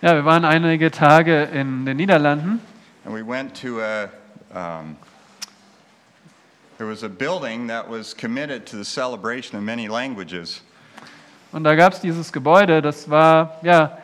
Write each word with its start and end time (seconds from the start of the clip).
Ja, 0.00 0.14
wir 0.14 0.24
waren 0.24 0.44
einige 0.44 0.90
Tage 0.90 1.42
in 1.44 1.86
den 1.86 1.96
Niederlanden 1.96 2.60
and 3.04 3.14
we 3.14 3.22
went 3.22 3.54
to 3.54 3.80
a. 3.80 4.10
Um, 4.52 4.96
there 6.78 6.88
was 6.88 7.04
a 7.04 7.08
building 7.08 7.68
that 7.68 7.88
was 7.88 8.12
committed 8.12 8.66
to 8.66 8.76
the 8.76 8.84
celebration 8.84 9.56
of 9.56 9.62
many 9.62 9.86
languages. 9.86 10.62
und 11.52 11.62
da 11.62 11.76
gab 11.76 11.92
es 11.92 12.00
dieses 12.00 12.32
Gebäude, 12.32 12.82
das 12.82 13.08
war 13.08 13.58
ja 13.62 13.98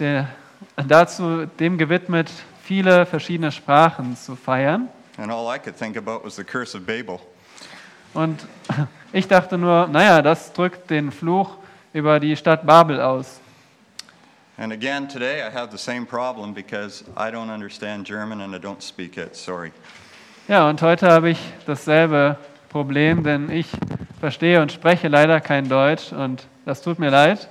der, 0.00 0.28
dazu 0.76 1.46
dem 1.46 1.78
gewidmet, 1.78 2.28
viele 2.64 3.06
verschiedene 3.06 3.52
Sprachen 3.52 4.16
zu 4.16 4.34
feiern. 4.34 4.88
And 5.16 5.30
all 5.30 5.46
I 5.54 5.58
could 5.60 5.76
think 5.76 5.96
about 5.96 6.24
was 6.24 6.34
the 6.34 6.44
curse 6.44 6.76
of 6.76 6.84
Babel. 6.84 7.20
Und 8.14 8.46
ich 9.12 9.28
dachte 9.28 9.58
nur, 9.58 9.86
naja, 9.88 10.22
das 10.22 10.52
drückt 10.52 10.90
den 10.90 11.12
Fluch 11.12 11.56
über 11.92 12.20
die 12.20 12.36
Stadt 12.36 12.66
Babel 12.66 13.00
aus. 13.00 13.40
And 14.56 14.72
again, 14.72 15.08
today 15.08 15.40
I 15.40 15.50
have 15.50 15.70
the 15.70 15.78
same 15.78 16.04
problem 16.04 16.52
because 16.52 17.04
I 17.16 17.30
don't 17.30 17.48
understand 17.48 18.04
German 18.04 18.40
and 18.40 18.54
I 18.54 18.58
don't 18.58 18.82
speak 18.82 19.16
it. 19.16 19.36
Sorry. 19.36 19.70
Ja, 20.48 20.68
und 20.68 20.82
heute 20.82 21.08
habe 21.08 21.30
ich 21.30 21.38
dasselbe 21.64 22.36
Problem, 22.68 23.22
denn 23.22 23.50
ich 23.50 23.68
verstehe 24.18 24.60
und 24.60 24.72
spreche 24.72 25.08
leider 25.08 25.40
kein 25.40 25.68
Deutsch 25.68 26.12
und 26.12 26.46
das 26.66 26.82
tut 26.82 26.98
mir 26.98 27.10
leid. 27.10 27.48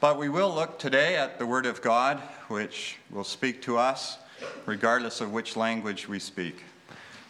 But 0.00 0.20
we 0.20 0.28
will 0.28 0.54
look 0.54 0.78
today 0.78 1.16
at 1.16 1.38
the 1.38 1.46
Word 1.46 1.66
of 1.66 1.80
God, 1.80 2.18
which 2.48 2.98
will 3.08 3.24
speak 3.24 3.62
to 3.62 3.78
us 3.78 4.18
regardless 4.66 5.20
of 5.20 5.32
which 5.32 5.56
language 5.56 6.06
we 6.08 6.20
speak. 6.20 6.64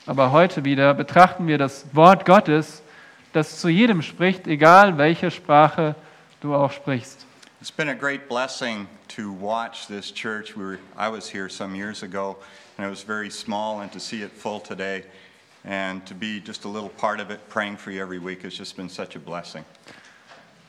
Aber 0.07 0.31
heute 0.31 0.65
wieder 0.65 0.95
betrachten 0.95 1.49
wir 1.49 1.59
das 1.59 1.85
Wort 1.93 2.25
Gottes, 2.25 2.83
das 3.33 3.61
zu 3.61 3.69
jedem 3.69 4.03
spricht, 4.03 4.47
egal 4.47 4.99
welche 4.99 5.33
Sprache 5.33 5.97
du 6.41 6.55
auch 6.55 6.71
sprichst. 6.71 7.27
It's 7.61 7.73
been 7.73 7.89
a 7.89 7.95
great 7.95 8.29
blessing 8.29 8.87
to 9.17 9.35
watch 9.41 9.89
this 9.89 10.13
church. 10.15 10.57
We 10.57 10.63
were, 10.63 10.79
I 10.97 11.11
was 11.11 11.29
here 11.29 11.49
some 11.51 11.75
years 11.75 12.05
ago, 12.05 12.37
and 12.79 12.87
it 12.87 12.91
was 12.91 13.03
very 13.03 13.31
small, 13.31 13.81
and 13.81 13.91
to 13.93 13.99
see 13.99 14.23
it 14.23 14.31
full 14.31 14.61
today 14.61 15.03
and 15.65 16.07
to 16.07 16.15
be 16.15 16.41
just 16.41 16.65
a 16.65 16.69
little 16.69 16.91
part 16.91 17.21
of 17.21 17.31
it, 17.31 17.41
praying 17.49 17.77
for 17.77 17.91
you 17.91 18.01
every 18.01 18.21
week, 18.21 18.45
has 18.45 18.57
just 18.57 18.77
been 18.77 18.89
such 18.89 19.17
a 19.17 19.19
blessing. 19.19 19.65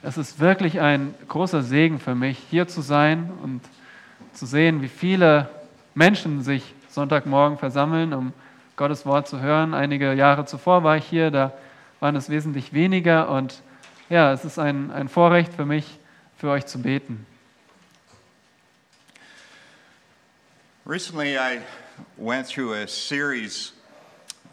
Es 0.02 0.18
ist 0.18 0.40
wirklich 0.40 0.80
ein 0.82 1.14
großer 1.28 1.62
Segen 1.62 2.00
für 2.00 2.16
mich, 2.16 2.40
hier 2.50 2.68
zu 2.68 2.82
sein 2.82 3.30
und 3.44 3.62
zu 4.34 4.48
sehen, 4.48 4.82
wie 4.82 4.88
viele 4.88 5.50
Menschen 5.94 6.42
sich 6.42 6.64
Sonntagmorgen 6.90 7.60
versammeln, 7.60 8.14
um 8.14 8.34
Gottes 8.78 9.08
Wort 9.08 9.28
zu 9.28 9.42
hören. 9.42 9.74
Einige 9.74 10.14
Jahre 10.14 10.46
zuvor 10.46 10.84
war 10.84 10.98
ich 10.98 11.06
hier, 11.06 11.32
da 11.32 11.52
waren 12.00 12.16
es 12.16 12.30
wesentlich 12.30 12.74
weniger 12.74 13.28
und 13.30 13.64
ja, 14.08 14.32
es 14.32 14.46
ist 14.46 14.60
ein, 14.60 14.92
ein 14.92 15.10
Vorrecht 15.10 15.52
für 15.52 15.66
mich, 15.66 15.98
für 16.38 16.52
euch 16.52 16.68
zu 16.68 16.80
beten. 16.80 17.26
Recently, 20.86 21.36
I 21.38 21.60
went 22.18 22.48
through 22.48 22.72
a 22.74 22.88
series 22.88 23.74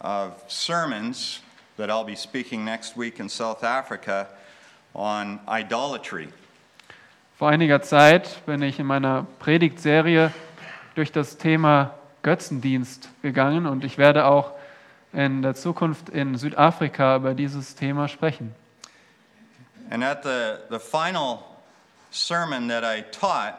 of 0.01 0.33
sermons 0.49 1.43
that 1.77 1.91
I'll 1.91 2.07
be 2.07 2.17
speaking 2.17 2.65
next 2.65 2.97
week 2.97 3.21
in 3.21 3.29
South 3.29 3.63
Africa 3.63 4.29
on 4.95 5.39
idolatry. 5.47 6.29
Vor 7.37 7.51
einiger 7.51 7.83
Zeit 7.83 8.45
bin 8.47 8.63
ich 8.63 8.79
in 8.81 8.87
meiner 8.87 9.27
Predigtserie 9.39 10.33
durch 10.95 11.13
das 11.13 11.37
Thema 11.37 11.95
Götzendienst 12.25 13.09
gegangen 13.23 13.67
und 13.67 13.85
ich 13.85 13.99
werde 13.99 14.25
auch 14.25 14.53
in 15.13 15.43
der 15.43 15.55
Zukunft 15.55 16.09
in 16.09 16.37
Südafrika 16.37 17.17
über 17.17 17.35
dieses 17.35 17.77
Thema 17.77 18.09
sprechen. 18.09 18.53
And 19.91 20.03
at 20.03 20.25
the, 20.25 20.57
the 20.71 20.81
final 20.81 21.45
sermon 22.11 22.69
that 22.69 22.83
I 22.83 23.05
taught 23.13 23.55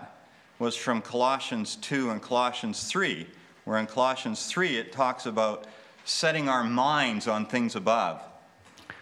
was 0.60 0.76
from 0.76 1.02
Colossians 1.02 1.80
2 1.80 2.10
and 2.10 2.22
Colossians 2.22 2.90
3, 2.92 3.28
where 3.66 3.80
in 3.80 3.88
Colossians 3.88 4.50
3 4.50 4.80
it 4.80 4.92
talks 4.92 5.28
about 5.28 5.68
setting 6.04 6.50
our 6.50 6.64
minds 6.64 7.28
on 7.28 7.48
things 7.48 7.75
above. 7.75 8.20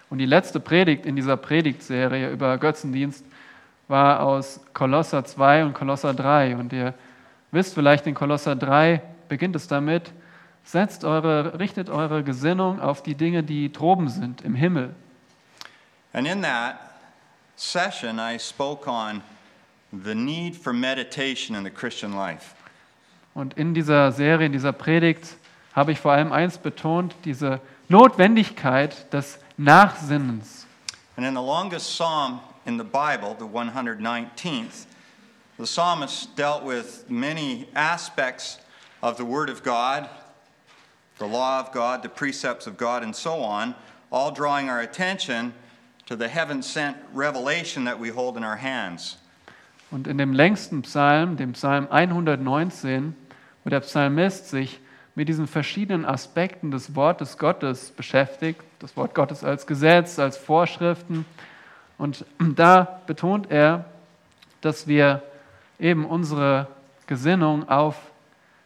Und 0.09 0.19
die 0.19 0.25
letzte 0.25 0.59
Predigt 0.59 1.05
in 1.05 1.15
dieser 1.15 1.37
Predigtserie 1.37 2.29
über 2.29 2.57
Götzendienst 2.57 3.25
war 3.87 4.21
aus 4.21 4.59
Kolosser 4.73 5.23
2 5.23 5.63
und 5.65 5.73
Kolosser 5.73 6.13
3. 6.13 6.57
Und 6.57 6.73
ihr 6.73 6.93
wisst 7.51 7.73
vielleicht, 7.73 8.05
in 8.05 8.13
Kolosser 8.13 8.55
3 8.55 9.01
beginnt 9.33 9.55
es 9.55 9.67
damit, 9.67 10.13
setzt 10.63 11.03
eure, 11.03 11.57
richtet 11.57 11.89
eure 11.89 12.23
Gesinnung 12.23 12.79
auf 12.79 13.01
die 13.01 13.15
Dinge, 13.15 13.41
die 13.41 13.71
droben 13.71 14.07
sind, 14.07 14.41
im 14.41 14.53
Himmel. 14.53 14.93
And 16.13 16.27
in 16.27 16.43
that 16.43 16.75
session, 17.55 18.19
I 18.19 18.37
spoke 18.37 18.87
on 18.87 19.23
the 19.91 20.13
need 20.13 20.55
for 20.55 20.71
meditation 20.71 21.57
in 21.57 21.63
the 21.63 21.71
Christian 21.71 22.13
life. 22.13 22.53
Und 23.33 23.55
in 23.55 23.73
dieser 23.73 24.11
Serie, 24.11 24.45
in 24.45 24.51
dieser 24.51 24.71
Predigt, 24.71 25.35
habe 25.73 25.93
ich 25.93 25.99
vor 25.99 26.11
allem 26.11 26.31
eins 26.31 26.59
betont, 26.59 27.15
diese 27.25 27.59
Notwendigkeit 27.89 29.11
des 29.11 29.39
Nachsinnens. 29.57 30.67
And 31.17 31.25
in 31.25 31.33
the 31.33 31.41
longest 31.41 31.89
psalm 31.89 32.39
in 32.67 32.77
the 32.77 32.83
Bible, 32.83 33.35
the 33.39 33.47
119th, 33.47 34.85
the 35.57 35.65
psalmist 35.65 36.35
dealt 36.37 36.63
with 36.63 37.09
many 37.09 37.67
aspects 37.73 38.59
of 39.03 39.17
the 39.17 39.25
Word 39.25 39.49
of 39.49 39.63
God, 39.63 40.07
the 41.19 41.27
law 41.27 41.59
of 41.59 41.73
God, 41.73 42.03
the 42.03 42.09
precepts 42.09 42.67
of 42.67 42.77
God, 42.77 43.03
and 43.03 43.13
so 43.13 43.41
on, 43.41 43.75
all 44.09 44.31
drawing 44.31 44.69
our 44.69 44.79
attention 44.79 45.53
to 46.05 46.15
the 46.15 46.29
heaven 46.29 46.61
sent 46.61 46.95
revelation 47.13 47.83
that 47.83 47.99
we 47.99 48.09
hold 48.09 48.37
in 48.37 48.45
our 48.45 48.55
hands. 48.55 49.17
Und 49.91 50.07
in 50.07 50.17
dem 50.17 50.31
längsten 50.31 50.83
Psalm, 50.83 51.35
dem 51.35 51.51
Psalm 51.51 51.87
119, 51.91 53.13
wo 53.65 53.69
der 53.69 53.81
Psalmist 53.81 54.49
sich 54.49 54.79
mit 55.15 55.27
diesen 55.27 55.47
verschiedenen 55.47 56.05
Aspekten 56.05 56.71
des 56.71 56.95
Wortes 56.95 57.37
Gottes 57.37 57.91
beschäftigt, 57.91 58.61
das 58.79 58.95
Wort 58.95 59.13
Gottes 59.13 59.43
als 59.43 59.67
Gesetz, 59.67 60.17
als 60.17 60.37
Vorschriften. 60.37 61.25
Und 61.97 62.25
da 62.39 63.01
betont 63.05 63.51
er, 63.51 63.83
dass 64.61 64.87
wir 64.87 65.21
eben 65.77 66.05
unsere 66.05 66.67
Gesinnung 67.05 67.67
auf 67.67 67.97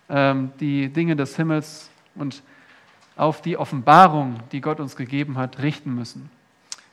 ähm, 0.09 0.51
die 0.59 0.89
Dinge 0.89 1.15
des 1.15 1.35
Himmels 1.35 1.89
und 2.15 2.41
auf 3.15 3.41
die 3.41 3.57
Offenbarung, 3.57 4.39
die 4.51 4.61
Gott 4.61 4.79
uns 4.79 4.95
gegeben 4.95 5.37
hat, 5.37 5.59
richten 5.59 5.93
müssen. 5.93 6.29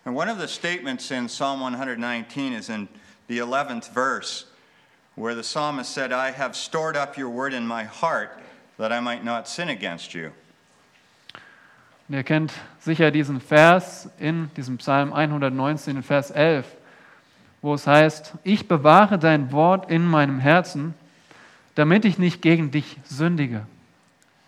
And 0.06 0.16
one 0.16 0.30
of 0.30 0.38
the 0.38 0.48
statements 0.48 1.10
in 1.10 1.28
Psalm 1.28 1.62
119 1.62 2.52
is 2.52 2.68
in 2.68 2.88
the 3.28 3.38
11th 3.38 3.90
verse, 3.92 4.46
where 5.16 5.34
the 5.34 5.42
psalmist 5.42 5.92
said, 5.92 6.12
I 6.12 6.30
have 6.30 6.54
stored 6.54 6.96
up 6.96 7.16
your 7.16 7.30
word 7.30 7.54
in 7.54 7.66
my 7.66 7.84
heart 7.84 8.30
that 8.78 8.92
I 8.92 9.00
might 9.00 9.24
not 9.24 9.48
sin 9.48 9.68
against 9.70 10.12
you. 10.14 10.30
Und 12.06 12.16
ihr 12.16 12.22
kennt 12.22 12.52
sicher 12.80 13.10
diesen 13.10 13.40
Vers 13.40 14.10
in 14.18 14.50
diesem 14.56 14.76
Psalm 14.76 15.14
119, 15.14 16.02
Vers 16.02 16.30
11, 16.30 16.66
wo 17.62 17.72
es 17.72 17.86
heißt, 17.86 18.34
ich 18.42 18.68
bewahre 18.68 19.18
dein 19.18 19.52
Wort 19.52 19.90
in 19.90 20.06
meinem 20.06 20.38
Herzen, 20.38 20.92
damit 21.74 22.04
ich 22.04 22.18
nicht 22.18 22.42
gegen 22.42 22.70
dich 22.70 22.96
sündige. 23.04 23.66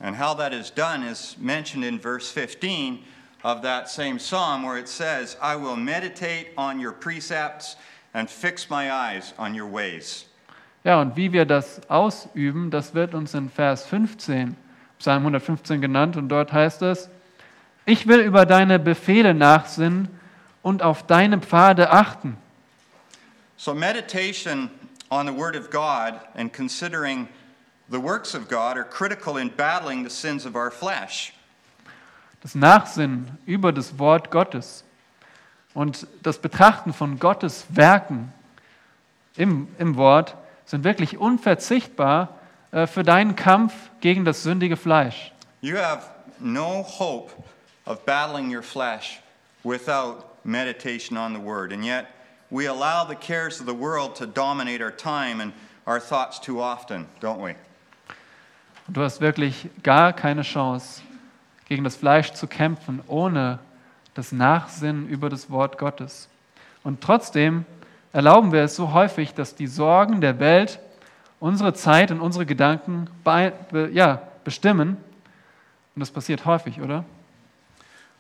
And 0.01 0.19
how 0.19 0.37
that 0.37 0.53
is 0.53 0.73
done 0.73 1.03
is 1.09 1.37
mentioned 1.39 1.85
in 1.85 1.99
verse 1.99 2.31
15 2.31 2.99
of 3.43 3.63
that 3.63 3.89
same 3.89 4.19
psalm, 4.19 4.65
where 4.65 4.79
it 4.79 4.89
says, 4.89 5.37
I 5.41 5.57
will 5.57 5.77
meditate 5.77 6.49
on 6.57 6.79
your 6.85 6.93
precepts 6.93 7.77
and 8.13 8.29
fix 8.29 8.69
my 8.69 8.91
eyes 8.91 9.33
on 9.39 9.59
your 9.59 9.71
ways. 9.71 10.27
Ja, 10.85 11.01
und 11.01 11.17
wie 11.17 11.33
wir 11.33 11.47
das 11.47 11.81
ausüben, 11.89 12.71
das 12.71 12.95
wird 12.95 13.15
uns 13.15 13.35
in 13.35 13.51
Vers 13.51 13.87
15, 13.87 14.57
Psalm 14.99 15.19
115 15.19 15.81
genannt, 15.81 16.17
und 16.17 16.29
dort 16.29 16.53
heißt 16.53 16.83
es, 16.83 17.09
ich 17.87 18.07
will 18.07 18.21
über 18.21 18.47
deine 18.47 18.79
Befehle 18.79 19.35
nachsinnen 19.35 20.09
und 20.63 20.83
auf 20.83 21.05
deine 21.07 21.39
Pfade 21.39 21.91
achten. 21.91 22.37
So, 23.57 23.75
meditation 23.75 24.71
on 25.11 25.27
the 25.27 25.33
Word 25.33 25.57
of 25.57 25.71
God 25.71 26.21
and 26.35 26.53
considering 26.53 27.29
the 27.91 28.01
works 28.01 28.35
of 28.35 28.49
God 28.49 28.77
are 28.77 28.85
critical 28.85 29.37
in 29.37 29.49
battling 29.49 30.03
the 30.05 30.11
sins 30.11 30.45
of 30.47 30.55
our 30.57 30.71
flesh. 30.71 31.33
Das 32.43 32.55
Nachsinnen 32.55 33.39
über 33.47 33.73
das 33.73 33.99
Wort 33.99 34.31
Gottes 34.31 34.85
und 35.75 36.07
das 36.23 36.39
Betrachten 36.39 36.93
von 36.93 37.19
Gottes 37.19 37.67
Werken 37.71 38.33
im, 39.37 39.69
im 39.79 39.97
Wort 39.97 40.37
sind 40.65 40.85
wirklich 40.85 41.19
unverzichtbar 41.19 42.39
äh, 42.73 42.87
für 42.87 43.03
deinen 43.03 43.37
Kampf 43.37 43.73
gegen 44.01 44.25
das 44.25 44.43
sündige 44.43 44.77
Fleisch. 44.77 45.33
You 45.61 45.77
have 45.77 46.07
no 46.41 46.83
hope 46.83 47.33
of 47.87 48.05
battling 48.05 48.55
your 48.55 48.63
flesh 48.63 49.21
without 49.65 50.25
meditation 50.45 51.17
on 51.17 51.35
the 51.35 51.41
Word. 51.41 51.73
And 51.73 51.85
yet, 51.85 52.07
we 52.57 52.67
allow 52.67 53.05
the 53.05 53.15
cares 53.15 53.61
of 53.61 53.67
the 53.67 53.75
world 53.75 54.17
to 54.17 54.27
dominate 54.27 54.81
our 54.81 54.91
time 54.91 55.43
and 55.43 55.53
our 55.87 56.01
thoughts 56.01 56.41
too 56.41 56.59
often, 56.59 57.07
don't 57.21 57.41
we? 57.41 57.55
Du 58.89 59.03
hast 59.03 59.21
wirklich 59.21 59.69
gar 59.83 60.15
keine 60.15 60.43
Chance, 60.43 61.03
gegen 61.69 61.85
das 61.85 61.97
Fleisch 61.97 62.33
zu 62.33 62.47
kämpfen, 62.47 63.03
ohne 63.09 63.59
das 64.15 64.33
Nachsinnen 64.33 65.07
über 65.09 65.29
das 65.29 65.51
Wort 65.51 65.77
Gottes. 65.77 66.29
Und 66.83 67.03
trotzdem 67.03 67.67
erlauben 68.13 68.53
wir 68.53 68.63
es 68.63 68.77
so 68.77 68.93
häufig, 68.93 69.35
dass 69.35 69.55
die 69.55 69.67
Sorgen 69.67 70.23
der 70.23 70.39
Welt 70.39 70.79
unsere 71.41 71.75
Zeit 71.75 72.11
und 72.11 72.21
unsere 72.21 72.47
Gedanken 72.47 73.11
ja, 73.93 74.23
bestimmen. 74.45 74.97
Und 75.95 76.01
das 76.01 76.11
passiert 76.11 76.47
häufig, 76.47 76.81
oder? 76.81 77.05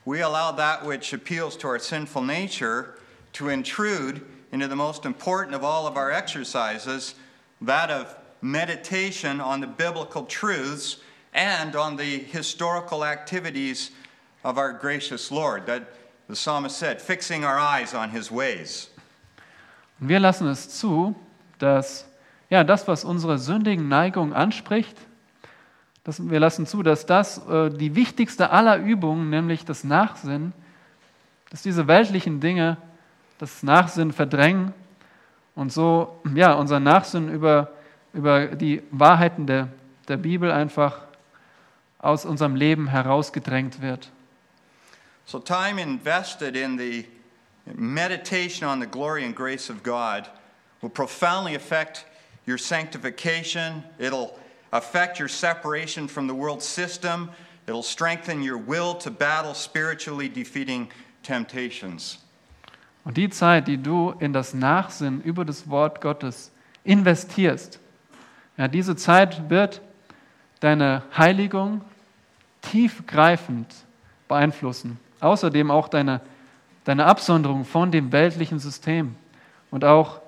We 0.04 0.22
allow 0.22 0.54
that 0.56 0.86
which 0.86 1.14
appeals 1.14 1.56
to 1.56 1.68
our 1.68 1.78
sinful 1.78 2.22
nature 2.22 2.96
to 3.36 3.48
intrude 3.48 4.22
into 4.52 4.66
the 4.68 4.76
most 4.76 5.04
important 5.04 5.54
of 5.54 5.62
all 5.62 5.86
of 5.86 5.96
our 5.96 6.10
exercises, 6.10 7.14
that 7.60 7.90
of 7.90 8.14
meditation 8.40 9.40
on 9.40 9.60
the 9.60 9.66
biblical 9.66 10.24
truths 10.24 10.98
and 11.34 11.76
on 11.76 11.96
the 11.96 12.18
historical 12.18 13.04
activities 13.04 13.90
of 14.44 14.56
our 14.56 14.72
gracious 14.72 15.30
Lord. 15.30 15.66
That 15.66 15.82
the 16.28 16.36
psalmist 16.36 16.76
said, 16.78 17.00
fixing 17.00 17.44
our 17.44 17.58
eyes 17.58 17.94
on 17.94 18.10
his 18.10 18.30
ways. 18.30 18.90
Und 20.00 20.08
wir 20.08 20.20
lassen 20.20 20.48
es 20.48 20.68
zu, 20.68 21.14
dass 21.58 22.06
ja, 22.50 22.64
das, 22.64 22.86
was 22.86 23.04
unsere 23.04 23.38
sündigen 23.38 23.88
Neigungen 23.88 24.32
anspricht, 24.32 24.96
dass 26.04 26.20
wir 26.30 26.38
lassen 26.38 26.66
zu, 26.66 26.82
dass 26.82 27.06
das 27.06 27.38
äh, 27.48 27.70
die 27.70 27.94
wichtigste 27.94 28.50
aller 28.50 28.78
Übungen, 28.78 29.30
nämlich 29.30 29.64
das 29.64 29.84
Nachsinnen, 29.84 30.52
dass 31.50 31.62
diese 31.62 31.86
weltlichen 31.86 32.40
Dinge 32.40 32.76
das 33.38 33.62
Nachsinnen 33.62 34.12
verdrängen 34.12 34.72
und 35.54 35.72
so 35.72 36.20
ja, 36.34 36.54
unser 36.54 36.80
Nachsinnen 36.80 37.32
über, 37.32 37.72
über 38.12 38.46
die 38.46 38.82
Wahrheiten 38.90 39.46
der, 39.46 39.68
der 40.08 40.16
Bibel 40.16 40.50
einfach 40.50 41.02
aus 41.98 42.24
unserem 42.24 42.54
Leben 42.54 42.88
herausgedrängt 42.88 43.82
wird. 43.82 44.10
So 45.24 45.40
time 45.40 45.80
invested 45.80 46.54
in 46.54 46.78
the 46.78 47.04
meditation 47.74 48.68
on 48.68 48.80
the 48.80 48.86
glory 48.86 49.24
and 49.24 49.34
grace 49.34 49.70
of 49.70 49.82
God 49.82 50.28
will 50.82 50.90
profoundly 50.90 51.56
affect 51.56 52.04
your 52.46 52.58
sanctification. 52.58 53.82
It'll 53.98 54.38
affect 54.72 55.18
your 55.18 55.28
separation 55.28 56.06
from 56.06 56.28
the 56.28 56.34
world 56.34 56.62
system. 56.62 57.30
It'll 57.66 57.82
strengthen 57.82 58.42
your 58.42 58.58
will 58.58 58.94
to 58.96 59.10
battle 59.10 59.54
spiritually 59.54 60.28
defeating 60.28 60.90
temptations. 61.24 62.18
Und 63.06 63.17
die 63.17 63.31
Zeit, 63.31 63.69
die 63.69 63.81
du 63.81 64.17
in 64.19 64.32
das 64.32 64.53
Nachsinnen 64.53 65.23
über 65.23 65.44
das 65.44 65.70
Wort 65.70 66.00
Gottes 66.00 66.50
investierst, 66.82 67.79
ja, 68.56 68.67
diese 68.67 68.97
Zeit 68.97 69.49
wird 69.49 69.81
deine 70.58 71.05
Heiligung 71.17 71.82
tiefgreifend 72.62 73.73
beeinflussen. 74.26 74.99
Außerdem 75.20 75.70
auch 75.70 75.87
deine, 75.87 76.20
deine 76.82 77.06
Absonderung 77.06 77.64
von 77.64 77.93
dem 77.93 78.11
weltlichen 78.11 78.58
System 78.58 79.14
und 79.70 79.85
auch 79.85 80.20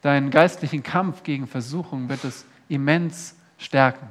deinen 0.00 0.30
geistlichen 0.30 0.82
Kampf 0.82 1.24
gegen 1.24 1.46
Versuchung 1.46 2.08
wird 2.08 2.24
es 2.24 2.46
immens 2.70 3.36
stärken. 3.58 4.08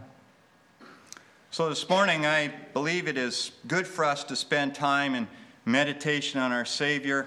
So 1.49 1.67
this 1.69 1.89
morning, 1.89 2.23
I 2.23 2.51
believe 2.75 3.09
it 3.09 3.17
is 3.17 3.51
good 3.67 3.87
for 3.87 4.05
us 4.05 4.23
to 4.27 4.35
spend 4.35 4.75
time 4.75 5.17
in 5.17 5.27
meditation 5.65 6.39
on 6.39 6.53
our 6.53 6.65
Savior. 6.65 7.25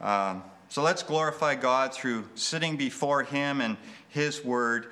Um, 0.00 0.42
so 0.68 0.82
let's 0.82 1.02
glorify 1.02 1.54
God 1.54 1.92
through 1.94 2.24
sitting 2.34 2.76
before 2.76 3.22
Him 3.22 3.60
and 3.60 3.76
His 4.08 4.44
Word, 4.44 4.86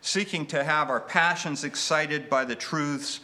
seeking 0.00 0.46
to 0.46 0.62
have 0.62 0.90
our 0.90 1.00
passions 1.00 1.64
excited 1.64 2.28
by 2.28 2.44
the 2.44 2.54
truths 2.54 3.20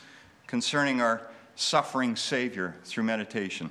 concerning 0.47 1.01
our 1.01 1.21
suffering 1.55 2.17
Savior 2.17 2.75
through 2.85 3.05
meditation. 3.05 3.71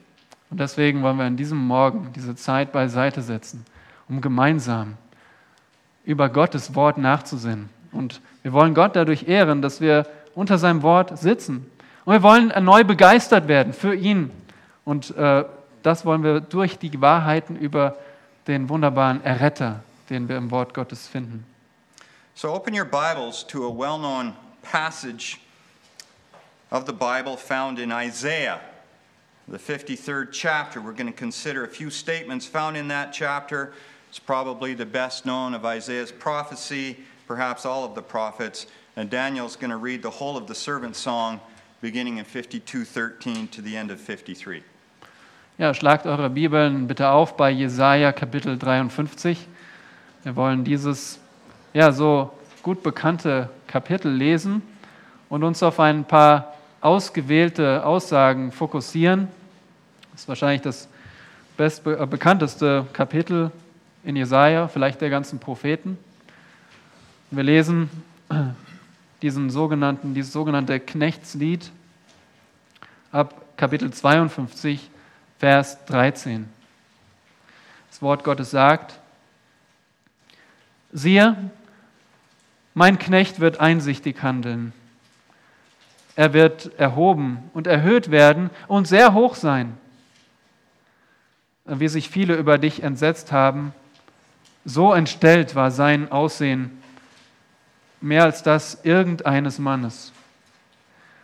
Und 0.50 0.60
deswegen 0.60 1.04
wollen 1.04 1.18
wir 1.18 1.26
an 1.26 1.38
diesem 1.38 1.58
Morgen 1.58 2.12
diese 2.16 2.36
Zeit 2.36 2.72
beiseite 2.72 3.22
setzen, 3.22 3.66
um 4.08 4.22
gemeinsam 4.22 4.98
über 6.06 6.30
Gottes 6.30 6.74
Wort 6.74 6.98
nachzusinnen. 6.98 7.70
Und 7.92 8.22
wir 8.42 8.54
wollen 8.54 8.74
Gott 8.74 8.96
dadurch 8.96 9.28
ehren, 9.28 9.62
dass 9.62 9.82
wir 9.82 10.08
unter 10.34 10.58
seinem 10.58 10.82
Wort 10.82 11.20
sitzen. 11.20 11.70
Und 12.06 12.14
wir 12.14 12.24
wollen 12.24 12.52
neu 12.64 12.84
begeistert 12.84 13.48
werden 13.48 13.74
für 13.74 13.94
ihn. 13.94 14.32
Und 14.86 15.16
äh, 15.16 15.44
das 15.84 16.06
wollen 16.06 16.24
wir 16.24 16.40
durch 16.42 16.78
die 16.78 17.02
Wahrheiten 17.02 17.56
über 17.56 17.98
den 18.48 18.70
wunderbaren 18.70 19.24
Erretter, 19.24 19.84
den 20.10 20.28
wir 20.28 20.38
im 20.38 20.52
Wort 20.52 20.74
Gottes 20.74 21.08
finden. 21.08 21.46
So 22.36 22.54
open 22.54 22.74
your 22.74 22.86
Bibles 22.86 23.46
to 23.48 23.66
a 23.66 23.70
well-known 23.70 24.34
passage 24.62 25.40
of 26.72 26.86
the 26.86 26.94
Bible 26.94 27.36
found 27.36 27.80
in 27.80 27.92
Isaiah, 27.92 28.62
the 29.48 29.58
53rd 29.58 30.32
chapter. 30.32 30.80
We're 30.80 30.94
going 30.94 31.12
to 31.12 31.18
consider 31.18 31.64
a 31.64 31.68
few 31.68 31.90
statements 31.90 32.46
found 32.46 32.78
in 32.78 32.88
that 32.88 33.12
chapter. 33.12 33.74
It's 34.10 34.20
probably 34.20 34.74
the 34.74 34.86
best 34.86 35.26
known 35.26 35.54
of 35.54 35.66
Isaiah's 35.66 36.12
prophecy 36.12 36.98
perhaps 37.30 37.64
all 37.64 37.86
of 37.86 37.94
the 37.94 38.02
prophets. 38.02 38.66
And 38.96 39.08
Daniel's 39.08 39.56
going 39.56 39.70
to 39.70 39.78
read 39.78 40.02
the 40.02 40.10
whole 40.10 40.36
of 40.36 40.48
the 40.48 40.56
servant 40.56 40.96
song 40.96 41.40
beginning 41.80 42.18
in 42.18 42.26
52:13 42.26 43.52
to 43.52 43.62
the 43.62 43.78
end 43.78 43.92
of 43.92 44.02
53. 44.02 44.64
Ja, 45.60 45.74
schlagt 45.74 46.06
eure 46.06 46.30
Bibeln 46.30 46.88
bitte 46.88 47.10
auf 47.10 47.36
bei 47.36 47.52
Jesaja 47.52 48.14
Kapitel 48.14 48.58
53. 48.58 49.46
Wir 50.24 50.38
wollen 50.38 50.64
dieses 50.64 51.20
ja 51.74 51.92
so 51.92 52.32
gut 52.64 52.82
bekannte 52.82 53.50
Kapitel 53.68 54.10
lesen 54.10 54.62
und 55.28 55.44
uns 55.44 55.62
auf 55.62 55.82
ein 55.82 56.06
paar 56.06 56.54
ausgewählte 56.80 57.86
Aussagen 57.86 58.54
fokussieren. 58.54 59.28
Das 60.14 60.22
ist 60.22 60.28
wahrscheinlich 60.30 60.62
das 60.62 60.88
äh, 61.58 62.06
bekannteste 62.06 62.86
Kapitel 62.94 63.52
in 64.06 64.16
Jesaja, 64.16 64.70
vielleicht 64.70 65.02
der 65.02 65.10
ganzen 65.10 65.40
Propheten. 65.40 65.98
Wir 67.32 67.44
lesen 67.44 67.90
diesen 69.22 69.50
sogenannten, 69.50 70.14
dieses 70.14 70.32
sogenannte 70.32 70.80
Knechtslied 70.80 71.70
ab 73.12 73.58
Kapitel 73.58 73.92
52, 73.92 74.90
Vers 75.40 75.86
13. 75.86 76.50
Das 77.90 78.02
Wort 78.02 78.26
Gottes 78.26 78.52
sagt, 78.52 79.00
siehe, 80.92 81.38
mein 82.74 83.00
Knecht 83.00 83.40
wird 83.40 83.62
einsichtig 83.62 84.22
handeln. 84.22 84.74
Er 86.18 86.34
wird 86.34 86.78
erhoben 86.78 87.50
und 87.54 87.68
erhöht 87.68 88.12
werden 88.12 88.50
und 88.68 88.86
sehr 88.86 89.14
hoch 89.14 89.36
sein. 89.36 89.78
Wie 91.64 91.88
sich 91.88 92.10
viele 92.10 92.36
über 92.36 92.58
dich 92.58 92.84
entsetzt 92.84 93.32
haben, 93.32 93.74
so 94.66 94.94
entstellt 94.94 95.56
war 95.56 95.72
sein 95.72 96.12
Aussehen 96.12 96.82
mehr 98.02 98.26
als 98.26 98.44
das 98.44 98.84
irgendeines 98.84 99.58
Mannes 99.58 100.12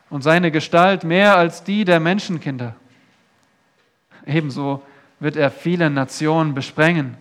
und 0.10 0.22
seine 0.22 0.52
Gestalt 0.52 1.04
mehr 1.04 1.36
als 1.36 1.66
die 1.66 1.84
der 1.84 2.00
Menschenkinder. 2.00 2.76
Ebenso 4.26 4.84
wird 5.20 5.36
er 5.36 5.52
viele 5.52 5.90
Nationen 5.90 6.54
besprengen. 6.54 7.18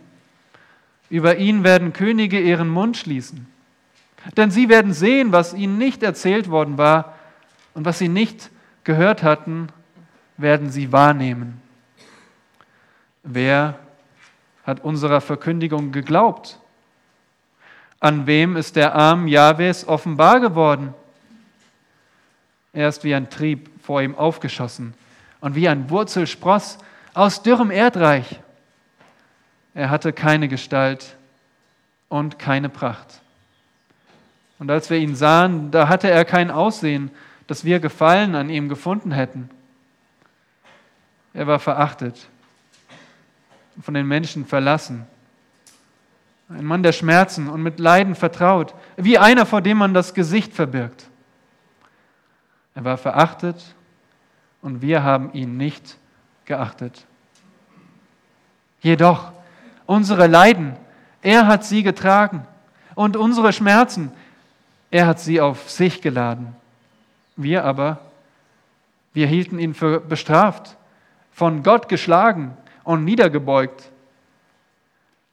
Über 1.10 1.36
ihn 1.36 1.64
werden 1.64 1.92
Könige 1.92 2.40
ihren 2.40 2.68
Mund 2.68 2.96
schließen, 2.96 3.46
denn 4.36 4.50
sie 4.50 4.68
werden 4.68 4.92
sehen, 4.92 5.32
was 5.32 5.54
ihnen 5.54 5.78
nicht 5.78 6.02
erzählt 6.02 6.50
worden 6.50 6.78
war 6.78 7.14
und 7.74 7.84
was 7.84 7.98
sie 7.98 8.08
nicht 8.08 8.50
gehört 8.84 9.22
hatten, 9.22 9.68
werden 10.36 10.70
sie 10.70 10.92
wahrnehmen. 10.92 11.60
Wer 13.22 13.78
hat 14.64 14.82
unserer 14.82 15.20
Verkündigung 15.20 15.92
geglaubt? 15.92 16.58
An 18.00 18.26
wem 18.26 18.56
ist 18.56 18.76
der 18.76 18.94
Arm 18.94 19.28
Jahwes 19.28 19.86
offenbar 19.86 20.40
geworden? 20.40 20.94
Er 22.72 22.88
ist 22.88 23.04
wie 23.04 23.14
ein 23.14 23.30
Trieb 23.30 23.70
vor 23.82 24.02
ihm 24.02 24.14
aufgeschossen 24.14 24.94
und 25.40 25.54
wie 25.54 25.68
ein 25.68 25.88
Wurzelspross 25.90 26.78
aus 27.14 27.42
dürrem 27.42 27.70
Erdreich. 27.70 28.40
Er 29.74 29.90
hatte 29.90 30.12
keine 30.12 30.48
Gestalt 30.48 31.16
und 32.08 32.38
keine 32.38 32.68
Pracht. 32.68 33.22
Und 34.58 34.70
als 34.70 34.90
wir 34.90 34.98
ihn 34.98 35.16
sahen, 35.16 35.70
da 35.70 35.88
hatte 35.88 36.10
er 36.10 36.24
kein 36.24 36.50
Aussehen, 36.50 37.10
dass 37.46 37.64
wir 37.64 37.80
Gefallen 37.80 38.34
an 38.34 38.50
ihm 38.50 38.68
gefunden 38.68 39.12
hätten. 39.12 39.50
Er 41.32 41.46
war 41.46 41.58
verachtet, 41.58 42.28
von 43.80 43.94
den 43.94 44.06
Menschen 44.06 44.46
verlassen 44.46 45.06
ein 46.48 46.64
Mann 46.64 46.82
der 46.82 46.92
Schmerzen 46.92 47.48
und 47.48 47.62
mit 47.62 47.78
Leiden 47.78 48.14
vertraut, 48.14 48.74
wie 48.96 49.18
einer, 49.18 49.46
vor 49.46 49.62
dem 49.62 49.78
man 49.78 49.94
das 49.94 50.14
Gesicht 50.14 50.52
verbirgt. 50.52 51.08
Er 52.74 52.84
war 52.84 52.98
verachtet 52.98 53.74
und 54.60 54.82
wir 54.82 55.02
haben 55.02 55.32
ihn 55.32 55.56
nicht 55.56 55.96
geachtet. 56.44 57.04
Jedoch, 58.80 59.32
unsere 59.86 60.26
Leiden, 60.26 60.76
er 61.22 61.46
hat 61.46 61.64
sie 61.64 61.82
getragen 61.82 62.46
und 62.94 63.16
unsere 63.16 63.52
Schmerzen, 63.52 64.12
er 64.90 65.06
hat 65.06 65.20
sie 65.20 65.40
auf 65.40 65.70
sich 65.70 66.02
geladen. 66.02 66.54
Wir 67.36 67.64
aber, 67.64 67.98
wir 69.12 69.26
hielten 69.26 69.58
ihn 69.58 69.74
für 69.74 70.00
bestraft, 70.00 70.76
von 71.32 71.62
Gott 71.62 71.88
geschlagen 71.88 72.56
und 72.84 73.04
niedergebeugt. 73.04 73.90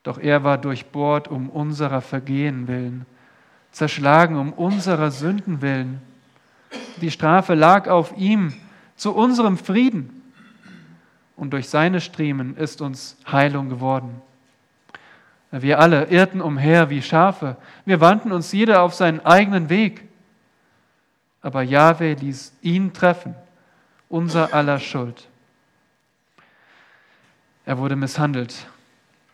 Doch 0.02 0.18
er 0.18 0.42
war 0.42 0.58
durchbohrt 0.58 1.28
um 1.28 1.48
unserer 1.48 2.00
Vergehen 2.00 2.66
willen, 2.66 3.06
zerschlagen 3.70 4.36
um 4.36 4.52
unserer 4.52 5.10
Sünden 5.10 5.62
willen. 5.62 6.00
Die 7.00 7.10
Strafe 7.10 7.54
lag 7.54 7.88
auf 7.88 8.16
ihm 8.16 8.54
zu 8.96 9.14
unserem 9.14 9.58
Frieden. 9.58 10.21
Und 11.42 11.50
durch 11.50 11.68
seine 11.68 12.00
Striemen 12.00 12.56
ist 12.56 12.80
uns 12.80 13.16
Heilung 13.26 13.68
geworden. 13.68 14.22
Wir 15.50 15.80
alle 15.80 16.04
irrten 16.04 16.40
umher 16.40 16.88
wie 16.88 17.02
Schafe. 17.02 17.56
Wir 17.84 18.00
wandten 18.00 18.30
uns 18.30 18.52
jeder 18.52 18.80
auf 18.82 18.94
seinen 18.94 19.18
eigenen 19.26 19.68
Weg. 19.68 20.06
Aber 21.40 21.62
Jahwe 21.62 22.12
ließ 22.12 22.58
ihn 22.62 22.92
treffen, 22.92 23.34
unser 24.08 24.54
aller 24.54 24.78
Schuld. 24.78 25.26
Er 27.66 27.76
wurde 27.76 27.96
misshandelt, 27.96 28.68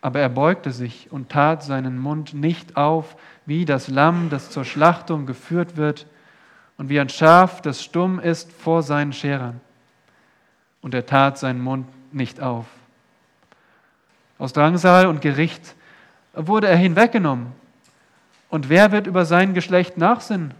aber 0.01 0.19
er 0.19 0.29
beugte 0.29 0.71
sich 0.71 1.11
und 1.11 1.29
tat 1.29 1.61
seinen 1.61 1.99
Mund 1.99 2.33
nicht 2.33 2.75
auf, 2.75 3.17
wie 3.45 3.65
das 3.65 3.87
Lamm, 3.87 4.31
das 4.31 4.49
zur 4.49 4.65
Schlachtung 4.65 5.27
geführt 5.27 5.77
wird, 5.77 6.07
und 6.75 6.89
wie 6.89 6.99
ein 6.99 7.09
Schaf, 7.09 7.61
das 7.61 7.83
stumm 7.83 8.19
ist 8.19 8.51
vor 8.51 8.81
seinen 8.81 9.13
Scherern. 9.13 9.61
Und 10.81 10.95
er 10.95 11.05
tat 11.05 11.37
seinen 11.37 11.61
Mund 11.61 11.85
nicht 12.13 12.41
auf. 12.41 12.65
Aus 14.37 14.53
Drangsal 14.53 15.05
und 15.07 15.21
Gericht 15.21 15.75
wurde 16.33 16.67
er 16.67 16.77
hinweggenommen. 16.77 17.51
Und 18.49 18.69
wer 18.69 18.91
wird 18.91 19.05
über 19.05 19.25
sein 19.25 19.53
Geschlecht 19.53 19.97
nachsinnen? 19.97 20.53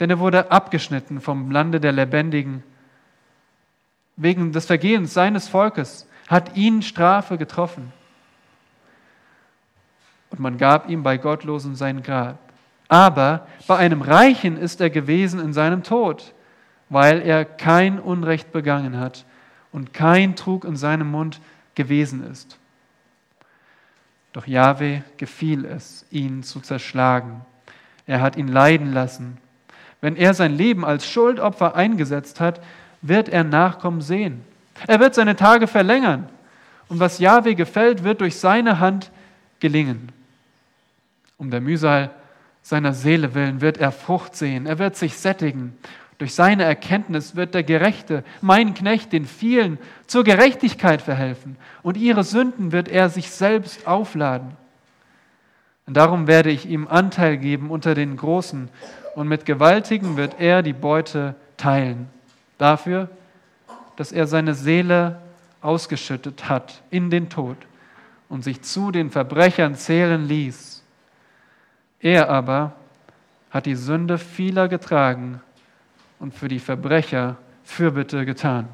Denn 0.00 0.10
er 0.10 0.18
wurde 0.18 0.50
abgeschnitten 0.50 1.20
vom 1.20 1.50
Lande 1.50 1.80
der 1.80 1.92
Lebendigen. 1.92 2.62
Wegen 4.16 4.52
des 4.52 4.66
Vergehens 4.66 5.12
seines 5.12 5.48
Volkes 5.48 6.08
hat 6.28 6.56
ihn 6.56 6.82
Strafe 6.82 7.36
getroffen. 7.36 7.92
Und 10.30 10.40
man 10.40 10.56
gab 10.56 10.88
ihm 10.88 11.02
bei 11.02 11.18
Gottlosen 11.18 11.74
sein 11.74 12.02
Grab. 12.02 12.38
Aber 12.88 13.46
bei 13.66 13.76
einem 13.76 14.02
Reichen 14.02 14.56
ist 14.56 14.80
er 14.80 14.90
gewesen 14.90 15.40
in 15.40 15.52
seinem 15.52 15.82
Tod, 15.82 16.34
weil 16.88 17.20
er 17.22 17.44
kein 17.44 17.98
Unrecht 17.98 18.52
begangen 18.52 18.98
hat 18.98 19.24
und 19.74 19.92
kein 19.92 20.36
Trug 20.36 20.64
in 20.64 20.76
seinem 20.76 21.10
Mund 21.10 21.40
gewesen 21.74 22.24
ist. 22.30 22.58
Doch 24.32 24.46
Jahwe 24.46 25.02
gefiel 25.16 25.64
es, 25.64 26.06
ihn 26.12 26.44
zu 26.44 26.60
zerschlagen. 26.60 27.40
Er 28.06 28.20
hat 28.20 28.36
ihn 28.36 28.46
leiden 28.46 28.92
lassen. 28.92 29.36
Wenn 30.00 30.14
er 30.14 30.32
sein 30.32 30.56
Leben 30.56 30.84
als 30.84 31.08
Schuldopfer 31.08 31.74
eingesetzt 31.74 32.38
hat, 32.38 32.62
wird 33.02 33.28
er 33.28 33.42
Nachkommen 33.42 34.00
sehen. 34.00 34.44
Er 34.86 35.00
wird 35.00 35.16
seine 35.16 35.34
Tage 35.34 35.66
verlängern. 35.66 36.28
Und 36.88 37.00
was 37.00 37.18
Jahwe 37.18 37.56
gefällt, 37.56 38.04
wird 38.04 38.20
durch 38.20 38.36
seine 38.36 38.78
Hand 38.78 39.10
gelingen. 39.58 40.12
Um 41.36 41.50
der 41.50 41.60
Mühsal 41.60 42.10
seiner 42.62 42.92
Seele 42.92 43.34
willen 43.34 43.60
wird 43.60 43.78
er 43.78 43.90
Frucht 43.90 44.36
sehen. 44.36 44.66
Er 44.66 44.78
wird 44.78 44.94
sich 44.94 45.16
sättigen. 45.16 45.76
Durch 46.24 46.32
seine 46.32 46.64
Erkenntnis 46.64 47.36
wird 47.36 47.52
der 47.52 47.64
Gerechte, 47.64 48.24
mein 48.40 48.72
Knecht, 48.72 49.12
den 49.12 49.26
vielen 49.26 49.76
zur 50.06 50.24
Gerechtigkeit 50.24 51.02
verhelfen. 51.02 51.58
Und 51.82 51.98
ihre 51.98 52.24
Sünden 52.24 52.72
wird 52.72 52.88
er 52.88 53.10
sich 53.10 53.30
selbst 53.30 53.86
aufladen. 53.86 54.52
Und 55.86 55.98
darum 55.98 56.26
werde 56.26 56.48
ich 56.48 56.64
ihm 56.64 56.88
Anteil 56.88 57.36
geben 57.36 57.68
unter 57.68 57.94
den 57.94 58.16
Großen. 58.16 58.70
Und 59.14 59.28
mit 59.28 59.44
Gewaltigen 59.44 60.16
wird 60.16 60.40
er 60.40 60.62
die 60.62 60.72
Beute 60.72 61.34
teilen. 61.58 62.08
Dafür, 62.56 63.10
dass 63.96 64.10
er 64.10 64.26
seine 64.26 64.54
Seele 64.54 65.20
ausgeschüttet 65.60 66.48
hat 66.48 66.80
in 66.88 67.10
den 67.10 67.28
Tod 67.28 67.58
und 68.30 68.44
sich 68.44 68.62
zu 68.62 68.92
den 68.92 69.10
Verbrechern 69.10 69.74
zählen 69.74 70.26
ließ. 70.26 70.82
Er 72.00 72.30
aber 72.30 72.72
hat 73.50 73.66
die 73.66 73.76
Sünde 73.76 74.16
vieler 74.16 74.68
getragen 74.68 75.42
und 76.24 76.32
für 76.32 76.48
die 76.48 76.58
Verbrecher 76.58 77.36
Fürbitte 77.64 78.24
getan. 78.24 78.66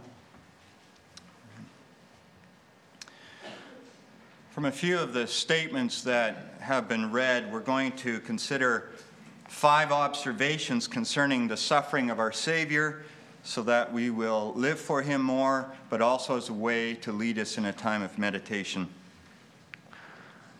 From 4.55 4.67
a 4.67 4.71
few 4.71 4.97
of 4.97 5.13
the 5.13 5.27
statements 5.27 6.05
that 6.05 6.37
have 6.61 6.87
been 6.87 7.11
read, 7.13 7.51
we're 7.51 7.65
going 7.65 7.91
to 7.97 8.21
consider 8.21 8.91
five 9.49 9.91
observations 9.91 10.87
concerning 10.87 11.49
the 11.49 11.57
suffering 11.57 12.09
of 12.09 12.21
our 12.21 12.33
Savior 12.33 13.03
so 13.43 13.65
that 13.65 13.93
we 13.93 14.11
will 14.11 14.53
live 14.55 14.79
for 14.79 15.03
Him 15.03 15.21
more, 15.21 15.67
but 15.89 16.01
also 16.01 16.37
as 16.37 16.51
a 16.51 16.55
way 16.55 16.95
to 17.03 17.11
lead 17.11 17.37
us 17.37 17.59
in 17.59 17.65
a 17.65 17.73
time 17.73 18.05
of 18.05 18.17
meditation. 18.17 18.87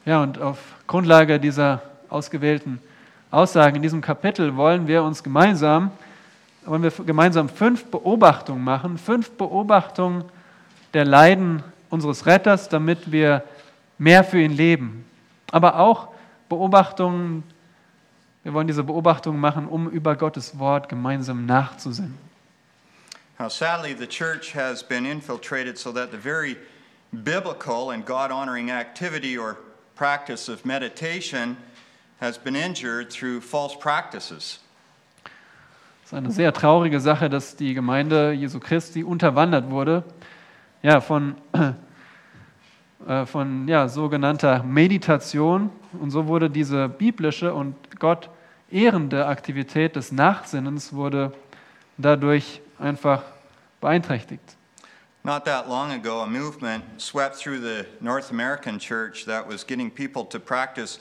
Ja, 0.05 0.21
und 0.25 0.39
auf 0.39 0.59
Grundlage 0.89 1.39
dieser 1.39 1.83
ausgewählten 2.09 2.81
Aussagen 3.31 3.77
in 3.77 3.83
diesem 3.83 4.01
Kapitel 4.01 4.57
wollen 4.57 4.89
wir 4.89 5.05
uns 5.05 5.23
gemeinsam, 5.23 5.93
wollen 6.71 6.85
wir 6.85 6.93
gemeinsam 7.05 7.49
fünf 7.49 7.87
Beobachtungen 7.87 8.63
machen, 8.63 8.97
fünf 8.97 9.33
Beobachtungen 9.33 10.25
der 10.95 11.05
Leiden 11.05 11.65
unseres 11.89 12.27
Retters, 12.27 12.69
damit 12.69 13.11
wir 13.11 13.43
mehr 13.99 14.23
für 14.23 14.41
ihn 14.41 14.53
leben. 14.53 15.05
Aber 15.51 15.81
auch 15.81 16.09
Beobachtungen, 16.49 17.43
wir 18.45 18.55
wollen 18.55 18.69
diese 18.69 18.85
Beobachtungen 18.85 19.41
machen, 19.41 19.67
um 19.67 19.91
über 19.91 20.15
Gottes 20.15 20.61
Wort 20.61 20.89
gemeinsam 20.89 21.45
nachzusinnen. 21.45 22.17
Now, 23.41 23.49
sadly, 23.49 23.97
the 23.99 24.07
church 24.07 24.55
has 24.55 24.83
been 24.85 25.05
infiltrated 25.05 25.77
so 25.77 25.91
that 25.93 26.13
the 26.13 26.19
very 26.19 26.57
biblical 27.13 27.91
and 27.91 28.07
God 28.07 28.31
honoring 28.31 28.71
activity 28.71 29.37
or 29.37 29.57
practice 29.97 30.49
of 30.49 30.65
meditation 30.65 31.57
has 32.21 32.39
been 32.39 32.55
injured 32.55 33.11
through 33.11 33.41
false 33.41 33.75
practices. 33.75 34.61
Es 36.11 36.15
ist 36.15 36.19
eine 36.19 36.33
sehr 36.33 36.53
traurige 36.53 36.99
Sache, 36.99 37.31
dass 37.31 37.55
die 37.55 37.73
Gemeinde 37.73 38.33
Jesu 38.33 38.59
Christi 38.59 39.05
unterwandert 39.05 39.71
wurde 39.71 40.03
ja, 40.83 41.01
von, 41.01 41.37
äh, 43.07 43.27
von 43.27 43.69
ja, 43.69 43.87
sogenannter 43.87 44.65
Meditation. 44.65 45.71
Und 45.93 46.11
so 46.11 46.27
wurde 46.27 46.51
diese 46.51 46.89
biblische 46.89 47.55
und 47.55 47.77
Gott 48.01 48.29
ehrende 48.73 49.25
Aktivität 49.25 49.95
des 49.95 50.11
Nachsinnens 50.11 50.93
wurde 50.93 51.31
dadurch 51.97 52.61
einfach 52.81 53.23
beeinträchtigt. 53.81 54.57
Not 55.23 55.45
that 55.45 55.69
long 55.69 55.93
ago, 55.93 56.23
a 56.23 56.27
movement 56.27 56.83
swept 56.99 57.37
through 57.37 57.61
the 57.61 57.85
North 58.01 58.33
American 58.33 58.81
church 58.81 59.27
that 59.27 59.49
was 59.49 59.65
getting 59.65 59.89
people 59.89 60.25
to 60.25 60.41
practice 60.41 60.99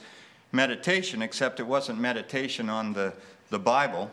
meditation, 0.52 1.20
except 1.20 1.58
it 1.58 1.66
wasn't 1.66 1.98
meditation 1.98 2.70
on 2.70 2.94
the, 2.94 3.12
the 3.50 3.58
Bible. 3.58 4.08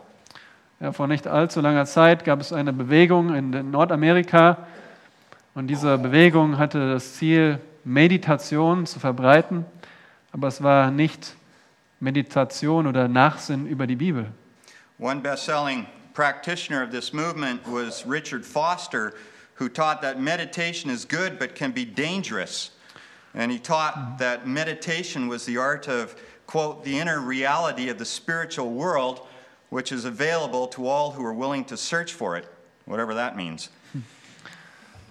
Ja, 0.80 0.92
vor 0.92 1.08
nicht 1.08 1.26
allzu 1.26 1.60
langer 1.60 1.86
Zeit 1.86 2.24
gab 2.24 2.40
es 2.40 2.54
eine 2.54 2.72
Bewegung 2.72 3.34
in 3.34 3.72
Nordamerika 3.72 4.68
und 5.56 5.68
diese 5.68 5.98
Bewegung 5.98 6.60
hatte 6.60 6.94
das 6.94 7.16
Ziel, 7.16 7.60
Meditation 7.84 8.86
zu 8.86 9.00
verbreiten, 9.00 9.66
aber 10.32 10.50
es 10.50 10.62
war 10.62 10.92
nicht 10.92 11.36
Meditation 12.00 12.86
oder 12.86 13.08
Nachsinn 13.08 13.66
über 13.66 13.88
die 13.88 13.96
Bibel. 13.96 14.28
One 15.00 15.22
best 15.22 15.46
selling 15.46 15.88
practitioner 16.14 16.84
of 16.84 16.92
this 16.92 17.12
movement 17.12 17.62
was 17.66 18.06
Richard 18.06 18.46
Foster, 18.46 19.14
who 19.56 19.70
taught 19.70 20.02
that 20.02 20.20
meditation 20.20 20.92
is 20.92 21.08
good 21.08 21.40
but 21.40 21.56
can 21.56 21.72
be 21.72 21.86
dangerous. 21.86 22.72
And 23.34 23.52
he 23.52 23.58
taught 23.58 24.20
that 24.20 24.46
meditation 24.46 25.28
was 25.28 25.46
the 25.46 25.58
art 25.58 25.88
of, 25.88 26.16
quote, 26.46 26.84
the 26.84 27.00
inner 27.00 27.20
reality 27.20 27.90
of 27.90 27.98
the 27.98 28.06
spiritual 28.06 28.70
world, 28.70 29.22
which 29.70 29.92
is 29.92 30.06
available 30.06 30.68
to 30.68 30.88
all 30.88 31.12
who 31.12 31.26
are 31.26 31.34
willing 31.34 31.66
to 31.66 31.76
search 31.76 32.14
for 32.14 32.38
it, 32.38 32.46
whatever 32.86 33.14
that 33.14 33.36
means. 33.36 33.70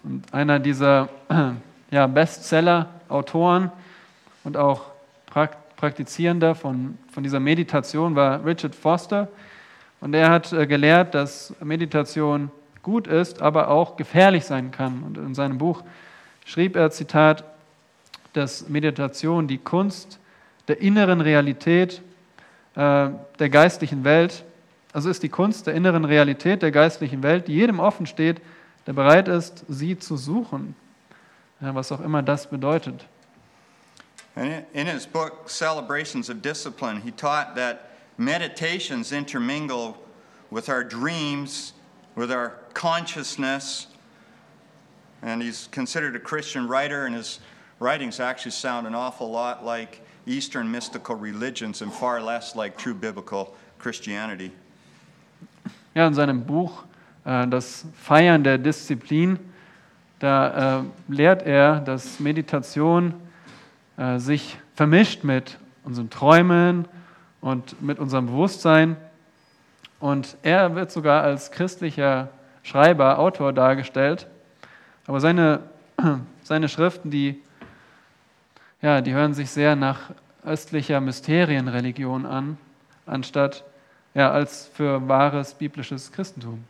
Und 0.03 0.33
einer 0.33 0.59
dieser 0.61 1.09
ja, 1.91 2.07
Bestseller-Autoren 2.07 3.73
und 4.45 4.57
auch 4.57 4.83
Praktizierender 5.77 6.55
von, 6.55 6.97
von 7.11 7.23
dieser 7.23 7.41
Meditation 7.41 8.15
war 8.15 8.45
Richard 8.45 8.75
Foster. 8.75 9.29
Und 10.01 10.15
er 10.15 10.31
hat 10.31 10.53
äh, 10.53 10.67
gelehrt, 10.67 11.15
dass 11.15 11.55
Meditation 11.61 12.51
gut 12.83 13.07
ist, 13.09 13.43
aber 13.43 13.69
auch 13.69 13.97
gefährlich 13.97 14.45
sein 14.45 14.71
kann. 14.71 15.03
Und 15.03 15.19
in 15.19 15.35
seinem 15.35 15.59
Buch 15.59 15.83
schrieb 16.45 16.77
er, 16.77 16.91
Zitat, 16.91 17.45
dass 18.33 18.69
Meditation 18.69 19.49
die 19.49 19.59
Kunst 19.59 20.21
der 20.69 20.81
inneren 20.81 21.21
Realität 21.21 22.01
äh, 22.77 23.09
der 23.39 23.49
geistlichen 23.51 24.05
Welt, 24.05 24.45
also 24.97 25.11
ist 25.11 25.23
die 25.23 25.29
Kunst 25.29 25.67
der 25.67 25.75
inneren 25.75 26.07
Realität 26.07 26.63
der 26.63 26.71
geistlichen 26.71 27.23
Welt, 27.23 27.49
die 27.49 27.53
jedem 27.53 27.81
offen 27.81 28.07
steht, 28.07 28.41
der 28.87 28.95
bereit 28.95 29.29
ist, 29.29 29.63
sie 29.69 29.99
zu 29.99 30.17
suchen, 30.17 30.75
ja, 31.61 31.75
was 31.75 31.93
auch 31.93 32.01
immer 32.01 32.23
das 32.23 32.47
bedeutet. 32.47 33.05
In 34.37 34.87
his 34.87 35.07
book, 35.07 35.51
Celebrations 35.51 36.31
of 36.31 36.41
Discipline, 36.41 37.03
he 37.03 37.11
taught 37.11 37.55
that 37.57 37.91
meditations 38.17 39.13
intermingle 39.13 39.97
with 40.51 40.71
our 40.71 40.83
dreams, 40.83 41.75
with 42.15 42.31
our 42.31 42.53
consciousness, 42.73 43.89
And 45.21 45.43
he's 45.43 45.69
considered 45.73 46.17
a 46.17 46.21
Christian 46.21 46.69
writer, 46.69 47.05
and 47.05 47.15
his 47.15 47.41
writings 47.81 48.19
actually 48.19 48.53
sound 48.53 48.87
an 48.87 48.95
awful 48.95 49.31
lot 49.31 49.63
like 49.63 50.01
Eastern 50.27 50.71
mystical 50.71 51.17
religions 51.17 51.83
and 51.83 51.93
far 51.93 52.23
less 52.23 52.57
like 52.57 52.79
true 52.79 52.95
biblical 52.95 53.55
Christianity. 53.79 54.53
Ja, 55.97 56.07
in 56.07 56.13
seinem 56.13 56.45
Buch 56.45 56.85
äh, 57.25 57.47
Das 57.47 57.87
Feiern 57.95 58.45
der 58.45 58.59
Disziplin, 58.59 59.39
da 60.19 60.81
äh, 60.81 60.83
lehrt 61.09 61.43
er, 61.45 61.81
dass 61.81 62.21
Meditation 62.21 63.15
äh, 63.97 64.19
sich 64.19 64.59
vermischt 64.75 65.25
mit 65.25 65.57
unseren 65.85 66.11
Träumen 66.11 66.87
und 67.41 67.81
mit 67.81 67.99
unserem 67.99 68.27
Bewusstsein. 68.27 68.99
Und 69.99 70.37
er 70.43 70.75
wird 70.75 70.91
sogar 70.91 71.23
als 71.23 71.51
christlicher 71.51 72.29
Schreiber, 72.63 73.19
Autor 73.19 73.55
dargestellt. 73.55 74.27
Aber 75.07 75.21
seine, 75.21 75.61
seine 76.43 76.69
Schriften, 76.69 77.11
die, 77.11 77.41
ja, 78.83 79.01
die 79.01 79.15
hören 79.15 79.33
sich 79.33 79.49
sehr 79.49 79.77
nach 79.77 80.11
östlicher 80.45 81.01
Mysterienreligion 81.01 82.27
an, 82.27 82.59
anstatt 83.07 83.65
ja, 84.17 84.33
als 84.33 84.71
für 84.75 85.07
wahres 85.07 85.53
biblisches 85.53 86.11
Christentum. 86.11 86.65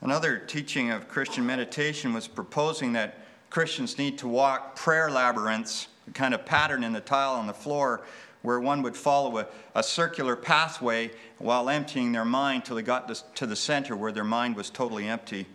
Another 0.00 0.38
teaching 0.38 0.92
of 0.92 1.08
Christian 1.08 1.44
meditation 1.44 2.14
was 2.14 2.28
proposing 2.28 2.92
that 2.94 3.14
Christians 3.50 3.98
need 3.98 4.16
to 4.18 4.28
walk 4.28 4.76
prayer 4.76 5.10
labyrinths, 5.10 5.88
a 6.06 6.12
kind 6.12 6.34
of 6.34 6.44
pattern 6.44 6.84
in 6.84 6.92
the 6.92 7.00
tile 7.00 7.34
on 7.34 7.46
the 7.46 7.52
floor, 7.52 8.02
where 8.42 8.60
one 8.60 8.82
would 8.82 8.96
follow 8.96 9.38
a, 9.38 9.46
a 9.74 9.82
circular 9.82 10.36
pathway 10.36 11.10
while 11.38 11.68
emptying 11.68 12.12
their 12.12 12.24
mind 12.24 12.64
till 12.64 12.76
they 12.76 12.82
got 12.82 13.08
this, 13.08 13.24
to 13.34 13.46
the 13.46 13.56
center 13.56 13.96
where 13.96 14.12
their 14.12 14.24
mind 14.24 14.54
was 14.56 14.70
totally 14.70 15.08
empty. 15.08 15.46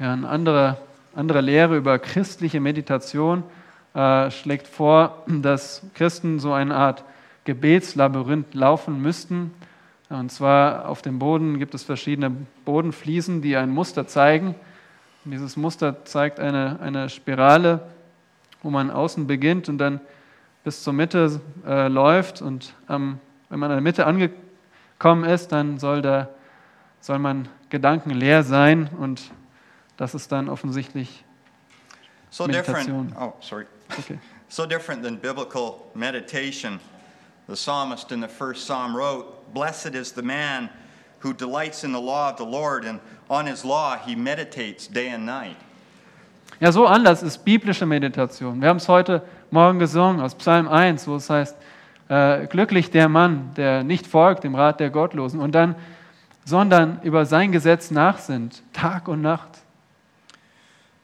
Ja, 0.00 0.12
eine 0.12 0.28
andere, 0.28 0.76
andere 1.14 1.40
Lehre 1.40 1.76
über 1.76 1.98
christliche 1.98 2.60
Meditation 2.60 3.44
äh, 3.94 4.30
schlägt 4.30 4.66
vor, 4.66 5.22
dass 5.26 5.82
Christen 5.94 6.40
so 6.40 6.52
eine 6.52 6.74
Art 6.74 7.04
Gebetslabyrinth 7.44 8.54
laufen 8.54 9.00
müssten. 9.00 9.52
Und 10.10 10.32
zwar 10.32 10.88
auf 10.88 11.02
dem 11.02 11.18
Boden 11.18 11.58
gibt 11.58 11.74
es 11.74 11.82
verschiedene 11.82 12.30
Bodenfliesen, 12.64 13.42
die 13.42 13.56
ein 13.56 13.70
Muster 13.70 14.06
zeigen. 14.06 14.54
Und 15.24 15.32
dieses 15.32 15.56
Muster 15.56 16.04
zeigt 16.04 16.40
eine, 16.40 16.80
eine 16.80 17.08
Spirale, 17.10 17.88
wo 18.62 18.70
man 18.70 18.90
außen 18.90 19.26
beginnt 19.26 19.68
und 19.68 19.78
dann 19.78 20.00
bis 20.64 20.82
zur 20.82 20.92
Mitte 20.94 21.40
äh, 21.66 21.88
läuft. 21.88 22.40
Und 22.40 22.74
ähm, 22.88 23.18
wenn 23.50 23.58
man 23.58 23.70
an 23.70 23.76
der 23.76 23.82
Mitte 23.82 24.06
angekommen 24.06 25.24
ist, 25.24 25.52
dann 25.52 25.78
soll, 25.78 26.00
der, 26.00 26.30
soll 27.00 27.18
man 27.18 27.48
gedankenleer 27.68 28.42
sein 28.42 28.88
und 28.98 29.30
das 29.98 30.14
ist 30.14 30.32
dann 30.32 30.48
offensichtlich 30.48 31.24
So 32.30 32.46
Meditation. 32.46 33.08
different. 33.08 33.16
Oh, 33.18 33.34
sorry. 33.40 33.66
Okay. 33.98 34.18
So 34.50 34.64
different 34.64 35.02
than 35.02 35.18
biblical 35.18 35.90
meditation. 35.94 36.80
The 37.48 37.54
psalmist 37.54 38.12
in 38.12 38.22
the 38.22 38.28
first 38.28 38.64
psalm 38.64 38.96
wrote, 38.96 39.26
Blessed 39.52 39.94
is 39.94 40.12
the 40.12 40.22
man 40.22 40.70
who 41.20 41.32
delights 41.32 41.84
in 41.84 41.92
the 41.92 42.00
law 42.00 42.30
of 42.30 42.38
the 42.38 42.44
Lord, 42.44 42.84
and 42.84 43.00
on 43.28 43.46
his 43.46 43.64
law 43.64 43.96
he 43.96 44.14
meditates 44.14 44.88
day 44.88 45.08
and 45.10 45.26
night. 45.26 45.56
Ja, 46.60 46.72
so 46.72 46.86
anders 46.86 47.22
ist 47.22 47.44
biblische 47.44 47.86
Meditation. 47.86 48.60
Wir 48.60 48.68
haben 48.68 48.78
es 48.78 48.88
heute 48.88 49.22
Morgen 49.50 49.78
gesungen 49.78 50.20
aus 50.20 50.34
Psalm 50.34 50.66
1, 50.66 51.06
wo 51.06 51.16
es 51.16 51.30
heißt, 51.30 51.56
äh, 52.08 52.46
glücklich 52.46 52.90
der 52.90 53.08
Mann, 53.08 53.52
der 53.56 53.84
nicht 53.84 54.06
folgt 54.06 54.44
dem 54.44 54.54
Rat 54.54 54.80
der 54.80 54.90
Gottlosen 54.90 55.40
und 55.40 55.52
dann, 55.52 55.76
sondern 56.44 57.00
über 57.02 57.26
sein 57.26 57.52
Gesetz 57.52 57.90
nachsinnt, 57.90 58.62
Tag 58.72 59.06
und 59.08 59.20
Nacht. 59.20 59.60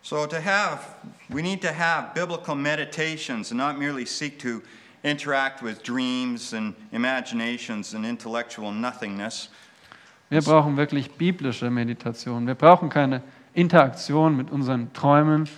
So 0.02 0.26
to 0.26 0.36
have, 0.36 0.80
we 1.28 1.40
need 1.40 1.62
to 1.62 1.68
have 1.68 2.14
biblical 2.14 2.54
meditations 2.54 3.50
and 3.50 3.58
not 3.58 3.78
merely 3.78 4.04
seek 4.04 4.38
to 4.40 4.60
interact 5.04 5.62
with 5.62 5.82
dreams 5.82 6.52
and 6.54 6.74
imaginations 6.90 7.94
and 7.94 8.04
intellectual 8.04 8.72
nothingness. 8.72 9.50
Wir 10.30 10.40
brauchen 10.40 10.76
wirklich 10.76 11.10
biblische 11.12 11.70
Meditation. 11.70 12.46
Wir 12.46 12.54
brauchen 12.54 12.88
keine 12.88 13.22
Interaktion 13.52 14.36
mit 14.36 14.50
unseren 14.50 14.92
Träumen 14.94 15.48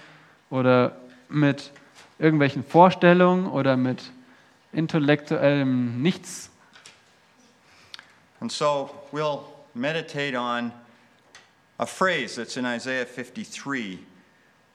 oder 0.50 0.96
mit 1.28 1.70
irgendwelchen 2.18 2.64
Vorstellungen 2.64 3.46
oder 3.46 3.76
mit 3.76 4.10
intellektuellem 4.72 6.02
Nichts. 6.02 6.50
And 8.40 8.52
so 8.52 8.90
we'll 9.12 9.44
meditate 9.74 10.34
on 10.34 10.72
a 11.78 11.86
phrase 11.86 12.34
that's 12.34 12.56
in 12.56 12.66
Isaiah 12.66 13.06
53, 13.06 13.98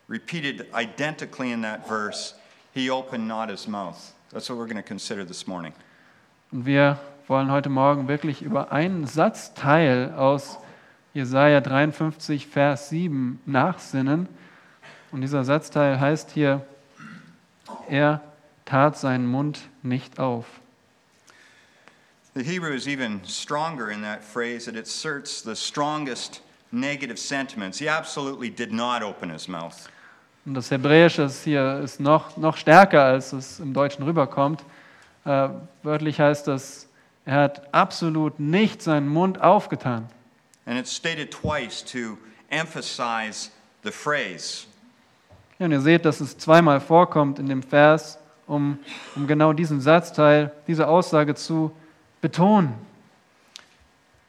repeated 0.07 0.65
identically 0.73 1.51
in 1.51 1.61
that 1.61 1.87
verse 1.87 2.33
He 2.73 2.89
opened 2.89 3.27
not 3.27 3.49
his 3.49 3.67
mouth. 3.67 4.13
That's 4.31 4.49
what 4.49 4.57
we're 4.57 4.65
going 4.65 4.77
to 4.77 4.83
consider 4.83 5.25
this 5.25 5.45
morning. 5.45 5.73
Und 6.53 6.65
wir 6.65 6.97
wollen 7.27 7.51
heute 7.51 7.67
Morgen 7.67 8.07
wirklich 8.07 8.41
über 8.41 8.71
einen 8.71 9.05
Satzteil 9.05 10.13
aus 10.13 10.57
Jesaja 11.13 11.59
53, 11.59 12.47
Vers 12.47 12.87
7 12.89 13.41
nachsinnen. 13.45 14.29
Und 15.11 15.19
dieser 15.19 15.43
Satzteil 15.43 15.99
heißt 15.99 16.31
hier: 16.31 16.65
Er 17.89 18.21
tat 18.63 18.97
seinen 18.97 19.27
Mund 19.27 19.59
nicht 19.83 20.17
auf. 20.17 20.45
The 22.33 22.43
Hebrew 22.43 22.73
is 22.73 22.87
even 22.87 23.19
stronger 23.27 23.89
in 23.89 24.01
that 24.03 24.23
phrase, 24.23 24.69
it 24.69 24.77
asserts 24.77 25.43
the 25.43 25.55
strongest 25.55 26.41
negative 26.71 27.17
sentiments. 27.17 27.79
He 27.79 27.89
absolutely 27.89 28.49
did 28.49 28.71
not 28.71 29.03
open 29.03 29.29
his 29.29 29.49
mouth. 29.49 29.89
Und 30.45 30.55
das 30.55 30.71
Hebräische 30.71 31.23
ist 31.23 31.43
hier 31.43 31.81
ist 31.83 31.99
noch, 31.99 32.35
noch 32.35 32.57
stärker, 32.57 33.03
als 33.03 33.31
es 33.31 33.59
im 33.59 33.73
Deutschen 33.73 34.03
rüberkommt. 34.03 34.63
Äh, 35.23 35.49
wörtlich 35.83 36.19
heißt 36.19 36.47
das, 36.47 36.87
er 37.25 37.35
hat 37.35 37.73
absolut 37.73 38.39
nicht 38.39 38.81
seinen 38.81 39.07
Mund 39.07 39.39
aufgetan. 39.39 40.09
And 40.65 40.79
it's 40.79 40.95
stated 40.95 41.31
twice 41.31 41.83
to 41.85 42.17
emphasize 42.49 43.51
the 43.83 43.91
phrase. 43.91 44.65
Ja, 45.59 45.65
und 45.65 45.73
ihr 45.73 45.81
seht, 45.81 46.05
dass 46.05 46.21
es 46.21 46.37
zweimal 46.37 46.79
vorkommt 46.81 47.37
in 47.37 47.45
dem 47.45 47.61
Vers, 47.61 48.17
um, 48.47 48.79
um 49.15 49.27
genau 49.27 49.53
diesen 49.53 49.79
Satzteil, 49.79 50.51
diese 50.65 50.87
Aussage 50.87 51.35
zu 51.35 51.71
betonen. 52.19 52.73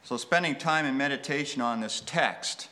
So, 0.02 0.18
spending 0.18 0.58
time 0.58 0.86
in 0.86 0.96
meditation 0.96 1.62
on 1.62 1.80
this 1.80 2.04
text 2.04 2.68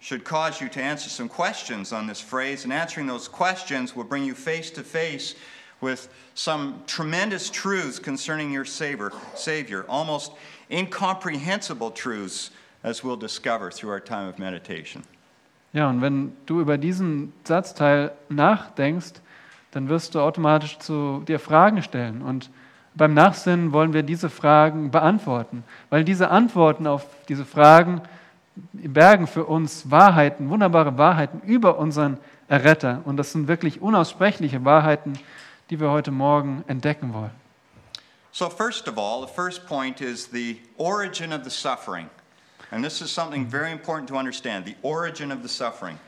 should 0.00 0.24
cause 0.24 0.60
you 0.60 0.68
to 0.70 0.82
answer 0.82 1.10
some 1.10 1.28
questions 1.28 1.92
on 1.92 2.06
this 2.06 2.20
phrase, 2.20 2.64
and 2.64 2.72
answering 2.72 3.06
those 3.06 3.28
questions 3.28 3.94
will 3.94 4.04
bring 4.04 4.24
you 4.24 4.34
face 4.34 4.70
to 4.70 4.82
face 4.82 5.34
with 5.80 6.08
some 6.34 6.82
tremendous 6.86 7.50
truths 7.50 7.98
concerning 7.98 8.50
your 8.50 8.64
Savior, 8.64 9.12
Savior, 9.34 9.84
almost 9.88 10.32
incomprehensible 10.70 11.90
truths, 11.90 12.50
as 12.82 13.04
we'll 13.04 13.16
discover 13.16 13.70
through 13.70 13.90
our 13.90 14.00
time 14.00 14.28
of 14.28 14.38
meditation. 14.38 15.02
Ja, 15.72 15.88
und 15.88 16.00
wenn 16.00 16.32
du 16.46 16.60
über 16.60 16.78
diesen 16.78 17.32
Satzteil 17.44 18.12
nachdenkst, 18.28 19.20
dann 19.70 19.88
wirst 19.88 20.14
du 20.14 20.20
automatisch 20.20 20.78
zu 20.78 21.22
dir 21.28 21.38
Fragen 21.38 21.82
stellen. 21.82 22.22
Und 22.22 22.50
beim 22.94 23.14
Nachsinnen 23.14 23.72
wollen 23.72 23.92
wir 23.92 24.02
diese 24.02 24.30
Fragen 24.30 24.90
beantworten, 24.90 25.62
weil 25.90 26.02
diese 26.04 26.30
Antworten 26.30 26.86
auf 26.88 27.06
diese 27.28 27.44
Fragen 27.44 28.02
bergen 28.72 29.26
für 29.26 29.44
uns 29.44 29.90
Wahrheiten, 29.90 30.50
wunderbare 30.50 30.98
Wahrheiten 30.98 31.40
über 31.42 31.78
unseren 31.78 32.18
Erretter. 32.48 33.00
Und 33.04 33.16
das 33.16 33.32
sind 33.32 33.48
wirklich 33.48 33.80
unaussprechliche 33.80 34.64
Wahrheiten, 34.64 35.18
die 35.70 35.80
wir 35.80 35.90
heute 35.90 36.10
Morgen 36.10 36.64
entdecken 36.66 37.14
wollen. 37.14 37.30
So, 38.32 38.48
first 38.48 38.88
of 38.88 38.96
all, 38.96 39.26
the 39.26 39.32
first 39.32 39.66
point 39.66 40.00
is 40.00 40.28
the 40.32 40.60
origin 40.76 41.32
of 41.32 41.42
the 41.44 41.50
suffering. 41.50 42.08
And 42.70 42.84
this 42.84 43.00
is 43.00 43.12
something 43.12 43.48
very 43.48 43.72
important 43.72 44.08
to 44.08 44.16
understand 44.16 44.66
the 44.66 44.76
origin 44.82 45.32
of 45.32 45.38
the 45.42 45.48
suffering. 45.48 45.98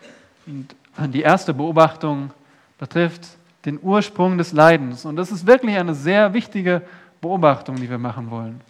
Und 0.47 0.75
die 1.15 1.23
erste 1.23 1.53
Beobachtung 1.53 2.31
betrifft 2.79 3.29
den 3.65 3.79
Ursprung 3.83 4.39
des 4.39 4.53
Leidens. 4.53 5.05
Und 5.05 5.17
das 5.17 5.31
ist 5.31 5.47
wirklich 5.47 5.77
eine 5.77 5.95
sehr 5.95 6.33
wichtige 6.33 6.83
Beobachtung, 7.21 7.77
die 7.77 7.89
wir 7.89 7.99
machen 7.99 8.31
wollen. 8.31 8.61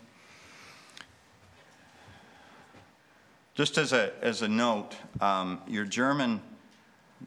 Just 3.54 3.76
as 3.76 3.92
a, 3.92 4.10
as 4.22 4.40
a 4.40 4.48
note, 4.48 4.96
um, 5.20 5.60
your 5.68 5.84
German 5.84 6.40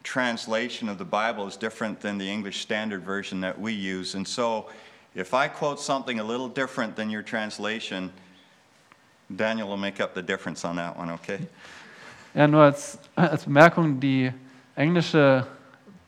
translation 0.02 0.88
of 0.88 0.98
the 0.98 1.04
Bible 1.04 1.46
is 1.46 1.56
different 1.56 2.00
than 2.00 2.18
the 2.18 2.28
English 2.28 2.62
Standard 2.62 3.04
Version 3.04 3.40
that 3.42 3.60
we 3.60 3.72
use. 3.72 4.16
And 4.16 4.26
so, 4.26 4.68
if 5.14 5.32
I 5.34 5.46
quote 5.46 5.78
something 5.78 6.18
a 6.18 6.24
little 6.24 6.48
different 6.48 6.96
than 6.96 7.10
your 7.10 7.22
translation, 7.22 8.10
Daniel 9.34 9.68
will 9.68 9.76
make 9.76 10.00
up 10.00 10.14
the 10.14 10.22
difference 10.22 10.64
on 10.64 10.76
that 10.76 10.98
one, 10.98 11.10
okay? 11.10 11.38
Ja, 12.34 12.46
nur 12.48 12.64
als, 12.64 12.98
als 13.14 13.44
Bemerkung, 13.44 14.00
die 14.00 14.32
englische 14.74 15.46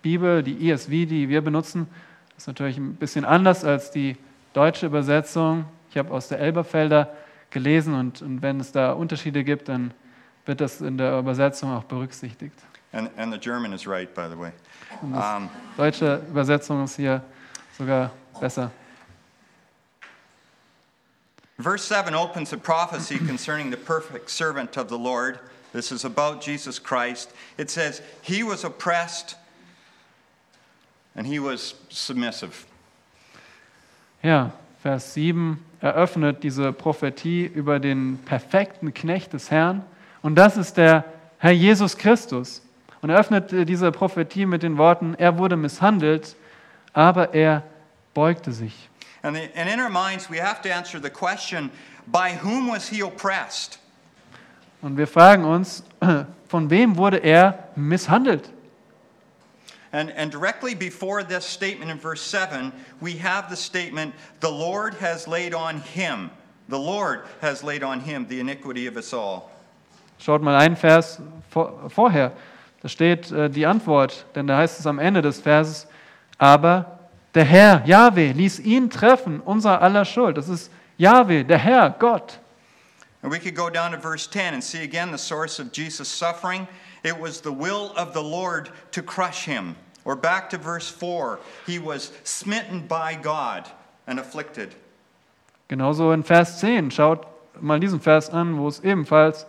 Bibel, 0.02 0.42
die 0.42 0.68
ESV, 0.68 1.07
die 1.07 1.28
wir 1.28 1.42
benutzen, 1.42 1.87
ist 2.37 2.48
natürlich 2.48 2.76
ein 2.76 2.96
bisschen 2.96 3.24
anders 3.24 3.64
als 3.64 3.92
die 3.92 4.16
deutsche 4.52 4.87
Übersetzung. 4.87 5.64
Ich 5.90 5.96
habe 5.96 6.11
aus 6.11 6.26
der 6.26 6.40
Elberfelder 6.40 7.16
gelesen 7.50 7.94
und, 7.94 8.20
und 8.20 8.42
wenn 8.42 8.59
es 8.59 8.72
da 8.72 8.92
Unterschiede 8.92 9.44
gibt, 9.44 9.68
dann 9.68 9.92
wird 10.49 10.63
das 10.63 10.81
in 10.81 10.97
der 10.97 11.19
Übersetzung 11.19 11.73
auch 11.73 11.85
berücksichtigt. 11.85 12.55
And, 12.93 13.11
and 13.19 13.33
the 13.33 13.39
German 13.39 13.75
is 13.75 13.87
right, 13.87 14.13
by 14.15 14.29
the 14.29 14.37
way. 14.37 14.51
Um, 15.03 15.51
deutsche 15.77 16.23
Übersetzung 16.31 16.83
ist 16.85 16.97
hier 16.97 17.23
sogar 17.77 18.11
besser. 18.41 18.71
Verse 21.61 21.87
7 21.87 22.15
opens 22.15 22.53
a 22.53 22.57
prophecy 22.57 23.19
concerning 23.19 23.71
the 23.71 23.77
perfect 23.77 24.31
servant 24.31 24.79
of 24.79 24.89
the 24.89 24.97
Lord. 24.97 25.39
This 25.73 25.93
is 25.93 26.05
about 26.05 26.41
Jesus 26.41 26.79
Christ. 26.79 27.31
It 27.59 27.69
says, 27.69 28.01
He 28.23 28.43
was 28.43 28.65
oppressed 28.65 29.37
and 31.15 31.27
he 31.27 31.39
was 31.39 31.75
submissive. 31.91 32.65
Ja, 34.23 34.53
Vers 34.83 35.13
7 35.13 35.63
eröffnet 35.83 36.43
diese 36.43 36.73
Prophetie 36.73 37.45
über 37.45 37.81
den 37.81 38.19
perfekten 38.25 38.95
Knecht 38.95 39.35
des 39.35 39.51
Herrn. 39.51 39.85
Und 40.22 40.35
das 40.35 40.57
ist 40.57 40.76
der 40.76 41.04
Herr 41.38 41.52
Jesus 41.52 41.96
Christus. 41.96 42.62
Und 43.00 43.11
er 43.11 43.18
öffnet 43.18 43.52
diese 43.68 43.92
Prophetie 43.92 44.46
mit 44.46 44.62
den 44.62 44.76
Worten, 44.76 45.14
er 45.14 45.38
wurde 45.38 45.57
misshandelt, 45.57 46.35
aber 46.92 47.35
er 47.35 47.62
beugte 48.14 48.52
sich. 48.52 48.88
And 49.22 49.37
in 49.37 49.81
our 49.81 49.88
minds, 49.88 50.31
we 50.31 50.40
have 50.40 50.62
to 50.62 50.72
answer 50.72 51.00
the 51.00 51.11
question 51.11 51.70
by 52.07 52.38
whom 52.42 52.68
was 52.68 52.88
he 52.88 53.02
oppressed? 53.02 53.78
Und 54.81 54.96
wir 54.96 55.07
fragen 55.07 55.44
uns, 55.44 55.83
von 56.48 56.70
wem 56.70 56.96
wurde 56.96 57.18
er 57.18 57.68
misshandelt? 57.74 58.50
And, 59.90 60.11
and 60.11 60.31
directly 60.31 60.74
before 60.74 61.24
this 61.24 61.44
statement 61.44 61.90
in 61.90 61.98
verse 61.98 62.20
7, 62.20 62.72
we 63.00 63.16
have 63.16 63.48
the 63.48 63.57
statement, 63.57 64.14
The 64.40 64.50
Lord 64.50 64.94
has 65.00 65.26
laid 65.26 65.54
on 65.54 65.81
him, 65.81 66.31
the 66.68 66.78
Lord 66.78 67.22
has 67.40 67.64
laid 67.64 67.83
on 67.83 68.00
him 68.00 68.26
the 68.28 68.38
iniquity 68.38 68.87
of 68.87 68.96
us 68.96 69.12
all. 69.12 69.50
Schaut 70.18 70.42
mal 70.42 70.57
einen 70.57 70.76
Vers 70.76 71.20
vor, 71.50 71.88
vorher. 71.88 72.33
Da 72.83 72.88
steht 72.88 73.31
äh, 73.31 73.50
die 73.50 73.66
Antwort, 73.66 74.26
denn 74.35 74.46
da 74.46 74.59
heißt 74.59 74.78
es 74.78 74.87
am 74.87 74.98
Ende 74.98 75.22
des 75.22 75.40
Verses, 75.40 75.87
aber 76.38 76.98
der 77.35 77.44
Herr, 77.44 77.83
Yahweh, 77.85 78.33
ließ 78.33 78.61
ihn 78.61 78.90
treffen, 78.90 79.40
unser 79.40 79.83
aller 79.83 80.04
Schuld. 80.04 80.37
Das 80.37 80.48
ist 80.48 80.70
Yahweh, 80.96 81.44
der 81.44 81.59
Herr, 81.59 81.90
Gott. 81.90 82.38
And 83.22 83.33
we 83.33 83.38
could 83.38 83.57
go 83.57 83.68
down 83.68 83.90
to 83.92 83.98
verse 83.98 84.28
10 84.28 84.54
and 84.54 84.62
see 84.62 84.83
again 84.83 85.11
the 85.11 85.18
source 85.18 85.59
of 85.59 85.72
Jesus' 85.72 86.09
suffering. 86.09 86.68
It 87.02 87.18
was 87.18 87.40
the 87.40 87.52
will 87.52 87.92
of 87.96 88.12
the 88.12 88.22
Lord 88.22 88.70
to 88.92 89.02
crush 89.02 89.44
him. 89.44 89.74
Or 90.04 90.16
back 90.16 90.48
to 90.50 90.59
verse 90.59 90.88
4, 90.88 91.38
he 91.66 91.78
was 91.78 92.12
smitten 92.22 92.87
by 92.87 93.14
God 93.14 93.68
and 94.07 94.18
afflicted. 94.18 94.74
Genauso 95.68 96.12
in 96.12 96.22
Vers 96.22 96.61
10. 96.61 96.90
Schaut 96.90 97.26
mal 97.61 97.81
diesen 97.81 98.00
Vers 98.00 98.31
an, 98.31 98.57
wo 98.57 98.68
es 98.68 98.81
ebenfalls 98.81 99.46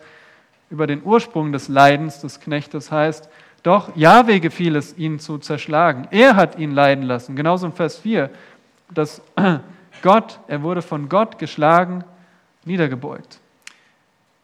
über 0.70 0.88
den 0.88 1.04
Ursprung 1.04 1.52
des 1.52 1.68
Leidens 1.68 2.22
des 2.22 2.40
Knechtes 2.40 2.92
heißt, 2.92 3.30
doch 3.64 3.96
Jahwe 3.96 4.40
gefiel 4.40 4.76
es, 4.76 4.98
ihn 4.98 5.20
zu 5.20 5.38
zerschlagen. 5.38 6.08
Er 6.12 6.36
hat 6.36 6.58
ihn 6.58 6.72
leiden 6.72 7.04
lassen. 7.04 7.36
Genauso 7.36 7.66
in 7.66 7.74
Vers 7.74 7.98
4, 7.98 8.30
dass 8.94 9.22
Gott, 10.02 10.40
er 10.48 10.62
wurde 10.62 10.82
von 10.82 11.10
Gott 11.10 11.40
geschlagen, 11.40 12.04
niedergebeugt. 12.66 13.40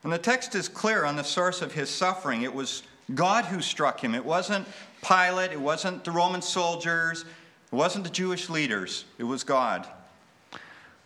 And 0.03 0.13
the 0.13 0.19
text 0.19 0.53
is 0.53 0.71
clear 0.71 1.05
on 1.05 1.17
the 1.17 1.23
source 1.23 1.63
of 1.63 1.73
his 1.73 1.89
suffering. 1.89 2.43
It 2.43 2.53
was 2.53 2.83
God 3.15 3.45
who 3.45 3.61
struck 3.61 3.99
him. 3.99 4.13
It 4.13 4.23
wasn't 4.23 4.65
Pilate, 5.01 5.51
it 5.51 5.59
wasn't 5.59 6.03
the 6.03 6.11
Roman 6.11 6.41
soldiers, 6.41 7.25
it 7.71 7.75
wasn't 7.75 8.03
the 8.03 8.11
Jewish 8.11 8.49
leaders, 8.49 9.05
it 9.17 9.23
was 9.23 9.43
God. 9.43 9.87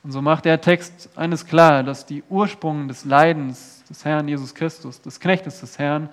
Und 0.03 0.11
so 0.11 0.21
macht 0.21 0.45
der 0.45 0.61
Text 0.61 1.09
eines 1.15 1.45
klar, 1.45 1.83
dass 1.83 2.05
die 2.05 2.23
Ursprung 2.29 2.87
des 2.87 3.05
Leidens 3.05 3.83
des 3.89 4.05
Herrn 4.05 4.27
Jesus 4.27 4.55
Christus, 4.55 5.01
des 5.01 5.19
Knechtes 5.19 5.59
des 5.59 5.77
Herrn, 5.77 6.09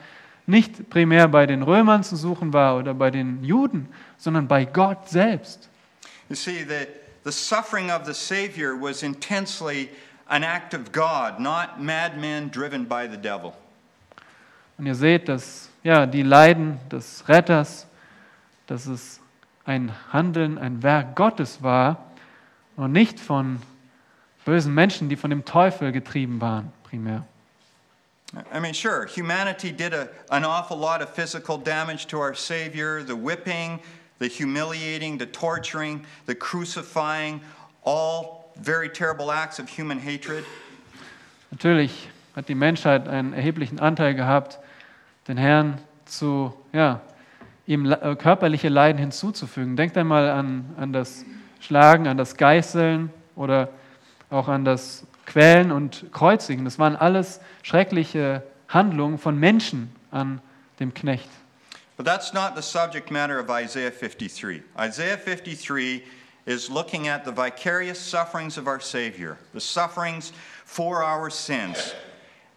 nicht 0.47 0.91
primär 0.91 1.29
bei 1.29 1.47
den 1.47 1.63
Römern 1.63 2.03
zu 2.03 2.17
suchen 2.17 2.53
war 2.53 2.77
oder 2.77 2.95
bei 2.95 3.11
den 3.11 3.43
Juden, 3.43 3.89
sondern 4.17 4.49
bei 4.49 4.65
Gott 4.65 5.09
selbst. 5.09 5.69
You 6.29 6.37
see, 6.37 6.65
the, 6.65 6.87
the 7.25 7.33
suffering 7.33 7.91
of 7.91 8.05
the 8.07 8.15
Savior 8.15 8.75
was 8.81 9.03
intensely 9.03 9.91
an 10.29 10.43
act 10.43 10.75
of 10.75 10.93
God, 10.93 11.39
not 11.39 11.81
madmen 11.81 12.51
driven 12.51 12.87
by 12.87 13.09
the 13.11 13.17
devil. 13.17 13.53
Und 14.79 14.87
ihr 14.87 14.95
seht, 14.95 15.29
dass 15.29 15.71
ja, 15.83 16.07
die 16.07 16.23
Leiden 16.23 16.79
des 16.91 17.29
Retters, 17.29 17.87
dass 18.67 18.87
es 18.87 19.21
ein 19.65 19.93
Handeln, 20.13 20.59
ein 20.59 20.83
Werk 20.83 21.17
Gottes 21.17 21.63
war 21.63 22.07
und 22.77 22.93
nicht 22.93 23.19
von 23.19 23.61
bösen 24.47 24.73
Menschen, 24.73 25.11
die 25.11 25.17
von 25.17 25.29
dem 25.29 25.45
Teufel 25.45 25.93
getrieben 25.93 26.41
waren, 26.41 26.73
primär. 26.85 27.27
I 28.53 28.61
mean, 28.61 28.75
sure, 28.75 29.07
humanity 29.07 29.73
did 29.73 29.93
a, 29.93 30.09
an 30.31 30.45
awful 30.45 30.79
lot 30.79 31.03
of 31.03 31.11
physical 31.11 31.59
damage 31.59 32.07
to 32.07 32.19
our 32.19 32.35
Savior 32.35 33.03
the 33.03 33.15
whipping, 33.15 33.81
the 34.19 34.29
humiliating, 34.29 35.19
the 35.19 35.27
torturing, 35.27 36.05
the 36.27 36.35
crucifying, 36.35 37.41
all 37.85 38.53
very 38.57 38.89
terrible 38.89 39.31
acts 39.31 39.59
of 39.59 39.69
human 39.69 39.99
hatred. 39.99 40.45
Natürlich 41.51 42.09
hat 42.35 42.49
die 42.49 42.55
Menschheit 42.55 43.09
einen 43.09 43.33
erheblichen 43.33 43.81
Anteil 43.81 44.15
gehabt, 44.15 44.59
den 45.29 45.39
Herrn 45.39 45.79
zu, 46.05 46.55
ja, 46.73 47.01
ihm 47.67 47.91
äh, 47.91 48.15
körperliche 48.17 48.69
Leiden 48.69 48.99
hinzuzufügen. 48.99 49.77
Denkt 49.77 49.97
einmal 49.97 50.31
an, 50.31 50.75
an 50.77 50.93
das 50.93 51.25
Schlagen, 51.61 52.07
an 52.07 52.17
das 52.17 52.37
Geißeln 52.37 53.11
oder 53.35 53.71
auch 54.31 54.49
an 54.49 54.65
das 54.65 55.05
Quälen 55.27 55.73
und 55.73 56.13
Kreuzigen. 56.13 56.65
Das 56.65 56.79
waren 56.79 56.97
alles 56.97 57.41
schreckliche 57.63 58.43
Handlungen 58.69 59.19
von 59.19 59.39
Menschen 59.39 59.95
an 60.11 60.41
dem 60.81 60.95
Knecht. 60.95 61.29
But 61.97 62.05
that's 62.05 62.35
not 62.35 62.55
the 62.55 62.63
subject 62.63 63.11
matter 63.11 63.39
of 63.39 63.49
Isaiah 63.49 63.91
53. 63.91 64.63
Isaiah 64.79 65.17
53 65.17 66.03
is 66.45 66.69
looking 66.69 67.09
at 67.09 67.25
the 67.25 67.33
vicarious 67.33 67.99
sufferings 67.99 68.59
of 68.59 68.67
our 68.67 68.81
Savior, 68.81 69.39
the 69.55 69.61
sufferings 69.61 70.33
for 70.65 71.03
our 71.03 71.31
sins. 71.31 71.95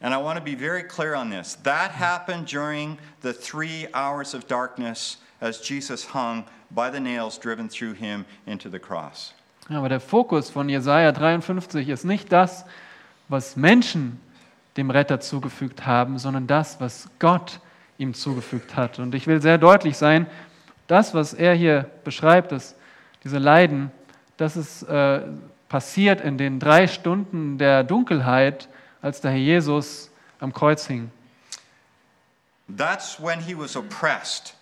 And 0.01 0.13
I 0.13 0.17
want 0.17 0.38
to 0.38 0.43
be 0.43 0.55
very 0.55 0.84
clear 0.84 1.15
on 1.15 1.29
this. 1.29 1.55
That 1.63 1.91
happened 1.91 2.47
during 2.47 2.99
the 3.21 3.34
three 3.34 3.88
hours 3.93 4.34
of 4.34 4.47
darkness 4.47 5.17
as 5.41 5.60
Jesus 5.60 6.05
hung 6.05 6.45
by 6.71 6.89
the 6.89 6.99
nails 6.99 7.38
driven 7.38 7.69
through 7.69 7.93
him 7.93 8.25
into 8.45 8.69
the 8.69 8.79
cross. 8.79 9.34
Aber 9.69 9.89
der 9.89 9.99
Fokus 9.99 10.49
von 10.49 10.67
Jesaja 10.67 11.12
53 11.12 11.88
ist 11.89 12.03
nicht 12.03 12.32
das, 12.32 12.65
was 13.27 13.55
Menschen 13.55 14.19
dem 14.77 14.89
Retter 14.89 15.19
zugefügt 15.19 15.86
haben, 15.86 16.17
sondern 16.17 16.47
das, 16.47 16.79
was 16.79 17.10
Gott 17.19 17.60
ihm 17.97 18.13
zugefügt 18.13 18.75
hat. 18.75 18.97
Und 18.97 19.13
ich 19.13 19.27
will 19.27 19.41
sehr 19.41 19.58
deutlich 19.58 19.97
sein, 19.97 20.25
das, 20.88 21.13
was 21.13 21.34
er 21.34 21.53
hier 21.53 21.89
beschreibt, 22.03 22.51
dass 22.51 22.75
diese 23.23 23.38
Leiden, 23.38 23.91
das 24.38 24.58
ist 24.58 24.84
äh, 24.84 25.21
passiert 25.67 26.21
in 26.21 26.38
den 26.38 26.60
drei 26.60 26.88
Stunden 26.88 27.58
der 27.58 27.84
Dunkelheit, 27.84 28.67
als 29.01 29.21
der 29.21 29.32
Herr 29.32 29.38
Jesus 29.38 30.10
am 30.39 30.51
Kreuz 30.51 30.88
hing. 30.88 31.12
That's 32.75 33.21
when 33.21 33.39
he 33.39 33.58
was 33.58 33.75
oppressed. 33.75 34.55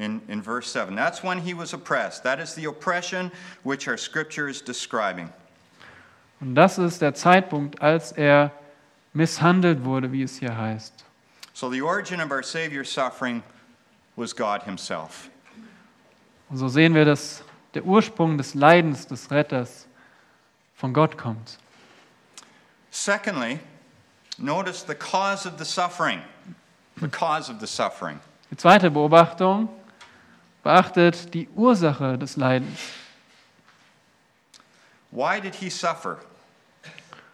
In, 0.00 0.22
in 0.28 0.40
verse 0.40 0.66
7. 0.72 0.96
That's 0.96 1.22
when 1.22 1.40
he 1.40 1.52
was 1.52 1.74
oppressed. 1.74 2.22
That 2.22 2.40
is 2.40 2.54
the 2.54 2.64
oppression 2.64 3.30
which 3.64 3.86
our 3.86 3.98
scripture 3.98 4.48
is 4.48 4.62
describing. 4.62 5.28
Und 6.40 6.54
das 6.54 6.78
ist 6.78 7.02
der 7.02 7.12
Zeitpunkt, 7.12 7.82
als 7.82 8.12
er 8.12 8.50
misshandelt 9.12 9.84
wurde, 9.84 10.10
wie 10.10 10.22
es 10.22 10.38
hier 10.38 10.56
heißt. 10.56 11.04
So 11.52 11.70
the 11.70 11.82
origin 11.82 12.22
of 12.22 12.30
our 12.30 12.42
Savior's 12.42 12.90
suffering 12.90 13.42
was 14.16 14.34
God 14.34 14.62
Himself. 14.62 15.28
Und 16.48 16.56
so 16.56 16.68
sehen 16.68 16.94
wir, 16.94 17.04
dass 17.04 17.44
der 17.74 17.84
Ursprung 17.84 18.38
des 18.38 18.54
Leidens 18.54 19.06
des 19.06 19.30
Retters 19.30 19.86
von 20.74 20.94
Gott 20.94 21.18
kommt. 21.18 21.58
Secondly, 22.90 23.60
notice 24.38 24.82
the 24.86 24.94
cause 24.94 25.46
of 25.46 25.58
the 25.58 25.64
suffering. 25.64 26.22
The 27.00 27.08
cause 27.08 27.52
of 27.52 27.60
the 27.60 27.66
suffering. 27.66 28.18
Die 28.50 28.56
zweite 28.56 28.90
Beobachtung 28.90 29.68
beachtet 30.62 31.32
die 31.32 31.48
Ursache 31.56 32.18
des 32.18 32.36
Leidens. 32.36 32.78
Why 35.10 35.40
did 35.40 35.54
he 35.56 35.70
suffer? 35.70 36.18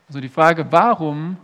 Also 0.09 0.21
die 0.21 0.29
Frage, 0.29 0.65
warum 0.71 1.37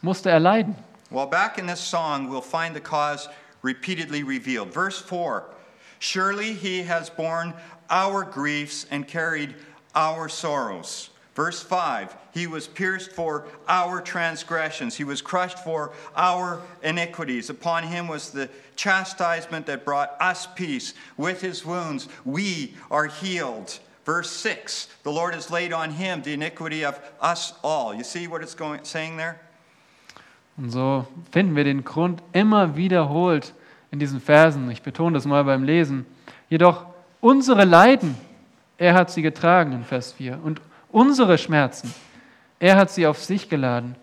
musste 0.00 0.30
er 0.30 0.40
leiden? 0.40 0.74
Well, 1.10 1.26
back 1.26 1.58
in 1.58 1.66
this 1.66 1.80
song, 1.80 2.28
we'll 2.28 2.40
find 2.40 2.74
the 2.74 2.80
cause 2.80 3.28
repeatedly 3.62 4.22
revealed. 4.22 4.72
Verse 4.72 5.00
4 5.00 5.44
Surely 5.98 6.52
he 6.52 6.82
has 6.82 7.10
borne 7.10 7.54
our 7.90 8.24
griefs 8.24 8.86
and 8.90 9.06
carried 9.06 9.54
our 9.94 10.28
sorrows. 10.28 11.10
Verse 11.36 11.62
5 11.62 12.16
He 12.32 12.46
was 12.46 12.66
pierced 12.66 13.12
for 13.12 13.44
our 13.68 14.00
transgressions, 14.00 14.96
he 14.96 15.04
was 15.04 15.20
crushed 15.20 15.58
for 15.58 15.92
our 16.16 16.62
iniquities. 16.82 17.50
Upon 17.50 17.84
him 17.84 18.08
was 18.08 18.30
the 18.30 18.48
chastisement 18.74 19.66
that 19.66 19.84
brought 19.84 20.16
us 20.18 20.48
peace. 20.56 20.94
With 21.16 21.42
his 21.42 21.64
wounds, 21.64 22.08
we 22.24 22.74
are 22.90 23.06
healed. 23.06 23.78
Verse 24.06 24.30
6 24.30 24.88
The 25.02 25.12
Lord 25.12 25.34
has 25.34 25.50
laid 25.50 25.72
on 25.74 25.90
him 25.90 26.22
the 26.22 26.32
iniquity 26.32 26.84
of 26.84 26.98
us 27.20 27.52
all. 27.62 27.94
You 27.94 28.02
see 28.02 28.26
what 28.26 28.42
it's 28.42 28.54
going, 28.54 28.82
saying 28.84 29.18
there? 29.18 29.38
Und 30.56 30.70
so 30.70 31.06
finden 31.32 31.54
wir 31.54 31.64
den 31.64 31.84
Grund 31.84 32.22
immer 32.32 32.76
wiederholt 32.76 33.52
in 33.90 33.98
diesen 33.98 34.22
Versen, 34.22 34.70
ich 34.70 34.82
betone 34.82 35.12
das 35.12 35.26
mal 35.26 35.44
beim 35.44 35.64
Lesen, 35.64 36.06
jedoch 36.48 36.86
unsere 37.20 37.66
Leiden, 37.66 38.16
er 38.78 38.94
hat 38.94 39.10
sie 39.10 39.20
getragen 39.20 39.72
in 39.72 39.84
Vers 39.84 40.14
4 40.14 40.40
und 40.42 40.62
unsere 40.90 41.38
Schmerzen, 41.38 41.92
er 42.58 42.76
hat 42.76 42.90
sie 42.90 43.06
auf 43.06 43.22
sich 43.22 43.48
geladen. 43.48 43.96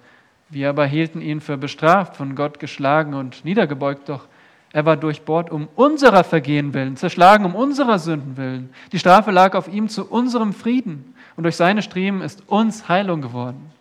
Wir 0.49 0.69
aber 0.69 0.85
hielten 0.85 1.21
ihn 1.21 1.41
für 1.41 1.57
bestraft, 1.57 2.15
von 2.15 2.35
Gott 2.35 2.59
geschlagen 2.59 3.13
und 3.13 3.43
niedergebeugt, 3.43 4.09
doch 4.09 4.27
er 4.71 4.85
war 4.85 4.97
durchbohrt 4.97 5.51
um 5.51 5.67
unserer 5.75 6.23
Vergehen 6.23 6.73
willen, 6.73 6.97
zerschlagen 6.97 7.45
um 7.45 7.55
unserer 7.55 7.99
Sünden 7.99 8.37
willen. 8.37 8.73
Die 8.91 8.99
Strafe 8.99 9.31
lag 9.31 9.55
auf 9.55 9.67
ihm 9.67 9.87
zu 9.87 10.05
unserem 10.05 10.53
Frieden 10.53 11.15
und 11.35 11.43
durch 11.43 11.55
seine 11.55 11.81
Striemen 11.81 12.21
ist 12.21 12.47
uns 12.47 12.87
Heilung 12.87 13.21
geworden. 13.21 13.71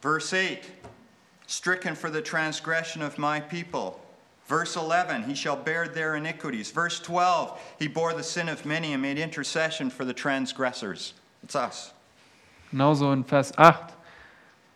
Verse 0.00 0.36
8 0.36 0.58
stricken 1.46 1.94
for 1.94 2.10
the 2.10 2.20
transgression 2.20 3.02
of 3.02 3.18
my 3.18 3.40
people. 3.40 4.00
Verse 4.46 4.76
11, 4.76 5.24
he 5.24 5.34
shall 5.34 5.56
bear 5.56 5.86
their 5.86 6.16
iniquities. 6.16 6.70
Verse 6.70 7.00
12, 7.00 7.58
he 7.78 7.88
bore 7.88 8.12
the 8.12 8.22
sin 8.22 8.48
of 8.48 8.66
many 8.66 8.92
and 8.92 9.00
made 9.00 9.18
intercession 9.18 9.90
for 9.90 10.04
the 10.04 10.12
transgressors. 10.12 11.14
It's 11.44 11.54
us. 11.54 11.92
Genauso 12.70 13.12
in 13.12 13.24
Vers 13.24 13.56
8. 13.56 13.92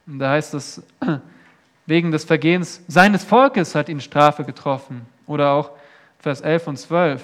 Und 0.06 0.18
da 0.18 0.30
heißt 0.30 0.52
es, 0.54 0.82
wegen 1.86 2.12
des 2.12 2.24
Vergehens 2.24 2.82
seines 2.86 3.24
Volkes 3.24 3.74
hat 3.74 3.88
ihn 3.88 4.00
Strafe 4.00 4.44
getroffen. 4.44 5.06
Oder 5.26 5.50
auch 5.52 5.70
Vers 6.18 6.42
11 6.42 6.66
und 6.66 6.76
12. 6.76 7.22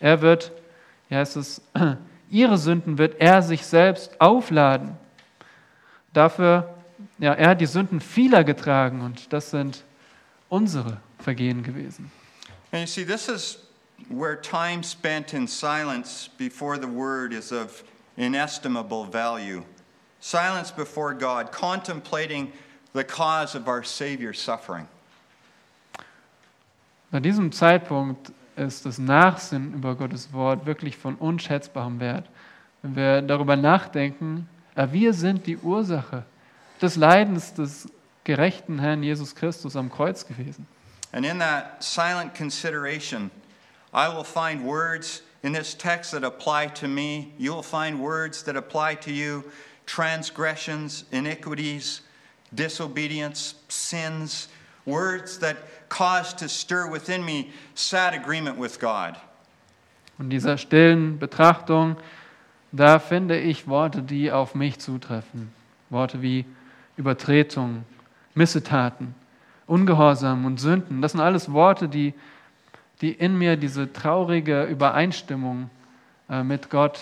Er 0.00 0.22
wird, 0.22 0.52
hier 1.08 1.18
heißt 1.18 1.36
es, 1.36 1.60
ihre 2.30 2.56
Sünden 2.56 2.96
wird 2.96 3.20
er 3.20 3.42
sich 3.42 3.66
selbst 3.66 4.18
aufladen. 4.20 4.96
Dafür, 6.14 6.74
ja, 7.18 7.34
er 7.34 7.50
hat 7.50 7.60
die 7.60 7.66
Sünden 7.66 8.00
vieler 8.00 8.42
getragen 8.42 9.02
und 9.02 9.32
das 9.32 9.50
sind 9.50 9.84
unsere 10.48 10.96
Vergehen 11.18 11.62
gewesen. 11.62 12.10
And 12.72 12.80
you 12.80 12.86
see, 12.86 13.04
this 13.04 13.28
is 13.28 13.58
where 14.08 14.40
time 14.40 14.82
spent 14.82 15.34
in 15.34 15.46
silence 15.46 16.30
before 16.38 16.78
the 16.80 16.88
word 16.88 17.32
is 17.32 17.52
of 17.52 17.84
inestimable 18.18 19.04
value. 19.04 19.62
Silence 20.20 20.70
before 20.70 21.14
God, 21.14 21.52
contemplating 21.52 22.52
the 22.92 23.04
cause 23.04 23.54
of 23.54 23.68
our 23.68 23.84
Savior's 23.84 24.38
suffering. 24.38 24.86
Bei 27.10 27.20
diesem 27.20 27.52
Zeitpunkt 27.52 28.32
ist 28.56 28.84
das 28.84 28.98
Nachsinnen 28.98 29.72
über 29.72 29.94
Gottes 29.94 30.32
Wort 30.32 30.66
wirklich 30.66 30.96
von 30.96 31.14
unschätzbarem 31.14 32.00
Wert. 32.00 32.28
Wenn 32.82 32.96
wir 32.96 33.22
darüber 33.22 33.56
nachdenken, 33.56 34.48
wir 34.74 35.14
sind 35.14 35.46
die 35.46 35.56
Ursache 35.56 36.24
des 36.82 36.96
Leidens 36.96 37.54
des 37.54 37.88
gerechten 38.24 38.78
Herrn 38.78 39.02
Jesus 39.02 39.34
Christus 39.34 39.74
am 39.74 39.90
Kreuz 39.90 40.26
gewesen. 40.26 40.66
And 41.12 41.24
in 41.24 41.38
that 41.38 41.82
silent 41.82 42.34
consideration, 42.34 43.30
I 43.94 44.08
will 44.08 44.24
find 44.24 44.62
words 44.62 45.22
in 45.42 45.52
this 45.52 45.74
text 45.74 46.12
that 46.12 46.24
apply 46.24 46.66
to 46.66 46.88
me. 46.88 47.32
You 47.38 47.54
will 47.54 47.62
find 47.62 48.00
words 48.00 48.42
that 48.44 48.56
apply 48.56 48.96
to 48.96 49.12
you 49.12 49.44
transgressions, 49.86 51.04
iniquities, 51.12 52.02
disobedience, 52.54 53.54
sins, 53.68 54.48
words 54.84 55.38
that 55.38 55.56
cause 55.88 56.34
to 56.34 56.48
stir 56.48 56.90
within 56.90 57.24
me 57.24 57.50
sad 57.74 58.14
agreement 58.14 58.58
with 58.58 58.78
God. 58.78 59.16
Und 60.18 60.30
dieser 60.30 60.58
stillen 60.58 61.18
Betrachtung, 61.18 61.96
da 62.72 62.98
finde 62.98 63.38
ich 63.38 63.68
Worte, 63.68 64.02
die 64.02 64.32
auf 64.32 64.54
mich 64.54 64.78
zutreffen. 64.78 65.52
Worte 65.90 66.22
wie 66.22 66.44
Übertretung, 66.96 67.84
Missetaten, 68.34 69.14
Ungehorsam 69.66 70.44
und 70.44 70.58
Sünden. 70.58 71.00
Das 71.00 71.12
sind 71.12 71.20
alles 71.20 71.52
Worte, 71.52 71.88
die, 71.88 72.14
die 73.00 73.12
in 73.12 73.36
mir 73.38 73.56
diese 73.56 73.92
traurige 73.92 74.64
Übereinstimmung 74.64 75.70
äh, 76.28 76.42
mit 76.42 76.70
Gott 76.70 76.98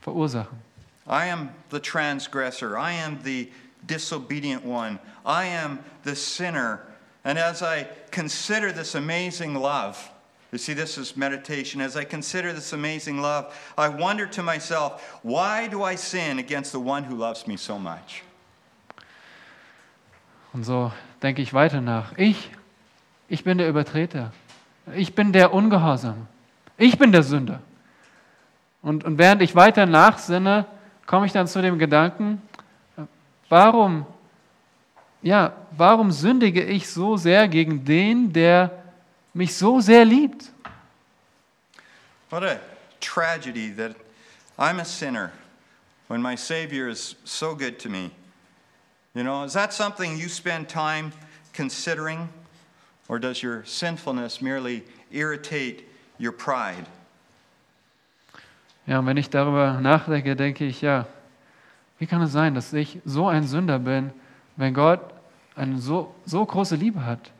verursachen. 0.00 0.58
I 1.06 1.28
am 1.28 1.48
the 1.70 1.80
transgressor. 1.80 2.76
I 2.78 2.92
am 2.92 3.18
the 3.24 3.50
disobedient 3.86 4.64
one. 4.64 4.98
I 5.24 5.46
am 5.46 5.80
the 6.04 6.14
sinner. 6.14 6.80
And 7.24 7.38
as 7.38 7.62
I 7.62 7.86
consider 8.10 8.72
this 8.72 8.94
amazing 8.94 9.54
love, 9.54 9.98
you 10.52 10.58
see, 10.58 10.74
this 10.74 10.98
is 10.98 11.16
meditation. 11.16 11.80
As 11.80 11.96
I 11.96 12.04
consider 12.04 12.52
this 12.52 12.72
amazing 12.72 13.20
love, 13.20 13.54
I 13.76 13.88
wonder 13.88 14.26
to 14.28 14.42
myself, 14.42 15.18
why 15.22 15.68
do 15.68 15.82
I 15.82 15.96
sin 15.96 16.38
against 16.38 16.72
the 16.72 16.80
one 16.80 17.04
who 17.04 17.14
loves 17.14 17.46
me 17.46 17.56
so 17.56 17.78
much? 17.78 18.22
Und 20.52 20.64
so 20.64 20.92
denke 21.22 21.42
ich 21.42 21.54
weiter 21.54 21.80
nach. 21.80 22.12
Ich, 22.16 22.50
ich 23.28 23.44
bin 23.44 23.58
der 23.58 23.68
Übertreter. 23.68 24.32
Ich 24.94 25.14
bin 25.14 25.32
der 25.32 25.52
Ungehorsame. 25.52 26.26
Ich 26.76 26.98
bin 26.98 27.12
der 27.12 27.22
Sünder. 27.22 27.60
Und, 28.82 29.04
und 29.04 29.18
während 29.18 29.42
ich 29.42 29.54
weiter 29.54 29.86
nachsinne, 29.86 30.66
komme 31.06 31.26
ich 31.26 31.32
dann 31.32 31.46
zu 31.46 31.60
dem 31.60 31.78
Gedanken, 31.78 32.40
warum, 33.48 34.06
ja, 35.22 35.52
warum 35.72 36.10
sündige 36.10 36.62
ich 36.62 36.88
so 36.88 37.16
sehr 37.16 37.48
gegen 37.48 37.84
den, 37.84 38.32
der 38.32 38.70
mich 39.34 39.54
so 39.56 39.80
sehr 39.80 40.04
liebt? 40.04 40.50
What 42.30 42.44
a 42.44 42.60
tragedy 43.00 43.74
that 43.76 43.96
I'm 44.56 44.80
a 44.80 44.84
sinner 44.84 45.32
when 46.08 46.22
my 46.22 46.36
Savior 46.36 46.88
is 46.88 47.16
so 47.24 47.56
good 47.56 47.78
to 47.80 47.88
me. 47.88 48.10
You 49.14 49.24
know, 49.24 49.44
is 49.44 49.54
that 49.54 49.72
something 49.72 50.16
you 50.16 50.28
spend 50.28 50.68
time 50.68 51.12
considering? 51.52 52.28
Or 53.10 53.18
does 53.18 53.42
your 53.42 53.64
sinfulness 53.64 54.40
merely 54.40 54.84
irritate 55.10 55.82
your 56.16 56.30
pride? 56.30 56.86
Ja, 58.86 59.00
und 59.00 59.06
wenn 59.06 59.16
ich 59.16 59.28
darüber 59.28 59.80
nachdenke, 59.80 60.36
denke 60.36 60.64
ich, 60.64 60.80
ja, 60.80 61.08
wie 61.98 62.06
kann 62.06 62.22
es 62.22 62.30
sein, 62.30 62.54
dass 62.54 62.72
ich 62.72 63.00
so 63.04 63.26
ein 63.26 63.48
Sünder 63.48 63.80
bin, 63.80 64.12
wenn 64.56 64.74
Gott 64.74 65.00
eine 65.56 65.78
so, 65.78 66.14
so 66.24 66.46
große 66.46 66.76
Liebe 66.76 67.04
hat? 67.04 67.32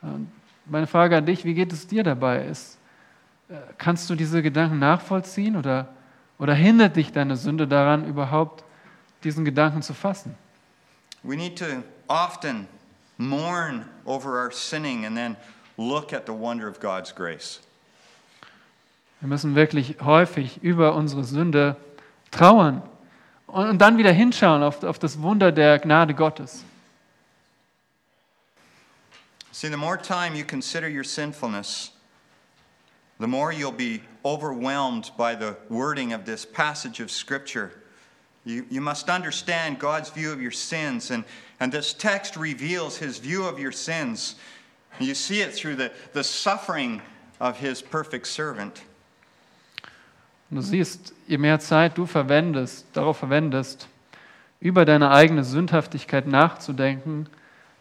Und 0.00 0.30
meine 0.64 0.86
Frage 0.86 1.16
an 1.16 1.26
dich, 1.26 1.44
wie 1.44 1.54
geht 1.54 1.72
es 1.72 1.88
dir 1.88 2.04
dabei? 2.04 2.44
Ist, 2.44 2.78
äh, 3.48 3.56
kannst 3.78 4.08
du 4.08 4.14
diese 4.14 4.42
Gedanken 4.42 4.78
nachvollziehen 4.78 5.56
oder, 5.56 5.88
oder 6.38 6.54
hindert 6.54 6.94
dich 6.94 7.10
deine 7.10 7.36
Sünde 7.36 7.66
daran, 7.66 8.06
überhaupt 8.06 8.62
diesen 9.24 9.44
Gedanken 9.44 9.82
zu 9.82 9.92
fassen? 9.92 10.36
We 11.24 11.34
need 11.34 11.58
to 11.58 11.82
often 12.06 12.68
mourn 13.18 13.84
over 14.06 14.38
our 14.38 14.50
sinning 14.52 15.04
and 15.04 15.16
then 15.16 15.36
look 15.76 16.12
at 16.12 16.24
the 16.26 16.32
wonder 16.32 16.68
of 16.68 16.80
God's 16.80 17.12
grace. 17.12 17.60
Wir 19.20 19.28
müssen 19.28 19.56
wirklich 19.56 19.96
häufig 20.00 20.62
über 20.62 20.94
unsere 20.94 21.24
Sünde 21.24 21.76
trauern 22.30 22.82
und, 23.48 23.78
dann 23.78 23.98
wieder 23.98 24.12
hinschauen 24.12 24.62
auf, 24.62 24.84
auf 24.84 24.98
das 25.00 25.20
Wunder 25.20 25.50
der 25.50 25.80
Gnade 25.80 26.14
Gottes. 26.14 26.64
See, 29.50 29.68
the 29.68 29.76
more 29.76 29.96
time 29.96 30.36
you 30.36 30.44
consider 30.44 30.88
your 30.88 31.02
sinfulness, 31.02 31.90
the 33.18 33.26
more 33.26 33.52
you'll 33.52 33.72
be 33.72 34.02
overwhelmed 34.24 35.10
by 35.16 35.34
the 35.34 35.56
wording 35.68 36.12
of 36.12 36.24
this 36.24 36.46
passage 36.46 37.00
of 37.00 37.10
Scripture. 37.10 37.72
You, 38.44 38.64
you 38.70 38.80
must 38.80 39.10
understand 39.10 39.80
God's 39.80 40.10
view 40.10 40.30
of 40.30 40.40
your 40.40 40.52
sins, 40.52 41.10
and, 41.10 41.24
and 41.60 41.72
this 41.72 41.94
text 41.94 42.36
reveals 42.36 42.98
his 42.98 43.18
view 43.18 43.44
of 43.44 43.58
your 43.58 43.72
sins. 43.72 44.36
You 45.00 45.14
see 45.14 45.40
it 45.40 45.54
through 45.54 45.76
the, 45.76 45.90
the 46.12 46.24
suffering 46.24 47.02
of 47.40 47.58
his 47.58 47.82
perfect 47.82 48.26
servant. 48.26 48.82
Du 50.50 50.62
siehst, 50.62 51.12
je 51.26 51.36
mehr 51.36 51.60
Zeit 51.60 51.98
du 51.98 52.06
verwendest, 52.06 52.86
darauf 52.94 53.18
verwendest, 53.18 53.86
über 54.60 54.84
deine 54.84 55.10
eigene 55.10 55.44
Sündhaftigkeit 55.44 56.26
nachzudenken, 56.26 57.28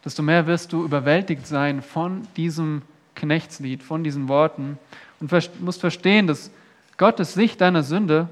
desto 0.04 0.22
mehr 0.22 0.48
wirst 0.48 0.74
du 0.74 0.84
überwältigt 0.84 1.48
sein 1.48 1.82
von 1.82 2.28
diesem 2.36 2.82
Knechtslied, 3.16 3.82
von 3.82 4.04
diesen 4.04 4.28
Worten 4.28 4.78
und 5.20 5.32
musst 5.62 5.80
verstehen, 5.80 6.28
dass 6.28 6.52
Gottes 6.98 7.34
Sicht 7.34 7.62
deiner 7.62 7.84
Sünde 7.84 8.28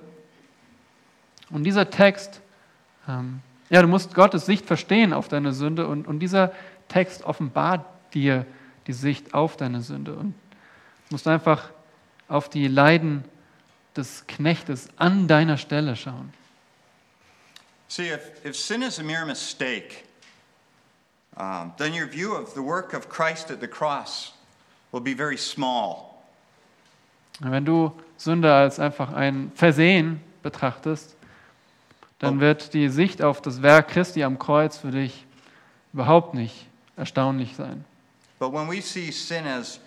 und 1.49 1.63
dieser 1.63 1.89
Text, 1.89 2.41
ähm, 3.07 3.39
ja, 3.69 3.81
du 3.81 3.87
musst 3.87 4.13
Gottes 4.13 4.45
Sicht 4.45 4.65
verstehen 4.65 5.13
auf 5.13 5.27
deine 5.27 5.53
Sünde 5.53 5.87
und, 5.87 6.07
und 6.07 6.19
dieser 6.19 6.51
Text 6.87 7.23
offenbart 7.23 7.85
dir 8.13 8.45
die 8.87 8.93
Sicht 8.93 9.33
auf 9.33 9.57
deine 9.57 9.81
Sünde 9.81 10.13
und 10.13 10.33
du 11.09 11.15
musst 11.15 11.27
einfach 11.27 11.69
auf 12.27 12.49
die 12.49 12.67
Leiden 12.67 13.23
des 13.95 14.25
Knechtes 14.27 14.89
an 14.97 15.27
deiner 15.27 15.57
Stelle 15.57 15.95
schauen. 15.95 16.33
See, 17.87 18.11
if, 18.11 18.43
if 18.43 18.55
sin 18.55 18.81
is 18.81 18.99
a 18.99 19.03
mere 19.03 19.25
mistake, 19.25 20.03
um, 21.37 21.71
then 21.77 21.93
your 21.93 22.07
view 22.07 22.33
of 22.33 22.53
the 22.53 22.61
work 22.61 22.93
of 22.93 23.09
Christ 23.09 23.51
at 23.51 23.61
the 23.61 23.67
cross 23.67 24.33
will 24.91 25.01
be 25.01 25.15
very 25.15 25.37
small. 25.37 26.15
Wenn 27.39 27.65
du 27.65 27.91
Sünde 28.17 28.53
als 28.53 28.79
einfach 28.79 29.13
ein 29.13 29.51
Versehen 29.55 30.21
betrachtest, 30.41 31.15
dann 32.25 32.39
wird 32.39 32.73
die 32.73 32.89
Sicht 32.89 33.21
auf 33.21 33.41
das 33.41 33.61
Werk 33.61 33.89
Christi 33.89 34.23
am 34.23 34.39
Kreuz 34.39 34.77
für 34.77 34.91
dich 34.91 35.25
überhaupt 35.93 36.33
nicht 36.33 36.67
erstaunlich 36.97 37.55
sein. 37.55 37.85
But 38.39 38.51
when 38.51 38.69
we 38.69 38.81
see 38.81 39.11
sin 39.11 39.47
as 39.47 39.79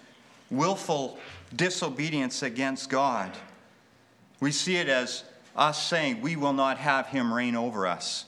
willful 0.50 1.18
disobedience 1.52 2.42
against 2.42 2.90
God. 2.90 3.30
We 4.40 4.52
see 4.52 4.76
it 4.76 4.88
as 4.88 5.24
us 5.56 5.76
saying, 5.76 6.22
We 6.22 6.36
will 6.36 6.52
not 6.52 6.78
have 6.78 7.08
him 7.10 7.32
reign 7.32 7.56
over 7.56 7.86
us. 7.86 8.26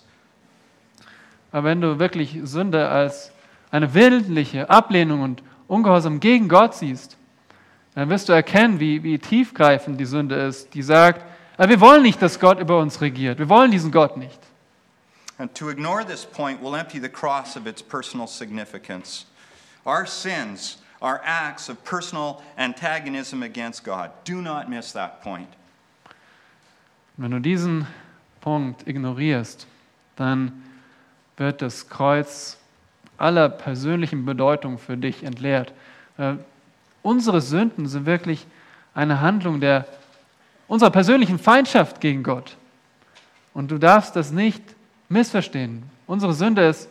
Aber 1.52 1.64
wenn 1.64 1.80
du 1.80 1.98
wirklich 1.98 2.38
Sünde 2.44 2.88
als 2.88 3.32
eine 3.70 3.92
willentliche 3.94 4.70
Ablehnung 4.70 5.22
und 5.22 5.42
Ungehorsam 5.66 6.18
gegen 6.18 6.48
Gott 6.48 6.74
siehst, 6.74 7.16
dann 7.94 8.08
wirst 8.08 8.28
du 8.28 8.32
erkennen, 8.32 8.80
wie, 8.80 9.02
wie 9.02 9.18
tiefgreifend 9.18 10.00
die 10.00 10.04
Sünde 10.04 10.34
ist, 10.34 10.74
die 10.74 10.82
sagt, 10.82 11.24
"Ah, 11.60 11.68
wir 11.68 11.80
wollen 11.82 12.02
nicht, 12.02 12.22
dass 12.22 12.40
Gott 12.40 12.58
über 12.58 12.78
uns 12.78 13.02
regiert. 13.02 13.38
Wir 13.38 13.50
wollen 13.50 13.70
diesen 13.70 13.92
Gott 13.92 14.16
nicht. 14.16 14.38
And 15.36 15.54
to 15.54 15.68
ignore 15.68 16.02
this 16.04 16.24
point 16.24 16.62
will 16.62 16.74
empty 16.74 16.98
the 16.98 17.08
cross 17.08 17.54
of 17.54 17.66
its 17.66 17.82
personal 17.82 18.26
significance. 18.26 19.26
Our 19.84 20.06
sins 20.06 20.78
are 21.00 21.20
acts 21.22 21.68
of 21.68 21.84
personal 21.84 22.42
antagonism 22.56 23.42
against 23.42 23.84
God. 23.84 24.10
Do 24.24 24.40
not 24.40 24.70
miss 24.70 24.92
that 24.92 25.22
point. 25.22 25.48
Wenn 27.18 27.30
du 27.30 27.40
diesen 27.40 27.86
Punkt 28.40 28.86
ignorierst, 28.86 29.66
dann 30.16 30.62
wird 31.36 31.60
das 31.60 31.90
Kreuz 31.90 32.56
aller 33.18 33.50
persönlichen 33.50 34.24
Bedeutung 34.24 34.78
für 34.78 34.96
dich 34.96 35.24
entleert. 35.24 35.74
Unsere 37.02 37.42
Sünden 37.42 37.86
sind 37.86 38.06
wirklich 38.06 38.46
eine 38.94 39.20
Handlung 39.20 39.60
der 39.60 39.86
unserer 40.70 40.90
persönlichen 40.90 41.40
Feindschaft 41.40 42.00
gegen 42.00 42.22
Gott. 42.22 42.56
Und 43.54 43.72
du 43.72 43.78
darfst 43.78 44.14
das 44.14 44.30
nicht 44.30 44.62
missverstehen. 45.08 45.82
Unsere 46.06 46.32
Sünde 46.32 46.64
ist 46.68 46.88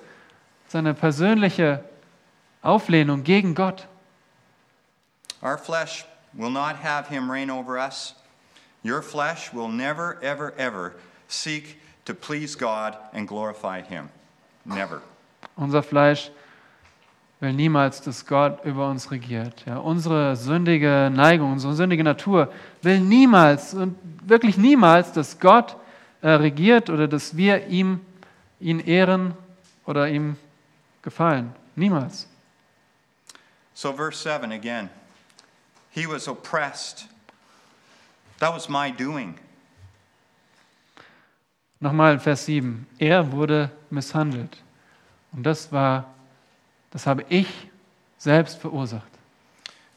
seine 0.67 0.93
persönliche 0.93 1.85
Auflehnung 2.61 3.23
gegen 3.23 3.55
Gott. 3.55 3.87
Our 5.41 5.57
flesh 5.57 6.05
will 6.33 6.49
not 6.49 6.75
have 6.83 7.07
him 7.07 7.31
reign 7.31 7.49
over 7.49 7.77
us. 7.77 8.15
Your 8.83 9.01
flesh 9.01 9.53
will 9.53 9.69
never, 9.69 10.17
ever, 10.21 10.53
ever 10.57 10.95
seek 11.29 11.77
to 12.03 12.13
please 12.13 12.57
God 12.57 12.97
and 13.13 13.29
glorify 13.29 13.81
him. 13.81 14.09
Never. 14.65 15.01
Unser 15.55 15.83
Fleisch 15.83 16.31
will 17.39 17.53
niemals, 17.53 18.01
dass 18.01 18.25
Gott 18.25 18.63
über 18.65 18.89
uns 18.89 19.11
regiert. 19.11 19.63
Ja, 19.65 19.77
unsere 19.77 20.35
sündige 20.35 21.09
Neigung, 21.13 21.53
unsere 21.53 21.73
sündige 21.73 22.03
Natur 22.03 22.51
will 22.81 22.99
niemals 22.99 23.73
und 23.73 23.97
wirklich 24.23 24.57
niemals, 24.57 25.13
dass 25.13 25.39
Gott 25.39 25.77
äh, 26.21 26.29
regiert 26.29 26.89
oder 26.89 27.07
dass 27.07 27.37
wir 27.37 27.67
ihm, 27.67 28.01
ihn 28.59 28.79
ehren 28.79 29.33
oder 29.85 30.09
ihm 30.09 30.35
gefallen. 31.01 31.53
Niemals. 31.75 32.27
So, 33.73 33.93
verse 33.93 34.21
7 34.21 34.51
again. 34.51 34.89
He 35.91 36.05
was 36.05 36.27
oppressed. 36.27 37.07
That 38.39 38.53
was 38.53 38.67
my 38.67 38.91
doing. 38.91 39.35
Nochmal 41.79 42.19
Vers 42.19 42.45
7. 42.45 42.85
Er 42.97 43.31
wurde 43.31 43.71
misshandelt. 43.89 44.57
Und 45.31 45.43
das 45.43 45.71
war, 45.71 46.13
das 46.91 47.05
habe 47.05 47.25
ich 47.29 47.47
selbst 48.17 48.57
verursacht. 48.59 49.07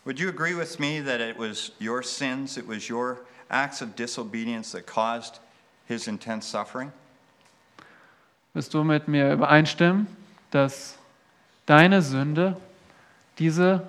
Would 0.04 0.18
you 0.18 0.28
agree 0.28 0.54
with 0.54 0.78
me 0.78 1.00
that 1.00 1.20
it 1.20 1.38
was 1.38 1.72
your 1.80 2.02
sins, 2.02 2.56
it 2.56 2.66
was 2.66 2.90
your 2.90 3.18
acts 3.50 3.82
of 3.82 3.94
disobedience 3.94 4.72
that 4.72 4.86
caused 4.86 5.40
his 5.86 6.08
intense 6.08 6.46
suffering? 6.46 6.92
Wirst 8.54 8.74
du 8.74 8.84
mit 8.84 9.08
mir 9.08 9.32
übereinstimmen, 9.32 10.06
dass 10.50 10.98
deine 11.66 12.02
Sünde 12.02 12.60
diese, 13.38 13.88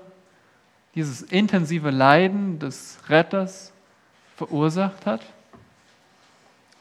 dieses 0.95 1.21
intensive 1.23 1.89
Leiden 1.89 2.59
des 2.59 2.97
Retters 3.09 3.71
verursacht 4.37 5.05
hat? 5.05 5.21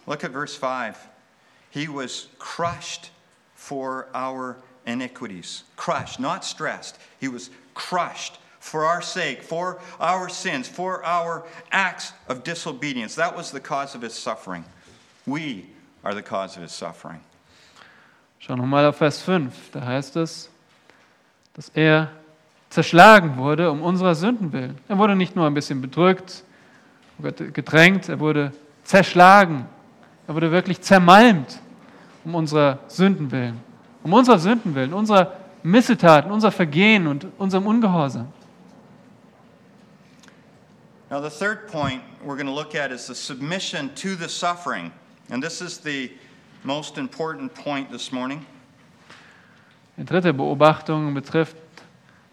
Look 0.06 0.24
at 0.24 0.32
verse 0.32 0.56
5. 0.56 0.96
He 1.70 1.88
was 1.88 2.28
crushed 2.38 3.10
for 3.54 4.06
our 4.14 4.56
iniquities. 4.86 5.64
Crushed, 5.76 6.20
not 6.20 6.44
stressed. 6.44 6.98
He 7.20 7.28
was 7.28 7.50
crushed 7.74 8.38
for 8.60 8.84
our 8.84 9.02
sake, 9.02 9.42
for 9.42 9.80
our 9.98 10.28
sins, 10.28 10.68
for 10.68 11.04
our 11.04 11.44
acts 11.72 12.12
of 12.28 12.44
disobedience. 12.44 13.16
That 13.16 13.36
was 13.36 13.50
the 13.50 13.60
cause 13.60 13.94
of 13.94 14.02
his 14.02 14.14
suffering. 14.14 14.64
We 15.26 15.66
are 16.04 16.14
the 16.14 16.22
cause 16.22 16.56
of 16.56 16.62
his 16.62 16.72
suffering. 16.72 17.20
Schau 18.38 18.56
nochmal 18.56 18.86
auf 18.86 18.96
Vers 18.96 19.22
5. 19.22 19.70
Da 19.72 19.84
heißt 19.84 20.16
es, 20.16 20.48
dass 21.54 21.70
er 21.74 22.10
zerschlagen 22.70 23.36
wurde 23.36 23.70
um 23.70 23.82
unserer 23.82 24.14
Sünden 24.14 24.52
willen. 24.52 24.78
Er 24.88 24.98
wurde 24.98 25.14
nicht 25.14 25.36
nur 25.36 25.46
ein 25.46 25.54
bisschen 25.54 25.80
bedrückt, 25.80 26.42
gedrängt, 27.18 28.08
er 28.08 28.18
wurde 28.18 28.52
zerschlagen. 28.84 29.66
Er 30.26 30.34
wurde 30.34 30.50
wirklich 30.50 30.80
zermalmt 30.80 31.60
um 32.24 32.34
unserer 32.34 32.78
Sünden 32.88 33.30
willen. 33.30 33.60
Um 34.02 34.12
unserer 34.12 34.38
Sünden 34.38 34.74
willen, 34.74 34.92
unserer 34.92 35.36
Missetaten, 35.62 36.30
unser 36.30 36.50
Vergehen 36.50 37.06
und 37.06 37.26
unserem 37.38 37.66
Ungehorsam. 37.66 38.28
Now, 41.10 41.20
the 41.20 41.28
third 41.28 41.68
point 41.70 42.00
we're 42.24 42.36
going 42.36 42.46
to 42.46 42.54
look 42.54 42.74
at 42.74 42.90
is 42.90 43.06
the 43.06 43.14
submission 43.14 43.94
to 43.96 44.14
the 44.14 44.28
suffering. 44.28 44.90
And 45.30 45.42
this 45.42 45.60
is 45.60 45.78
the 45.78 46.10
most 46.64 46.96
important 46.96 47.52
point 47.54 47.90
this 47.90 48.12
morning. 48.12 48.46
Die 49.98 50.04
dritte 50.04 50.32
Beobachtung 50.32 51.12
betrifft 51.12 51.56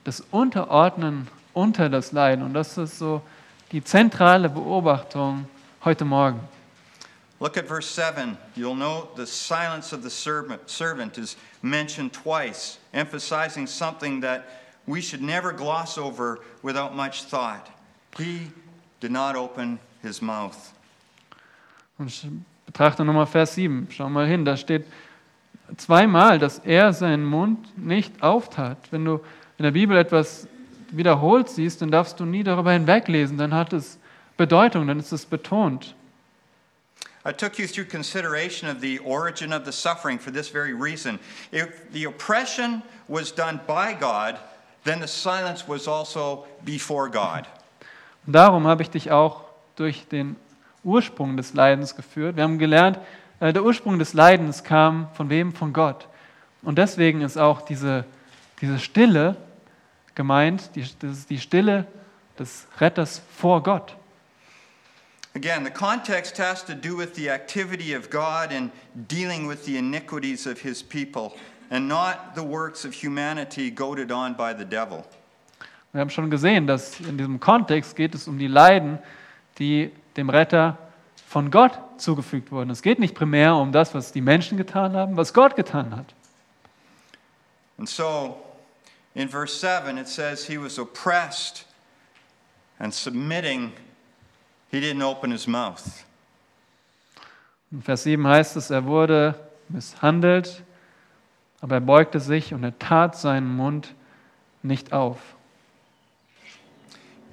das 0.05 0.21
Unterordnen 0.31 1.27
unter 1.53 1.89
das 1.89 2.13
Leiden. 2.13 2.45
Und 2.45 2.53
das 2.53 2.77
ist 2.77 2.97
so 2.99 3.21
die 3.73 3.83
zentrale 3.83 4.49
Beobachtung 4.49 5.45
heute 5.83 6.05
Morgen. 6.05 6.39
Look 7.39 7.57
at 7.57 7.67
verse 7.67 7.87
7. 7.87 8.37
You'll 8.55 8.75
note 8.75 9.15
the 9.15 9.25
silence 9.25 9.93
of 9.93 10.03
the 10.03 10.09
servant, 10.09 10.69
servant 10.69 11.17
is 11.17 11.37
mentioned 11.61 12.11
twice, 12.11 12.79
emphasizing 12.93 13.65
something 13.65 14.21
that 14.21 14.45
we 14.85 15.01
should 15.01 15.21
never 15.21 15.53
gloss 15.53 15.97
over 15.97 16.39
without 16.61 16.95
much 16.95 17.23
thought. 17.23 17.69
He 18.17 18.51
did 18.99 19.11
not 19.11 19.35
open 19.35 19.79
his 20.01 20.21
mouth. 20.21 20.73
Und 21.97 22.11
betrachte 22.65 23.05
nochmal 23.05 23.25
Vers 23.25 23.55
7. 23.55 23.87
Schau 23.91 24.09
mal 24.09 24.27
hin, 24.27 24.45
da 24.45 24.57
steht 24.57 24.85
zweimal, 25.77 26.39
dass 26.39 26.59
er 26.59 26.93
seinen 26.93 27.25
Mund 27.25 27.77
nicht 27.77 28.21
auftat. 28.21 28.77
Wenn 28.91 29.05
du 29.05 29.19
in 29.57 29.63
der 29.63 29.71
Bibel 29.71 29.97
etwas 29.97 30.47
wiederholt 30.91 31.49
siehst, 31.49 31.81
dann 31.81 31.91
darfst 31.91 32.19
du 32.19 32.25
nie 32.25 32.43
darüber 32.43 32.71
hinweglesen. 32.71 33.37
Dann 33.37 33.53
hat 33.53 33.73
es 33.73 33.99
Bedeutung, 34.37 34.87
dann 34.87 34.99
ist 34.99 35.11
es 35.11 35.25
betont. 35.25 35.95
I 37.29 37.31
took 37.31 37.59
you 37.59 37.67
through 37.67 37.85
consideration 37.85 38.67
of 38.67 38.81
the 38.81 38.97
origin 38.99 39.53
of 39.53 39.63
the 39.63 39.71
suffering 39.71 40.17
for 40.17 40.31
this 40.31 40.49
very 40.49 40.73
reason. 40.73 41.19
If 41.51 41.91
the 41.91 42.05
oppression 42.05 42.81
was 43.07 43.31
done 43.31 43.59
by 43.67 43.93
God, 43.93 44.39
then 44.83 44.99
the 44.99 45.07
silence 45.07 45.67
was 45.67 45.87
also 45.87 46.47
before 46.65 47.07
God. 47.07 47.45
Darum 48.25 48.65
habe 48.65 48.81
ich 48.81 48.89
dich 48.89 49.11
auch 49.11 49.43
durch 49.75 50.07
den 50.07 50.37
Ursprung 50.83 51.37
des 51.37 51.53
Leidens 51.53 51.95
geführt. 51.95 52.35
Wir 52.35 52.43
haben 52.43 52.57
gelernt, 52.57 52.97
äh, 53.39 53.53
der 53.53 53.63
Ursprung 53.63 53.99
des 53.99 54.13
Leidens 54.13 54.63
kam 54.63 55.09
von 55.13 55.29
wem? 55.29 55.53
Von 55.53 55.71
Gott. 55.71 56.07
Und 56.63 56.79
deswegen 56.79 57.21
ist 57.21 57.37
auch 57.37 57.61
diese, 57.61 58.05
diese 58.59 58.79
Stille 58.79 59.37
gemeint, 60.15 60.75
die, 60.75 60.81
das 60.81 61.11
ist 61.19 61.29
die 61.29 61.39
Stille 61.39 61.85
des 62.39 62.65
Retters 62.79 63.21
vor 63.37 63.61
Gott. 63.61 63.95
Again, 65.35 65.63
the 65.63 65.71
context 65.71 66.37
has 66.37 66.63
to 66.65 66.73
do 66.73 66.95
with 66.95 67.13
the 67.13 67.29
activity 67.29 67.93
of 67.93 68.09
God 68.09 68.51
in 68.51 68.71
dealing 69.07 69.47
with 69.47 69.65
the 69.65 69.77
iniquities 69.77 70.47
of 70.47 70.59
his 70.59 70.81
people 70.81 71.37
and 71.69 71.87
not 71.87 72.33
the 72.35 72.43
works 72.43 72.83
of 72.83 72.93
humanity 72.93 73.69
goaded 73.69 74.11
on 74.11 74.33
by 74.33 74.53
the 74.53 74.65
devil. 74.65 75.05
Wir 75.91 76.01
haben 76.01 76.09
schon 76.09 76.29
gesehen, 76.29 76.67
dass 76.67 76.99
in 76.99 77.17
diesem 77.17 77.39
Kontext 77.39 77.95
geht 77.95 78.13
es 78.15 78.27
um 78.27 78.37
die 78.37 78.47
Leiden, 78.47 78.99
die 79.57 79.91
dem 80.17 80.29
Retter 80.29 80.77
von 81.27 81.51
Gott 81.51 81.79
zugefügt 81.97 82.51
wurden. 82.51 82.69
Es 82.69 82.81
geht 82.81 82.99
nicht 82.99 83.15
primär 83.15 83.55
um 83.55 83.71
das, 83.71 83.93
was 83.93 84.11
die 84.11 84.21
Menschen 84.21 84.57
getan 84.57 84.93
haben, 84.95 85.15
was 85.15 85.33
Gott 85.33 85.55
getan 85.55 85.95
hat. 85.95 86.13
And 87.77 87.87
so, 87.87 88.37
in 89.15 89.29
verse 89.29 89.59
7, 89.59 89.97
it 89.97 90.07
says 90.07 90.45
he 90.45 90.57
was 90.57 90.77
oppressed 90.77 91.65
and 92.79 92.93
submitting, 92.93 93.71
he 94.71 94.79
didn't 94.79 95.01
open 95.01 95.31
his 95.31 95.47
mouth. 95.47 96.05
In 97.71 97.81
Vers 97.81 98.03
7 98.03 98.25
heißt 98.25 98.57
es, 98.57 98.71
er 98.71 98.85
wurde 98.85 99.35
misshandelt, 99.69 100.63
aber 101.61 101.75
er 101.75 101.81
beugte 101.81 102.19
sich 102.19 102.53
und 102.53 102.63
er 102.63 102.77
tat 102.79 103.15
seinen 103.15 103.55
Mund 103.55 103.93
nicht 104.63 104.91
auf. 104.91 105.19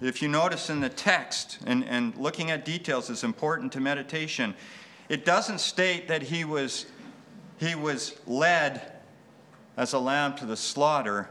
If 0.03 0.21
you 0.21 0.29
notice 0.29 0.69
in 0.69 0.83
the 0.83 0.91
text, 0.91 1.59
and, 1.67 1.83
and 1.89 2.15
looking 2.19 2.51
at 2.51 2.67
details 2.67 3.09
is 3.09 3.25
important 3.25 3.73
to 3.73 3.81
meditation, 3.81 4.55
it 5.09 5.25
doesn't 5.25 5.59
state 5.59 6.07
that 6.09 6.23
he 6.23 6.45
was, 6.45 6.85
he 7.59 7.75
was 7.75 8.15
led 8.27 8.93
as 9.79 9.95
a 9.95 9.99
lamb 9.99 10.35
to 10.37 10.45
the 10.45 10.57
slaughter, 10.57 11.31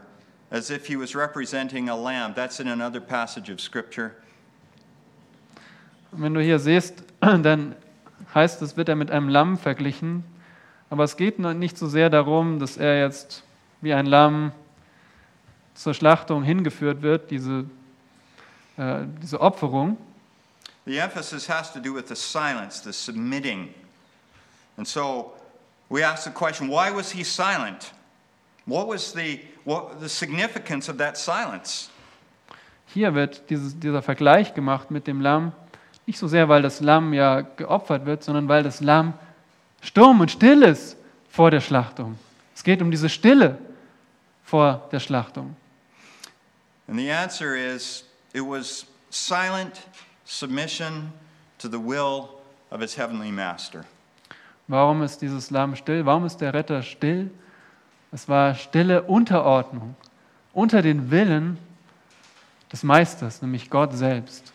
as 0.50 0.70
if 0.70 0.86
he 0.86 0.96
was 0.96 1.14
representing 1.14 1.88
a 1.88 1.96
lamb. 1.96 2.32
That's 2.34 2.58
in 2.58 2.66
another 2.66 3.00
passage 3.00 3.50
of 3.50 3.60
Scripture. 3.60 4.16
Und 6.12 6.22
wenn 6.22 6.34
du 6.34 6.40
hier 6.40 6.58
siehst, 6.58 7.04
dann 7.20 7.74
heißt 8.34 8.62
es, 8.62 8.76
wird 8.76 8.88
er 8.88 8.96
mit 8.96 9.10
einem 9.10 9.28
Lamm 9.28 9.58
verglichen. 9.58 10.24
Aber 10.90 11.04
es 11.04 11.16
geht 11.16 11.38
nicht 11.38 11.78
so 11.78 11.88
sehr 11.88 12.10
darum, 12.10 12.58
dass 12.58 12.76
er 12.76 13.00
jetzt 13.00 13.42
wie 13.80 13.92
ein 13.92 14.06
Lamm 14.06 14.52
zur 15.74 15.94
Schlachtung 15.94 16.42
hingeführt 16.42 17.02
wird, 17.02 17.30
diese, 17.30 17.64
äh, 18.76 19.04
diese 19.22 19.40
Opferung. 19.40 19.96
The 20.86 20.98
emphasis 20.98 21.48
has 21.48 21.72
to 21.72 21.80
do 21.80 21.92
with 21.92 22.04
the 22.08 22.14
silence, 22.14 22.82
the 22.82 22.92
submitting. 22.92 23.74
And 24.76 24.86
so 24.86 25.34
we 25.88 26.06
ask 26.06 26.24
the 26.24 26.30
question 26.30 26.68
why 26.68 26.94
was 26.94 27.10
he 27.10 27.24
silent? 27.24 27.92
What 28.66 28.88
was 28.88 29.12
the, 29.12 29.40
what, 29.64 30.00
the 30.00 30.08
significance 30.08 30.88
of 30.88 30.98
that 30.98 31.16
silence? 31.16 31.90
Hier 32.86 33.14
wird 33.14 33.50
dieses, 33.50 33.78
dieser 33.78 34.02
Vergleich 34.02 34.54
gemacht 34.54 34.90
mit 34.90 35.06
dem 35.06 35.20
Lamm, 35.20 35.52
nicht 36.06 36.18
so 36.18 36.28
sehr, 36.28 36.48
weil 36.48 36.62
das 36.62 36.80
Lamm 36.80 37.12
ja 37.12 37.40
geopfert 37.40 38.06
wird, 38.06 38.22
sondern 38.22 38.48
weil 38.48 38.62
das 38.62 38.80
Lamm 38.80 39.14
stumm 39.82 40.20
und 40.20 40.30
still 40.30 40.62
ist 40.62 40.96
vor 41.28 41.50
der 41.50 41.60
Schlachtung. 41.60 42.18
Es 42.54 42.62
geht 42.62 42.80
um 42.80 42.90
diese 42.90 43.08
Stille 43.08 43.58
vor 44.44 44.88
der 44.92 45.00
Schlachtung. 45.00 45.56
And 46.88 46.98
the 46.98 47.10
answer 47.10 47.56
is 47.56 48.04
it 48.32 48.42
was 48.42 48.86
silent 49.10 49.82
submission 50.24 51.12
to 51.58 51.68
the 51.68 51.78
will 51.78 52.28
of 52.70 52.80
his 52.80 52.96
heavenly 52.96 53.32
master. 53.32 53.84
Warum 54.68 55.02
ist 55.02 55.20
dieses 55.22 55.50
Lamm 55.50 55.76
still? 55.76 56.06
Warum 56.06 56.24
ist 56.26 56.38
der 56.38 56.54
Retter 56.54 56.82
still? 56.82 57.30
Es 58.12 58.28
war 58.28 58.54
stille 58.54 59.02
Unterordnung 59.02 59.94
unter 60.52 60.82
den 60.82 61.10
Willen 61.10 61.58
des 62.72 62.82
Meisters, 62.82 63.42
nämlich 63.42 63.70
Gott 63.70 63.92
selbst. 63.92 64.52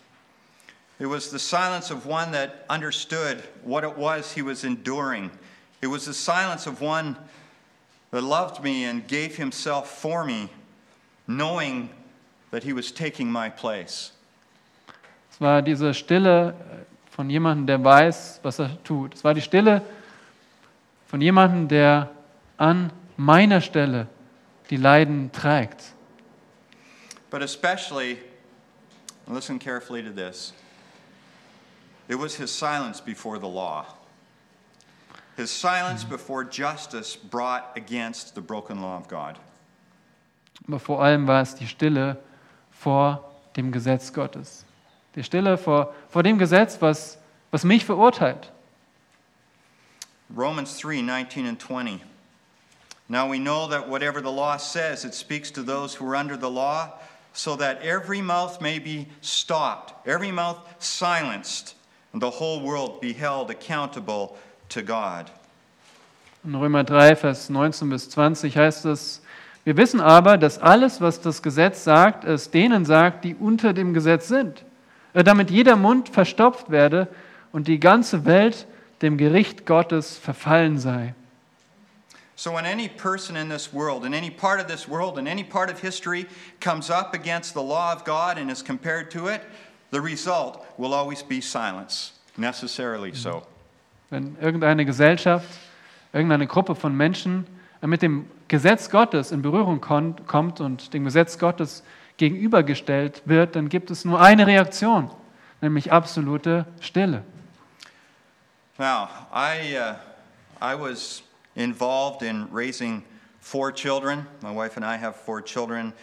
It 1.01 1.07
was 1.07 1.31
the 1.31 1.39
silence 1.39 1.89
of 1.89 2.05
one 2.05 2.31
that 2.33 2.63
understood 2.69 3.41
what 3.63 3.83
it 3.83 3.97
was 3.97 4.33
he 4.33 4.43
was 4.43 4.63
enduring. 4.63 5.31
It 5.81 5.87
was 5.87 6.05
the 6.05 6.13
silence 6.13 6.67
of 6.67 6.79
one 6.79 7.15
that 8.11 8.21
loved 8.21 8.63
me 8.63 8.83
and 8.83 9.07
gave 9.07 9.35
himself 9.35 9.89
for 9.89 10.23
me, 10.23 10.49
knowing 11.25 11.89
that 12.51 12.63
he 12.63 12.71
was 12.71 12.91
taking 12.91 13.31
my 13.31 13.49
place. 13.49 14.11
Es 15.31 15.41
war 15.41 15.63
diese 15.63 15.91
Stille 15.95 16.53
äh, 16.53 16.85
von 17.09 17.31
jemandem, 17.31 17.65
der 17.65 17.83
weiß, 17.83 18.41
was 18.43 18.59
er 18.59 18.69
tut. 18.83 19.15
Es 19.15 19.23
war 19.23 19.33
die 19.33 19.41
Stille 19.41 19.81
von 21.07 21.19
jemandem, 21.19 21.67
der 21.67 22.11
an 22.57 22.91
meiner 23.17 23.61
Stelle 23.61 24.05
die 24.69 24.77
Leiden 24.77 25.31
trägt. 25.31 25.93
But 27.31 27.41
especially, 27.41 28.19
listen 29.27 29.57
carefully 29.57 30.03
to 30.03 30.11
this, 30.11 30.53
it 32.12 32.20
was 32.20 32.36
his 32.36 32.51
silence 32.51 32.99
before 32.99 33.39
the 33.39 33.47
law. 33.47 33.86
His 35.38 35.49
silence 35.49 36.01
mm-hmm. 36.01 36.12
before 36.12 36.43
justice 36.43 37.16
brought 37.16 37.72
against 37.78 38.36
the 38.36 38.41
broken 38.41 38.82
law 38.82 38.97
of 38.97 39.07
God. 39.07 39.39
Aber 40.68 40.78
vor 40.78 41.01
allem 41.01 41.26
war 41.26 41.41
es 41.41 41.55
die 41.55 41.68
Stille 41.68 42.18
vor 42.70 43.24
dem 43.55 43.72
Gesetz 43.72 44.12
Gottes. 44.12 44.66
Die 45.16 45.24
Stille 45.24 45.57
vor, 45.57 45.93
vor 46.09 46.22
dem 46.22 46.38
Gesetz, 46.38 46.82
was, 46.82 47.18
was 47.49 47.64
mich 47.64 47.86
verurteilt. 47.86 48.51
Romans 50.30 50.78
3 50.78 51.01
19 51.01 51.45
and 51.45 51.59
20. 51.59 52.01
Now 53.07 53.30
we 53.30 53.39
know 53.39 53.68
that 53.68 53.88
whatever 53.88 54.20
the 54.20 54.32
law 54.32 54.57
says, 54.57 55.05
it 55.05 55.14
speaks 55.14 55.49
to 55.51 55.64
those 55.64 55.95
who 55.95 56.05
are 56.09 56.18
under 56.18 56.36
the 56.36 56.49
law, 56.49 56.99
so 57.32 57.55
that 57.55 57.82
every 57.82 58.22
mouth 58.22 58.59
may 58.59 58.80
be 58.80 59.07
stopped, 59.22 59.93
every 60.05 60.32
mouth 60.32 60.59
silenced, 60.80 61.76
and 62.14 62.22
the 62.22 62.30
whole 62.30 62.62
world 62.62 62.99
be 63.01 63.14
held 63.14 63.49
accountable 63.49 64.38
to 64.70 64.82
God. 64.82 65.30
In 66.43 66.55
Römer 66.55 66.84
3, 66.84 67.16
Vers 67.16 67.49
19 67.49 67.89
bis 67.89 68.09
20 68.09 68.57
heißt 68.57 68.86
es, 68.86 69.22
wir 69.64 69.78
wissen 69.78 70.01
aber, 70.01 70.39
dass 70.39 70.57
alles, 70.57 71.01
was 71.01 71.22
das 71.22 71.43
Gesetz 71.43 71.84
sagt, 71.84 72.24
es 72.24 72.49
denen 72.49 72.84
sagt, 72.84 73.24
die 73.24 73.36
unter 73.36 73.74
dem 73.74 73.93
Gesetz 73.93 74.28
sind, 74.28 74.64
äh, 75.14 75.24
damit 75.24 75.51
jeder 75.51 75.76
Mund 75.76 76.09
verstopft 76.09 76.72
werde 76.72 77.07
und 77.51 77.68
die 77.68 77.80
ganze 77.80 78.26
Welt 78.26 78.66
dem 79.03 79.18
Gericht 79.18 79.68
Gottes 79.68 80.18
verfallen 80.18 80.80
sei. 80.80 81.14
So, 82.36 82.51
when 82.51 82.66
any 82.66 82.88
person 82.88 83.36
in 83.36 83.49
this 83.49 83.72
world, 83.72 84.03
in 84.03 84.16
any 84.16 84.32
part 84.32 84.59
of 84.59 84.66
this 84.66 84.89
world, 84.89 85.20
in 85.20 85.28
any 85.28 85.43
part 85.43 85.70
of 85.70 85.80
history 85.80 86.26
comes 86.59 86.89
up 86.89 87.14
against 87.14 87.53
the 87.53 87.62
law 87.62 87.93
of 87.93 88.03
God 88.03 88.39
and 88.39 88.49
is 88.49 88.64
compared 88.64 89.12
to 89.12 89.28
it, 89.28 89.41
the 89.91 90.01
result 90.01 90.65
will 90.77 90.93
always 90.93 91.21
be 91.21 91.41
silence, 91.41 92.13
necessarily 92.37 93.13
so. 93.13 93.43
Wenn 94.09 94.35
irgendeine 94.41 94.85
Gesellschaft, 94.85 95.47
irgendeine 96.13 96.47
Gruppe 96.47 96.75
von 96.75 96.95
Menschen 96.95 97.45
mit 97.81 98.01
dem 98.01 98.29
Gesetz 98.47 98.89
Gottes 98.89 99.31
in 99.31 99.41
Berührung 99.41 99.79
kommt 99.79 100.59
und 100.59 100.93
dem 100.93 101.05
Gesetz 101.05 101.37
Gottes 101.37 101.83
gegenübergestellt 102.17 103.21
wird, 103.25 103.55
dann 103.55 103.69
gibt 103.69 103.89
es 103.91 104.03
nur 104.03 104.19
eine 104.19 104.45
Reaktion, 104.47 105.09
nämlich 105.61 105.91
absolute 105.91 106.65
Stille. 106.81 107.23
Now, 108.77 109.09
I, 109.33 109.77
uh, 109.77 109.95
I 110.61 110.75
was 110.75 111.23
involved 111.55 112.23
in 112.23 112.47
raising 112.51 113.03
four 113.39 113.71
children. 113.71 114.25
My 114.41 114.53
wife 114.53 114.75
and 114.75 114.85
I 114.85 114.97
have 114.97 115.15
four 115.15 115.41
children. 115.43 115.93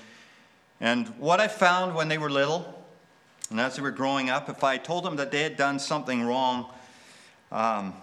And 0.81 1.09
what 1.19 1.41
I 1.41 1.49
found 1.49 1.97
when 1.97 2.09
they 2.09 2.19
were 2.19 2.31
little, 2.31 2.78
and 3.51 3.61
as 3.61 3.77
they 3.77 3.83
were 3.83 3.91
growing 3.91 4.29
up, 4.29 4.49
if 4.49 4.63
I 4.63 4.77
told 4.77 5.05
them 5.05 5.17
that 5.17 5.31
they 5.31 5.43
had 5.43 5.57
done 5.57 5.79
something 5.79 6.23
wrong, 6.23 6.67
um, 7.51 7.95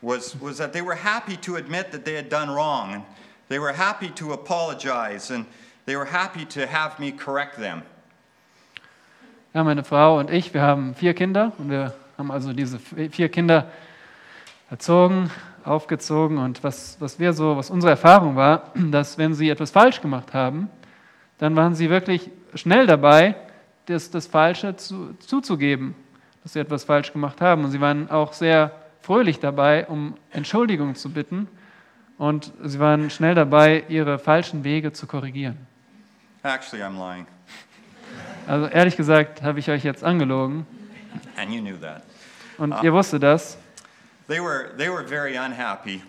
was, 0.00 0.36
was 0.40 0.58
that 0.58 0.72
they 0.72 0.82
were 0.82 0.94
happy 0.94 1.36
to 1.38 1.56
admit 1.56 1.90
that 1.92 2.04
they 2.04 2.14
had 2.14 2.28
done 2.28 2.50
wrong. 2.50 2.94
And 2.94 3.04
they 3.48 3.58
were 3.58 3.72
happy 3.72 4.10
to 4.10 4.32
apologize. 4.32 5.30
And 5.30 5.46
they 5.86 5.96
were 5.96 6.04
happy 6.04 6.44
to 6.46 6.66
have 6.66 7.00
me 7.00 7.10
correct 7.10 7.58
them. 7.58 7.82
Ja, 9.54 9.62
meine 9.64 9.84
Frau 9.84 10.18
und 10.18 10.30
ich, 10.30 10.54
wir 10.54 10.62
haben 10.62 10.94
vier 10.94 11.12
Kinder 11.12 11.52
und 11.58 11.68
wir 11.68 11.92
haben 12.16 12.30
also 12.30 12.54
diese 12.54 12.78
vier 12.78 13.28
Kinder 13.28 13.70
erzogen, 14.70 15.30
aufgezogen 15.62 16.38
und 16.38 16.64
was, 16.64 16.96
was 17.00 17.18
wir 17.18 17.34
so, 17.34 17.56
was 17.58 17.68
unsere 17.68 17.90
Erfahrung 17.90 18.34
war, 18.34 18.70
dass 18.74 19.18
wenn 19.18 19.34
sie 19.34 19.50
etwas 19.50 19.70
falsch 19.70 20.00
gemacht 20.00 20.32
haben, 20.32 20.70
dann 21.36 21.54
waren 21.54 21.74
sie 21.74 21.90
wirklich 21.90 22.30
schnell 22.54 22.86
dabei, 22.86 23.34
das, 23.86 24.10
das 24.10 24.26
Falsche 24.26 24.76
zu, 24.76 25.14
zuzugeben, 25.18 25.94
dass 26.42 26.52
sie 26.54 26.60
etwas 26.60 26.84
falsch 26.84 27.12
gemacht 27.12 27.40
haben. 27.40 27.64
Und 27.64 27.70
sie 27.70 27.80
waren 27.80 28.10
auch 28.10 28.32
sehr 28.32 28.72
fröhlich 29.00 29.40
dabei, 29.40 29.86
um 29.86 30.14
Entschuldigung 30.30 30.94
zu 30.94 31.10
bitten 31.10 31.48
und 32.18 32.52
sie 32.62 32.78
waren 32.78 33.10
schnell 33.10 33.34
dabei, 33.34 33.84
ihre 33.88 34.18
falschen 34.18 34.62
Wege 34.62 34.92
zu 34.92 35.06
korrigieren. 35.06 35.58
Actually, 36.44 36.82
I'm 36.82 36.96
lying. 36.96 37.26
Also 38.46 38.66
ehrlich 38.66 38.96
gesagt 38.96 39.42
habe 39.42 39.58
ich 39.58 39.70
euch 39.70 39.84
jetzt 39.84 40.04
angelogen 40.04 40.66
And 41.36 41.50
you 41.50 41.60
knew 41.60 41.76
that. 41.78 42.02
und 42.58 42.74
ihr 42.82 42.92
wusstet 42.92 43.22
das. 43.22 43.58
They 44.28 44.40
were, 44.40 44.76
they 44.76 44.88
were 44.88 45.04
very 45.06 45.36
unhappy. 45.36 46.02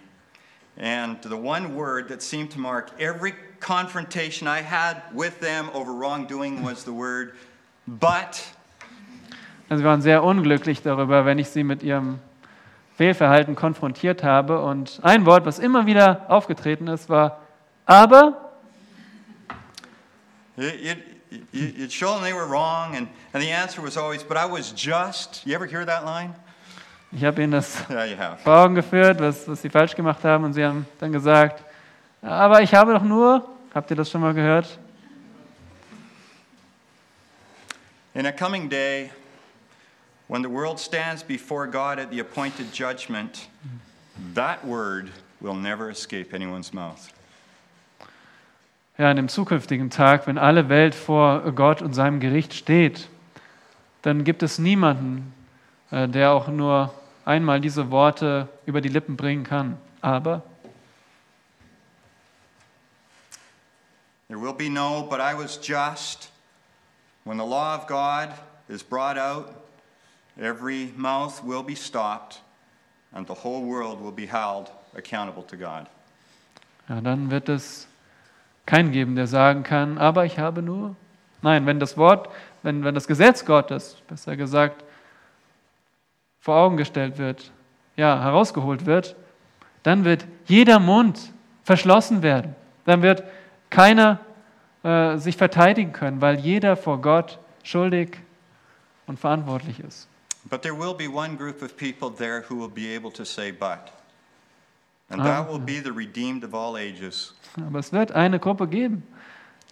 And 0.78 1.18
the 1.24 1.36
one 1.36 1.76
word 1.76 2.08
that 2.10 2.22
seemed 2.22 2.52
to 2.54 2.60
mark 2.60 2.92
every 3.00 3.34
confrontation 3.60 4.48
I 4.48 4.62
had 4.62 5.02
with 5.14 5.40
them 5.40 5.70
over 5.74 5.92
wrongdoing 5.94 6.64
was 6.64 6.84
the 6.84 6.92
word 6.92 7.34
but. 7.86 8.44
Also 9.70 9.82
sie 9.82 9.86
waren 9.86 10.02
sehr 10.02 10.24
unglücklich 10.24 10.82
darüber, 10.82 11.26
wenn 11.26 11.40
ich 11.40 11.50
sie 11.50 11.64
mit 11.64 11.84
ihrem 11.84 12.20
Fehlverhalten 12.96 13.56
konfrontiert 13.56 14.24
habe. 14.24 14.62
Und 14.62 15.00
ein 15.04 15.26
Wort, 15.26 15.46
was 15.46 15.60
immer 15.60 15.86
wieder 15.86 16.26
aufgetreten 16.30 16.88
ist, 16.88 17.10
war 17.10 17.40
aber. 17.86 18.52
It, 20.56 20.98
it, 21.32 21.44
you, 21.52 21.86
you'd 21.86 21.92
show 21.92 22.14
them 22.14 22.24
they 22.24 22.34
were 22.34 22.48
wrong, 22.48 22.96
and, 22.96 23.08
and 23.34 23.44
the 23.44 23.52
answer 23.52 23.82
was 23.82 23.98
always, 23.98 24.24
but 24.24 24.38
I 24.38 24.46
was 24.46 24.74
just. 24.76 25.44
You 25.46 25.56
ever 25.56 25.66
hear 25.66 25.86
that 25.86 26.06
line? 26.06 26.36
Ich 27.12 27.24
habe 27.24 27.44
ihnen 27.44 27.52
das 27.52 27.84
Yeah, 27.90 28.38
vor 28.38 28.58
Augen 28.58 28.76
geführt, 28.76 29.20
was, 29.20 29.48
was 29.48 29.62
sie 29.62 29.70
falsch 29.70 29.96
gemacht 29.96 30.24
haben. 30.24 30.44
Und 30.44 30.54
sie 30.54 30.66
haben 30.66 30.88
dann 31.00 31.12
gesagt, 31.12 31.64
aber 32.22 32.62
ich 32.62 32.74
habe 32.74 32.94
doch 32.94 33.04
nur, 33.04 33.48
habt 33.74 33.90
ihr 33.92 33.96
das 33.98 34.10
schon 34.10 34.22
mal 34.22 34.34
gehört? 34.34 34.80
In 38.16 38.28
a 38.28 38.32
coming 38.32 38.70
day, 38.70 39.10
when 40.28 40.44
the 40.44 40.50
world 40.50 40.80
stands 40.80 41.24
before 41.24 41.66
God 41.66 41.98
at 41.98 42.12
the 42.12 42.20
appointed 42.20 42.72
judgment, 42.72 43.48
that 44.36 44.64
word 44.64 45.10
will 45.42 45.56
never 45.56 45.90
escape 45.90 46.32
anyone's 46.32 46.72
mouth. 46.74 47.12
Ja, 49.00 49.10
an 49.10 49.16
dem 49.16 49.30
zukünftigen 49.30 49.90
Tag, 49.90 50.28
wenn 50.28 50.38
alle 50.38 50.70
Welt 50.70 50.94
vor 50.94 51.52
Gott 51.54 51.82
und 51.82 51.94
seinem 51.94 52.20
Gericht 52.20 52.54
steht, 52.54 53.08
dann 54.04 54.24
gibt 54.24 54.44
es 54.44 54.60
niemanden, 54.60 55.34
äh, 55.90 56.08
der 56.08 56.34
auch 56.34 56.48
nur 56.50 56.94
einmal 57.26 57.62
diese 57.62 57.90
Worte 57.90 58.48
über 58.68 58.82
die 58.82 58.90
Lippen 58.90 59.18
bringen 59.18 59.44
kann. 59.44 59.78
Aber 60.02 60.44
There 64.28 64.40
will 64.40 64.54
be 64.54 64.70
no, 64.70 65.08
but 65.10 65.20
I 65.20 65.34
was 65.34 65.58
just. 65.58 66.33
When 67.26 67.38
the 67.38 67.46
law 67.46 67.76
of 67.76 67.88
God 67.88 68.34
is 68.68 68.84
brought 68.84 69.18
out, 69.18 69.54
every 70.40 70.92
mouth 70.98 71.42
will 71.44 71.64
be 71.64 71.76
stopped, 71.76 72.42
and 73.14 73.26
the 73.28 73.34
whole 73.34 73.64
world 73.64 74.02
will 74.02 74.12
be 74.12 74.26
held 74.26 74.70
accountable 74.96 75.44
to 75.44 75.56
God. 75.56 75.88
Ja, 76.90 77.00
dann 77.00 77.32
wird 77.32 77.48
es 77.48 77.88
keinen 78.66 78.92
geben, 78.92 79.16
der 79.16 79.28
sagen 79.28 79.64
kann, 79.64 79.98
aber 79.98 80.26
ich 80.26 80.38
habe 80.38 80.62
nur. 80.62 80.96
Nein, 81.42 81.66
wenn 81.66 81.80
das 81.80 81.98
Wort, 81.98 82.30
wenn, 82.62 82.84
wenn 82.84 82.96
das 82.96 83.08
Gesetz 83.08 83.46
Gottes, 83.46 83.98
besser 84.08 84.36
gesagt, 84.36 84.84
vor 86.40 86.56
Augen 86.56 86.78
gestellt 86.78 87.18
wird, 87.18 87.52
ja, 87.96 88.22
herausgeholt 88.22 88.86
wird, 88.86 89.16
dann 89.84 90.04
wird 90.04 90.26
jeder 90.46 90.80
Mund 90.80 91.20
verschlossen 91.64 92.22
werden. 92.22 92.56
Dann 92.86 93.02
wird 93.02 93.24
keiner 93.70 94.20
äh, 94.84 95.18
sich 95.18 95.38
verteidigen 95.38 95.94
können, 95.94 96.22
weil 96.22 96.40
jeder 96.40 96.76
vor 96.76 97.02
Gott 97.02 97.40
schuldig 97.64 98.18
und 99.08 99.20
verantwortlich 99.20 99.80
ist. 99.80 100.08
But 100.50 100.62
there 100.62 100.78
will 100.78 100.94
be 100.94 101.08
one 101.10 101.36
group 101.38 101.62
of 101.62 101.76
people 101.78 102.12
there 102.14 102.44
who 102.50 102.60
will 102.60 102.70
be 102.70 102.94
able 102.96 103.12
to 103.14 103.24
say, 103.24 103.52
but. 103.52 103.92
And 105.10 105.22
Ah. 105.22 105.26
that 105.26 105.50
will 105.50 105.60
be 105.60 105.82
the 105.82 105.92
redeemed 105.92 106.44
of 106.44 106.54
all 106.54 106.76
ages. 106.76 107.34
Aber 107.66 107.80
es 107.80 107.92
wird 107.94 108.12
eine 108.12 108.40
Gruppe 108.40 108.68
geben, 108.68 109.04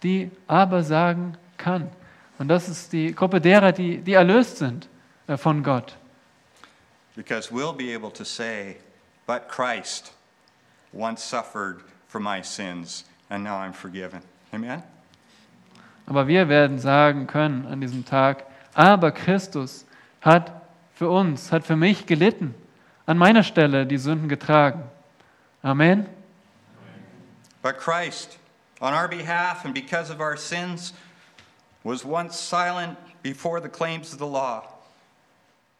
die 0.02 0.30
aber 0.46 0.82
sagen 0.82 1.36
kann. 1.58 1.90
Und 2.38 2.48
das 2.48 2.68
ist 2.68 2.92
die 2.92 3.14
Gruppe 3.14 3.40
derer, 3.40 3.72
die, 3.72 3.98
die 3.98 4.14
erlöst 4.14 4.58
sind 4.58 4.88
äh, 5.26 5.36
von 5.36 5.62
Gott. 5.62 5.96
Because 7.14 7.50
we'll 7.52 7.74
be 7.74 7.94
able 7.94 8.10
to 8.12 8.24
say, 8.24 8.76
but 9.26 9.48
Christ 9.48 10.14
once 10.94 11.22
suffered 11.22 11.80
for 12.08 12.20
my 12.20 12.42
sins, 12.42 13.04
and 13.28 13.44
now 13.44 13.58
I'm 13.58 13.72
forgiven. 13.74 14.22
Amen? 14.54 14.82
Aber 16.12 16.28
wir 16.28 16.50
werden 16.50 16.78
sagen 16.78 17.26
können 17.26 17.66
an 17.66 17.80
diesem 17.80 18.04
Tag, 18.04 18.44
aber 18.74 19.12
Christus 19.12 19.86
hat 20.20 20.52
für 20.94 21.08
uns, 21.08 21.50
hat 21.50 21.64
für 21.64 21.74
mich 21.74 22.04
gelitten, 22.04 22.54
an 23.06 23.16
meiner 23.16 23.42
Stelle 23.42 23.86
die 23.86 23.96
Sünden 23.96 24.28
getragen. 24.28 24.82
Amen. 25.62 26.06
But 27.62 27.78
Christ, 27.78 28.36
on 28.78 28.92
our 28.92 29.08
behalf 29.08 29.64
and 29.64 29.72
because 29.72 30.12
of 30.12 30.20
our 30.20 30.36
sins, 30.36 30.92
was 31.82 32.04
once 32.04 32.38
silent 32.38 32.98
before 33.22 33.62
the 33.62 33.70
claims 33.70 34.12
of 34.12 34.18
the 34.18 34.26
law. 34.26 34.64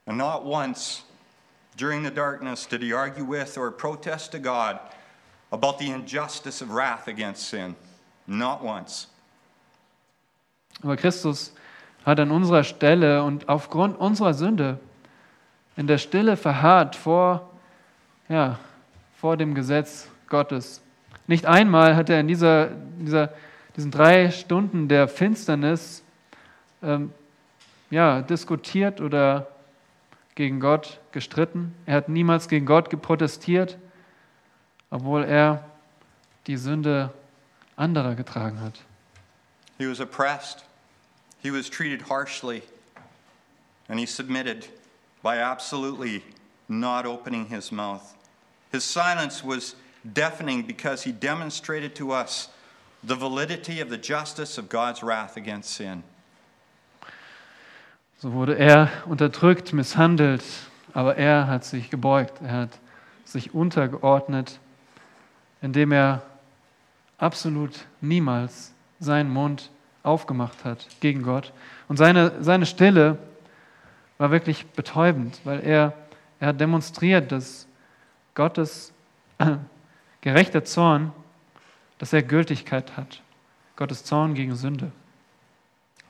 And 0.07 0.17
not 0.17 0.47
once 0.47 1.03
during 1.77 2.05
the 2.05 2.11
darkness 2.11 2.65
did 2.65 2.81
he 2.81 2.95
argue 2.95 3.25
with 3.25 3.59
or 3.59 3.71
protest 3.71 4.33
to 4.33 4.39
God 4.39 4.81
about 5.53 5.79
the 5.79 5.91
injustice 5.91 6.63
of 6.63 6.71
wrath 6.71 7.07
against 7.07 7.51
sin. 7.51 7.77
Not 8.27 8.65
once. 8.65 9.09
Aber 10.83 10.97
Christus 10.97 11.55
hat 12.05 12.19
an 12.19 12.31
unserer 12.31 12.65
Stelle 12.65 13.23
und 13.23 13.49
aufgrund 13.49 13.99
unserer 13.99 14.35
Sünde 14.35 14.79
in 15.77 15.87
der 15.87 15.99
Stille 15.99 16.37
verharrt 16.37 16.97
vor, 16.97 17.51
ja, 18.29 18.59
vor 19.15 19.37
dem 19.37 19.55
Gesetz 19.55 20.09
Gottes. 20.29 20.83
Nicht 21.27 21.47
einmal 21.47 21.97
hat 21.97 22.11
er 22.11 22.21
in 22.21 22.29
dieser, 22.29 22.69
dieser, 22.99 23.33
diesen 23.77 23.91
drei 23.91 24.31
Stunden 24.31 24.89
der 24.89 25.09
Finsternis 25.09 26.03
ähm, 26.83 27.13
ja, 27.91 28.23
diskutiert 28.23 29.01
oder 29.01 29.47
gegen 30.35 30.61
Gott 30.61 30.99
gestritten. 31.13 31.75
Er 31.87 31.97
hat 31.97 32.09
niemals 32.09 32.49
gegen 32.49 32.67
Gott 32.67 32.91
geprotestiert, 32.91 33.79
obwohl 34.91 35.25
er 35.25 35.65
die 36.47 36.57
Sünde 36.57 37.11
anderer 37.77 38.15
getragen 38.15 38.61
hat. 38.61 38.81
He 39.79 39.89
was 39.89 40.01
oppressed, 40.01 40.65
he 41.43 41.51
was 41.51 41.69
treated 41.69 42.03
harshly, 42.03 42.63
and 43.89 43.99
he 43.99 44.07
submitted 44.07 44.67
by 45.23 45.39
absolutely 45.39 46.23
not 46.69 47.05
opening 47.05 47.47
his 47.47 47.73
mouth. 47.73 48.15
His 48.71 48.85
silence 48.85 49.43
was 49.43 49.75
deafening 50.11 50.63
because 50.63 51.03
he 51.03 51.13
demonstrated 51.13 51.95
to 51.97 52.13
us 52.13 52.49
the 53.03 53.17
validity 53.17 53.81
of 53.81 53.91
the 53.91 53.99
justice 53.99 54.57
of 54.57 54.69
God's 54.69 55.03
wrath 55.03 55.37
against 55.37 55.71
sin. 55.71 56.05
So 58.19 58.33
wurde 58.33 58.57
er 58.57 58.89
unterdrückt, 59.07 59.73
misshandelt, 59.73 60.45
aber 60.95 61.17
er 61.17 61.49
hat 61.49 61.65
sich 61.65 61.91
gebeugt, 61.91 62.41
er 62.41 62.53
hat 62.53 62.79
sich 63.25 63.53
untergeordnet, 63.53 64.61
indem 65.61 65.91
er 65.91 66.23
absolut 67.19 67.85
niemals 68.01 68.73
seinen 69.01 69.31
Mund 69.31 69.71
aufgemacht 70.03 70.65
hat 70.65 70.87
gegen 71.01 71.23
Gott. 71.23 71.53
Und 71.89 71.97
seine, 71.97 72.43
seine 72.43 72.67
Stille 72.67 73.19
war 74.19 74.31
wirklich 74.31 74.67
betäubend, 74.67 75.41
weil 75.45 75.61
er, 75.61 75.93
er 76.41 76.49
hat 76.49 76.61
demonstriert, 76.61 77.33
dass 77.33 77.67
Gottes 78.35 78.93
äh, 79.39 79.57
gerechter 80.21 80.65
Zorn, 80.65 81.13
dass 81.99 82.13
er 82.13 82.23
Gültigkeit 82.23 82.97
hat. 82.97 83.21
Gottes 83.77 84.05
Zorn 84.05 84.35
gegen 84.35 84.55
Sünde. 84.55 84.93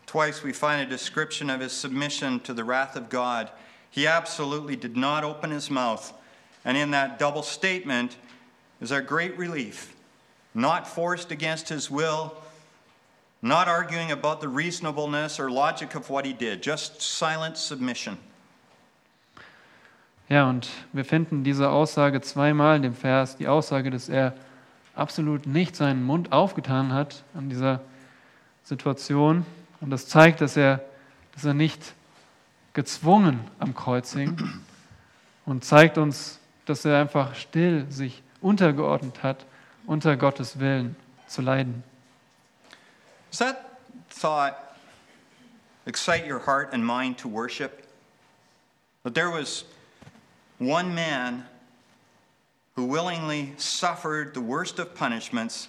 Twice 0.07 0.45
we 0.45 0.53
find 0.53 0.81
a 0.81 0.85
description 0.85 1.49
of 1.49 1.61
his 1.61 1.73
submission 1.73 2.43
to 2.43 2.53
the 2.53 2.63
wrath 2.63 2.97
of 2.97 3.09
God. 3.09 3.51
He 3.91 4.07
absolutely 4.07 4.77
did 4.77 4.97
not 4.97 5.25
open 5.25 5.51
his 5.51 5.71
mouth. 5.71 6.13
And 6.65 6.77
in 6.77 6.91
that 6.91 7.19
double 7.19 7.43
statement 7.43 8.17
is 8.81 8.93
our 8.93 9.01
great 9.01 9.37
relief. 9.39 9.95
Not 10.55 10.87
forced 10.87 11.31
against 11.31 11.69
his 11.69 11.91
will, 11.91 12.35
not 13.43 13.67
arguing 13.67 14.13
about 14.13 14.41
the 14.41 14.49
reasonableness 14.49 15.39
or 15.39 15.51
logic 15.51 15.95
of 15.95 16.09
what 16.09 16.25
he 16.25 16.33
did, 16.33 16.65
just 16.65 17.03
silent 17.03 17.57
submission. 17.57 18.17
Ja, 20.29 20.49
und 20.49 20.71
wir 20.93 21.05
finden 21.05 21.45
diese 21.45 21.69
Aussage 21.69 22.23
zweimal 22.23 22.77
in 22.77 22.83
dem 22.83 22.95
Vers, 22.95 23.37
die 23.37 23.49
Aussage, 23.49 23.91
dass 23.91 24.09
er 24.09 24.33
absolut 24.95 25.47
nicht 25.47 25.77
seinen 25.77 26.05
Mund 26.05 26.33
aufgetan 26.33 26.93
hat 26.93 27.25
an 27.35 27.51
dieser 27.51 27.81
Situation. 28.63 29.45
Und 29.81 29.91
das 29.91 30.07
zeigt, 30.07 30.41
dass 30.41 30.57
er, 30.57 30.81
dass 31.35 31.45
er 31.45 31.53
nicht 31.53 31.95
gezwungen 32.73 33.41
am 33.59 33.75
Kreuz 33.75 34.15
hing 34.15 34.39
und 35.45 35.65
zeigt 35.65 35.99
uns, 35.99 36.39
dass 36.65 36.85
er 36.85 37.01
einfach 37.01 37.35
still 37.35 37.87
sich 37.91 38.23
untergeordnet 38.41 39.23
hat, 39.23 39.45
unter 39.87 40.17
Gottes 40.17 40.61
Willen 40.61 40.97
zu 41.27 41.43
leiden. 41.43 41.83
Does 43.33 43.39
that 43.39 43.81
thought 44.11 44.77
excite 45.87 46.27
your 46.27 46.39
heart 46.41 46.69
and 46.75 46.85
mind 46.85 47.17
to 47.19 47.29
worship? 47.29 47.89
That 49.05 49.15
there 49.15 49.31
was 49.31 49.65
one 50.59 50.95
man 50.95 51.47
who 52.77 52.85
willingly 52.85 53.55
suffered 53.57 54.35
the 54.35 54.43
worst 54.43 54.79
of 54.79 54.95
punishments, 54.95 55.69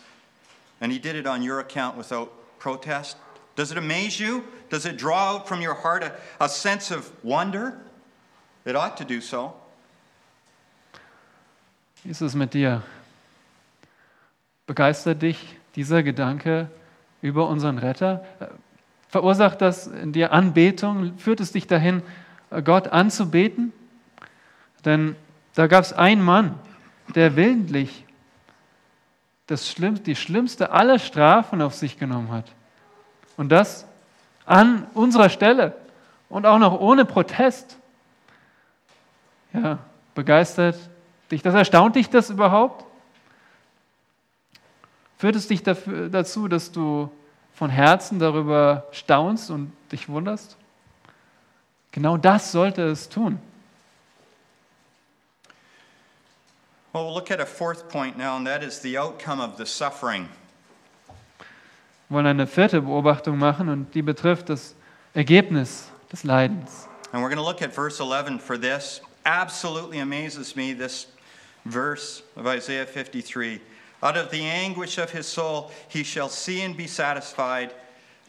and 0.81 0.91
he 0.91 0.99
did 0.99 1.15
it 1.15 1.25
on 1.25 1.41
your 1.41 1.61
account 1.61 1.95
without 1.95 2.33
protest? 2.59 3.15
Does 3.55 3.71
it 3.71 3.77
amaze 3.77 4.19
you? 4.19 4.43
Does 4.69 4.85
it 4.85 4.97
draw 4.97 5.35
out 5.35 5.47
from 5.47 5.61
your 5.61 5.73
heart 5.73 6.03
a, 6.03 6.13
a 6.41 6.49
sense 6.49 6.91
of 6.91 7.13
wonder? 7.23 7.79
It 8.65 8.75
ought 8.75 8.97
to 8.97 9.05
do 9.05 9.21
so. 9.21 9.53
Wie 12.03 12.11
ist 12.11 12.21
es 12.21 12.35
mit 12.35 12.51
dir? 12.51 12.83
Begeistert 14.67 15.21
dich 15.21 15.55
dieser 15.75 16.03
Gedanke 16.03 16.67
über 17.23 17.47
unseren 17.47 17.79
Retter? 17.79 18.23
Verursacht 19.07 19.61
das 19.61 19.87
in 19.87 20.11
dir 20.11 20.33
Anbetung? 20.33 21.17
Führt 21.17 21.39
es 21.39 21.53
dich 21.53 21.65
dahin, 21.65 22.03
Gott 22.63 22.89
anzubeten? 22.89 23.73
Denn 24.85 25.15
da 25.55 25.67
gab 25.67 25.83
es 25.83 25.93
einen 25.93 26.21
Mann, 26.21 26.59
der 27.15 27.35
willentlich 27.35 28.05
das 29.47 29.69
Schlimm, 29.69 30.03
die 30.03 30.15
schlimmste 30.15 30.71
aller 30.71 30.99
Strafen 30.99 31.61
auf 31.61 31.73
sich 31.73 31.97
genommen 31.97 32.31
hat. 32.31 32.45
Und 33.37 33.49
das 33.49 33.87
an 34.45 34.85
unserer 34.93 35.29
Stelle 35.29 35.75
und 36.29 36.45
auch 36.45 36.59
noch 36.59 36.79
ohne 36.79 37.05
Protest. 37.05 37.77
Ja, 39.53 39.79
begeistert 40.15 40.75
dich 41.31 41.41
das? 41.41 41.53
Erstaunt 41.53 41.95
dich 41.95 42.09
das 42.09 42.29
überhaupt? 42.29 42.85
Führt 45.23 45.37
es 45.37 45.47
dich 45.47 45.63
dafür, 45.63 46.09
dazu, 46.09 46.49
dass 46.49 46.69
du 46.69 47.09
von 47.53 47.69
Herzen 47.69 48.19
darüber 48.19 48.89
staunst 48.91 49.49
und 49.51 49.71
dich 49.89 50.09
wunderst? 50.09 50.57
Genau 51.93 52.17
das 52.17 52.51
sollte 52.51 52.81
es 52.89 53.07
tun. 53.07 53.39
Well, 56.91 57.05
we'll 57.05 57.13
look 57.13 57.31
at 57.31 57.39
a 57.39 57.45
fourth 57.45 57.87
point 57.87 58.17
now, 58.17 58.35
and 58.35 58.45
that 58.45 58.63
is 58.63 58.81
the 58.81 58.99
outcome 58.99 59.41
of 59.41 59.55
the 59.57 59.65
suffering. 59.65 60.27
Wir 62.09 62.17
wollen 62.17 62.27
eine 62.27 62.45
vierte 62.45 62.81
Beobachtung 62.81 63.37
machen 63.37 63.69
und 63.69 63.95
die 63.95 64.01
betrifft 64.01 64.49
das 64.49 64.75
Ergebnis 65.13 65.87
des 66.11 66.25
Leidens. 66.25 66.89
And 67.13 67.23
we're 67.23 67.33
going 67.33 67.37
to 67.37 67.49
look 67.49 67.61
at 67.61 67.73
verse 67.73 68.01
11 68.01 68.39
for 68.39 68.59
this. 68.59 68.99
Absolutely 69.23 70.01
amazes 70.01 70.57
me, 70.57 70.73
this 70.73 71.07
verse 71.63 72.23
of 72.35 72.45
Isaiah 72.45 72.85
53. 72.85 73.61
Out 74.03 74.17
of 74.17 74.31
the 74.31 74.43
anguish 74.43 74.97
of 74.97 75.11
his 75.11 75.25
soul 75.25 75.71
he 75.87 76.03
shall 76.03 76.27
see 76.27 76.61
and 76.61 76.75
be 76.75 76.87
satisfied. 76.87 77.73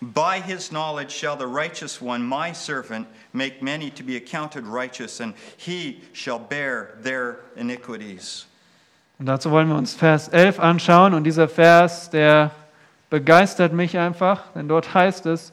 By 0.01 0.39
his 0.39 0.71
knowledge 0.71 1.11
shall 1.11 1.37
the 1.37 1.49
righteous 1.49 2.01
one, 2.01 2.23
my 2.23 2.53
servant, 2.53 3.09
make 3.33 3.61
many 3.61 3.91
to 3.91 4.05
be 4.05 4.17
accounted 4.17 4.65
righteous, 4.65 5.21
and 5.21 5.35
he 5.57 6.01
shall 6.13 6.39
bear 6.39 6.97
their 7.03 7.41
iniquities. 7.57 8.47
Und 9.19 9.27
dazu 9.27 9.51
wollen 9.51 9.69
wir 9.69 9.77
uns 9.77 9.95
Vers 9.95 10.29
11 10.29 10.61
anschauen. 10.61 11.13
Und 11.15 11.25
dieser 11.25 11.49
Vers, 11.49 12.11
der 12.11 12.53
begeistert 13.11 13.73
mich 13.73 13.99
einfach, 13.99 14.53
denn 14.55 14.69
dort 14.69 14.95
heißt 14.95 15.27
es, 15.27 15.53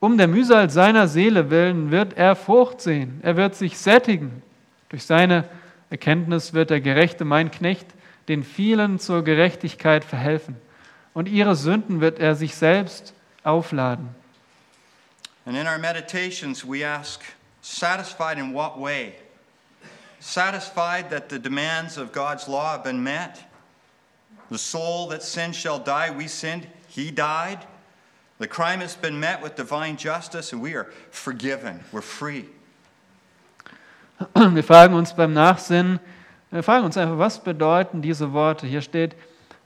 um 0.00 0.18
der 0.18 0.28
Mühsal 0.28 0.68
seiner 0.70 1.06
Seele 1.06 1.50
willen 1.50 1.90
wird 1.90 2.16
er 2.16 2.34
Frucht 2.36 2.80
sehen, 2.80 3.20
er 3.22 3.36
wird 3.36 3.54
sich 3.54 3.78
sättigen. 3.78 4.42
Durch 4.88 5.04
seine 5.04 5.44
Erkenntnis 5.90 6.54
wird 6.54 6.70
der 6.70 6.80
Gerechte, 6.80 7.24
mein 7.24 7.50
Knecht, 7.50 7.86
den 8.28 8.42
vielen 8.42 8.98
zur 8.98 9.24
Gerechtigkeit 9.24 10.04
verhelfen. 10.04 10.56
Und 11.14 11.28
ihre 11.28 11.56
Sünden 11.56 12.00
wird 12.00 12.18
er 12.18 12.34
sich 12.34 12.54
selbst 12.56 13.14
aufladen. 13.42 14.08
And 15.46 15.56
in 15.56 15.66
our 15.66 15.78
meditations, 15.78 16.64
we 16.64 16.84
ask, 16.84 17.20
satisfied 17.62 18.36
in 18.36 18.52
what 18.52 18.76
way? 18.78 19.14
Satisfied 20.18 21.10
that 21.10 21.30
the 21.30 21.38
demands 21.38 21.96
of 21.96 22.12
God's 22.12 22.48
law 22.48 22.72
have 22.72 22.82
been 22.82 23.02
met? 23.02 23.44
The 24.50 24.58
soul 24.58 25.08
that 25.08 25.22
sinned 25.22 25.54
shall 25.54 25.78
die. 25.78 26.10
We 26.10 26.26
sinned, 26.26 26.66
he 26.88 27.10
died. 27.10 27.58
The 28.38 28.48
crime 28.48 28.80
has 28.80 28.96
been 28.96 29.18
met 29.18 29.42
with 29.42 29.56
divine 29.56 29.96
justice, 29.96 30.52
and 30.52 30.60
we 30.60 30.74
are 30.74 30.86
forgiven. 31.10 31.80
We're 31.92 32.02
free. 32.02 32.48
Wir 34.34 34.64
fragen 34.64 34.94
uns 34.94 35.12
beim 35.12 35.32
Nachsinnen, 35.32 36.00
wir 36.50 36.62
fragen 36.62 36.84
uns 36.84 36.96
einfach, 36.96 37.18
was 37.18 37.42
bedeuten 37.42 38.02
diese 38.02 38.32
Worte? 38.32 38.66
Hier 38.66 38.80
steht, 38.80 39.16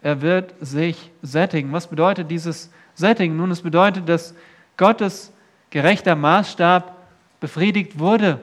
er 0.03 0.23
wird 0.23 0.55
sich 0.61 1.11
sättigen. 1.23 1.73
Was 1.73 1.87
bedeutet 1.87 2.31
dieses 2.31 2.71
Sättigen? 2.95 3.37
Nun, 3.37 3.51
es 3.51 3.63
bedeutet, 3.63 4.09
dass 4.09 4.35
Gottes 4.77 5.33
gerechter 5.69 6.17
Maßstab 6.17 6.97
befriedigt 7.39 7.99
wurde 7.99 8.41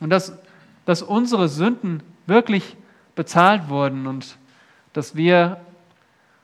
und 0.00 0.10
dass, 0.10 0.36
dass 0.84 1.02
unsere 1.02 1.48
Sünden 1.48 2.02
wirklich 2.26 2.76
bezahlt 3.14 3.68
wurden 3.68 4.06
und 4.06 4.36
dass 4.92 5.14
wir 5.14 5.58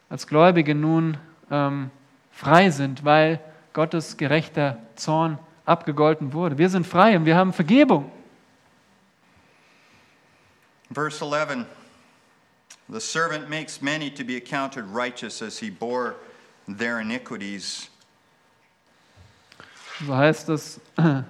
als 0.08 0.26
Gläubige 0.26 0.74
nun 0.74 1.16
ähm, 1.50 1.90
frei 2.30 2.70
sind, 2.70 3.04
weil 3.04 3.40
Gottes 3.72 4.16
gerechter 4.16 4.78
Zorn 4.94 5.38
abgegolten 5.64 6.32
wurde. 6.32 6.58
Wir 6.58 6.70
sind 6.70 6.86
frei 6.86 7.16
und 7.16 7.26
wir 7.26 7.36
haben 7.36 7.52
Vergebung. 7.52 8.10
Verse 10.90 11.20
11 11.20 11.66
The 12.88 13.00
servant 13.00 13.50
makes 13.50 13.82
many 13.82 14.10
to 14.10 14.24
be 14.24 14.36
accounted 14.36 14.84
righteous 14.86 15.42
as 15.42 15.58
he 15.58 15.68
bore 15.68 16.16
their 16.66 17.00
iniquities. 17.00 17.90
So 20.06 20.16
heißt 20.16 20.48
es, 20.48 20.80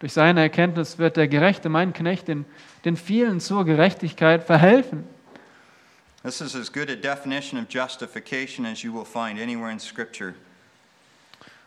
durch 0.00 0.12
seine 0.12 0.40
Erkenntnis 0.42 0.98
wird 0.98 1.16
der 1.16 1.28
Gerechte, 1.28 1.68
mein 1.68 1.92
Knecht, 1.92 2.28
den, 2.28 2.44
den 2.84 2.96
vielen 2.96 3.40
zur 3.40 3.64
Gerechtigkeit 3.64 4.44
verhelfen. 4.44 5.04
This 6.22 6.40
is 6.40 6.54
as 6.54 6.70
good 6.70 6.90
a 6.90 6.96
definition 6.96 7.58
of 7.58 7.68
justification 7.68 8.66
as 8.66 8.82
you 8.82 8.92
will 8.92 9.04
find 9.04 9.38
anywhere 9.40 9.70
in 9.70 9.78
Scripture. 9.78 10.34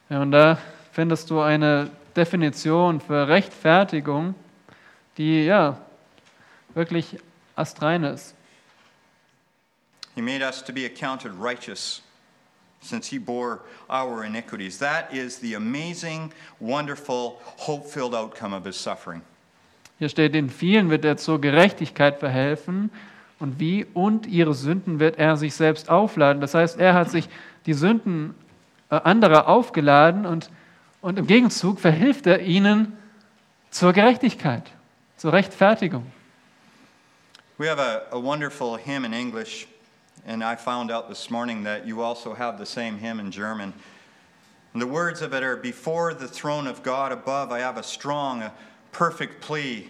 Ja, 0.09 0.21
und 0.21 0.31
da 0.31 0.57
findest 0.91 1.29
du 1.29 1.41
eine 1.41 1.89
Definition 2.15 3.01
für 3.01 3.27
Rechtfertigung, 3.27 4.35
die 5.17 5.45
ja 5.45 5.77
wirklich 6.77 7.17
astrein 7.57 8.03
ist. 8.03 8.33
He 10.15 10.21
made 10.21 10.41
us 10.41 10.63
to 10.63 10.71
be 10.71 10.85
accounted 10.85 11.33
righteous 11.39 12.01
since 12.81 13.09
he 13.09 13.19
bore 13.19 13.59
our 13.89 14.23
iniquities. 14.23 14.79
That 14.79 15.13
is 15.13 15.39
the 15.41 15.55
amazing, 15.55 16.31
wonderful, 16.59 17.39
hope 17.57 17.87
filled 17.87 18.15
outcome 18.15 18.55
of 18.55 18.65
his 18.65 18.81
suffering. 18.81 19.21
Hier 19.99 20.09
steht, 20.09 20.35
den 20.35 20.49
vielen 20.49 20.89
wird 20.89 21.03
er 21.05 21.17
zur 21.17 21.41
Gerechtigkeit 21.41 22.19
verhelfen 22.19 22.91
und 23.39 23.59
wie 23.59 23.85
und 23.93 24.27
ihre 24.27 24.53
Sünden 24.53 24.99
wird 24.99 25.17
er 25.17 25.37
sich 25.37 25.55
selbst 25.55 25.89
aufladen. 25.89 26.39
Das 26.39 26.53
heißt, 26.53 26.79
er 26.79 26.93
hat 26.93 27.09
sich 27.09 27.27
die 27.65 27.73
Sünden 27.73 28.35
äh, 28.89 28.95
anderer 28.95 29.47
aufgeladen 29.47 30.25
und, 30.25 30.49
und 31.01 31.17
im 31.17 31.27
Gegenzug 31.27 31.79
verhilft 31.79 32.27
er 32.27 32.41
ihnen 32.41 32.93
zur 33.71 33.93
Gerechtigkeit, 33.93 34.63
zur 35.17 35.33
Rechtfertigung. 35.33 36.05
We 37.59 37.65
have 37.65 37.79
a, 37.79 38.03
a 38.11 38.19
wonderful 38.19 38.75
hymn 38.75 39.03
in 39.03 39.15
English, 39.15 39.67
and 40.27 40.43
I 40.43 40.55
found 40.55 40.91
out 40.91 41.09
this 41.09 41.31
morning 41.31 41.63
that 41.63 41.87
you 41.87 42.01
also 42.01 42.35
have 42.35 42.59
the 42.59 42.67
same 42.67 42.99
hymn 42.99 43.19
in 43.19 43.31
German. 43.31 43.73
And 44.73 44.81
the 44.81 44.85
words 44.85 45.23
of 45.23 45.33
it 45.33 45.41
are 45.41 45.55
Before 45.55 46.13
the 46.13 46.27
throne 46.27 46.67
of 46.67 46.83
God 46.83 47.11
above, 47.11 47.51
I 47.51 47.57
have 47.57 47.77
a 47.77 47.81
strong, 47.81 48.43
a 48.43 48.53
perfect 48.91 49.41
plea, 49.41 49.89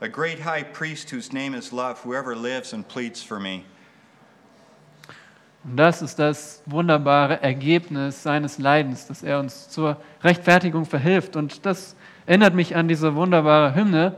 a 0.00 0.08
great 0.08 0.40
high 0.40 0.64
priest 0.64 1.10
whose 1.10 1.32
name 1.32 1.54
is 1.54 1.72
love, 1.72 2.00
whoever 2.00 2.34
lives 2.34 2.72
and 2.72 2.84
pleads 2.88 3.22
for 3.22 3.38
me. 3.38 3.64
Und 5.62 5.76
das 5.76 6.02
ist 6.02 6.18
das 6.18 6.62
wunderbare 6.66 7.40
Ergebnis 7.40 8.24
seines 8.24 8.58
Leidens, 8.58 9.06
dass 9.06 9.22
er 9.22 9.38
uns 9.38 9.68
zur 9.68 9.98
Rechtfertigung 10.24 10.84
verhilft. 10.84 11.36
Und 11.36 11.64
das 11.64 11.94
erinnert 12.26 12.54
mich 12.54 12.74
an 12.74 12.88
diese 12.88 13.14
wunderbare 13.14 13.72
Hymne. 13.76 14.16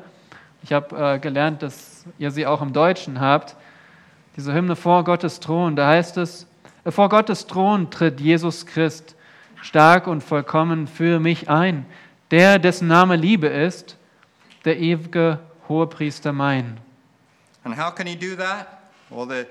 Ich 0.62 0.72
habe 0.72 0.96
äh, 0.96 1.18
gelernt, 1.18 1.62
dass 1.62 1.95
ihr 2.18 2.30
sie 2.30 2.46
auch 2.46 2.62
im 2.62 2.72
Deutschen 2.72 3.20
habt. 3.20 3.56
Diese 4.36 4.52
Hymne 4.52 4.76
vor 4.76 5.04
Gottes 5.04 5.40
Thron, 5.40 5.76
da 5.76 5.88
heißt 5.88 6.16
es, 6.18 6.46
äh, 6.84 6.90
vor 6.90 7.08
Gottes 7.08 7.46
Thron 7.46 7.90
tritt 7.90 8.20
Jesus 8.20 8.66
Christ 8.66 9.16
stark 9.62 10.06
und 10.06 10.22
vollkommen 10.22 10.86
für 10.86 11.18
mich 11.18 11.48
ein, 11.48 11.86
der, 12.30 12.58
dessen 12.58 12.88
Name 12.88 13.16
Liebe 13.16 13.48
ist, 13.48 13.96
der 14.64 14.78
ewige 14.78 15.38
Hohepriester 15.68 16.32
mein. 16.32 16.78
And 17.64 17.76
how 17.76 17.90
can 17.90 18.06
he 18.06 18.14
do 18.14 18.36
that? 18.36 18.90
Well, 19.10 19.26
the 19.26 19.46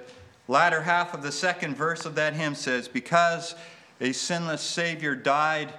latter 0.47 0.81
half 0.81 1.13
of 1.13 1.21
the 1.21 1.31
second 1.31 1.75
verse 1.75 2.05
of 2.05 2.15
that 2.15 2.33
hymn 2.33 2.55
says, 2.55 2.87
Because 2.87 3.55
a 3.99 4.13
sinless 4.13 4.61
Savior 4.61 5.15
died, 5.15 5.73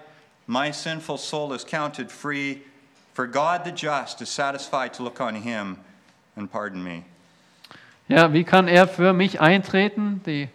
my 0.47 0.71
sinful 0.71 1.19
soul 1.19 1.53
is 1.53 1.65
counted 1.65 2.11
free. 2.11 2.63
For 3.15 3.27
God 3.27 3.65
the 3.65 3.73
just 3.73 4.21
is 4.21 4.29
satisfied 4.29 4.93
to 4.95 5.03
look 5.03 5.21
on 5.21 5.37
him 5.37 5.79
and 6.37 6.51
pardon 6.51 6.83
me. 6.83 7.03
Ja, 8.09 8.33
wie 8.33 8.45
kann 8.45 8.69
er 8.69 8.87
für 8.87 9.13
mich 9.13 9.41
eintreten? 9.41 10.23
Die 10.27 10.49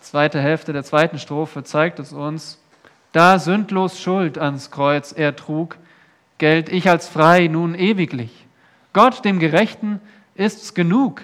zweite 0.00 0.40
Hälfte 0.40 0.72
der 0.72 0.84
zweiten 0.84 1.18
Strophe 1.18 1.64
zeigt 1.64 1.98
es 1.98 2.12
uns. 2.12 2.60
Da 3.12 3.38
sündlos 3.38 4.00
Schuld 4.00 4.38
ans 4.38 4.70
Kreuz 4.70 5.12
er 5.12 5.34
trug, 5.34 5.76
gelt 6.38 6.68
ich 6.68 6.88
als 6.88 7.08
frei 7.08 7.48
nun 7.48 7.74
ewiglich. 7.74 8.46
Gott, 8.92 9.24
dem 9.24 9.38
Gerechten, 9.38 10.00
ist's 10.34 10.74
genug. 10.74 11.22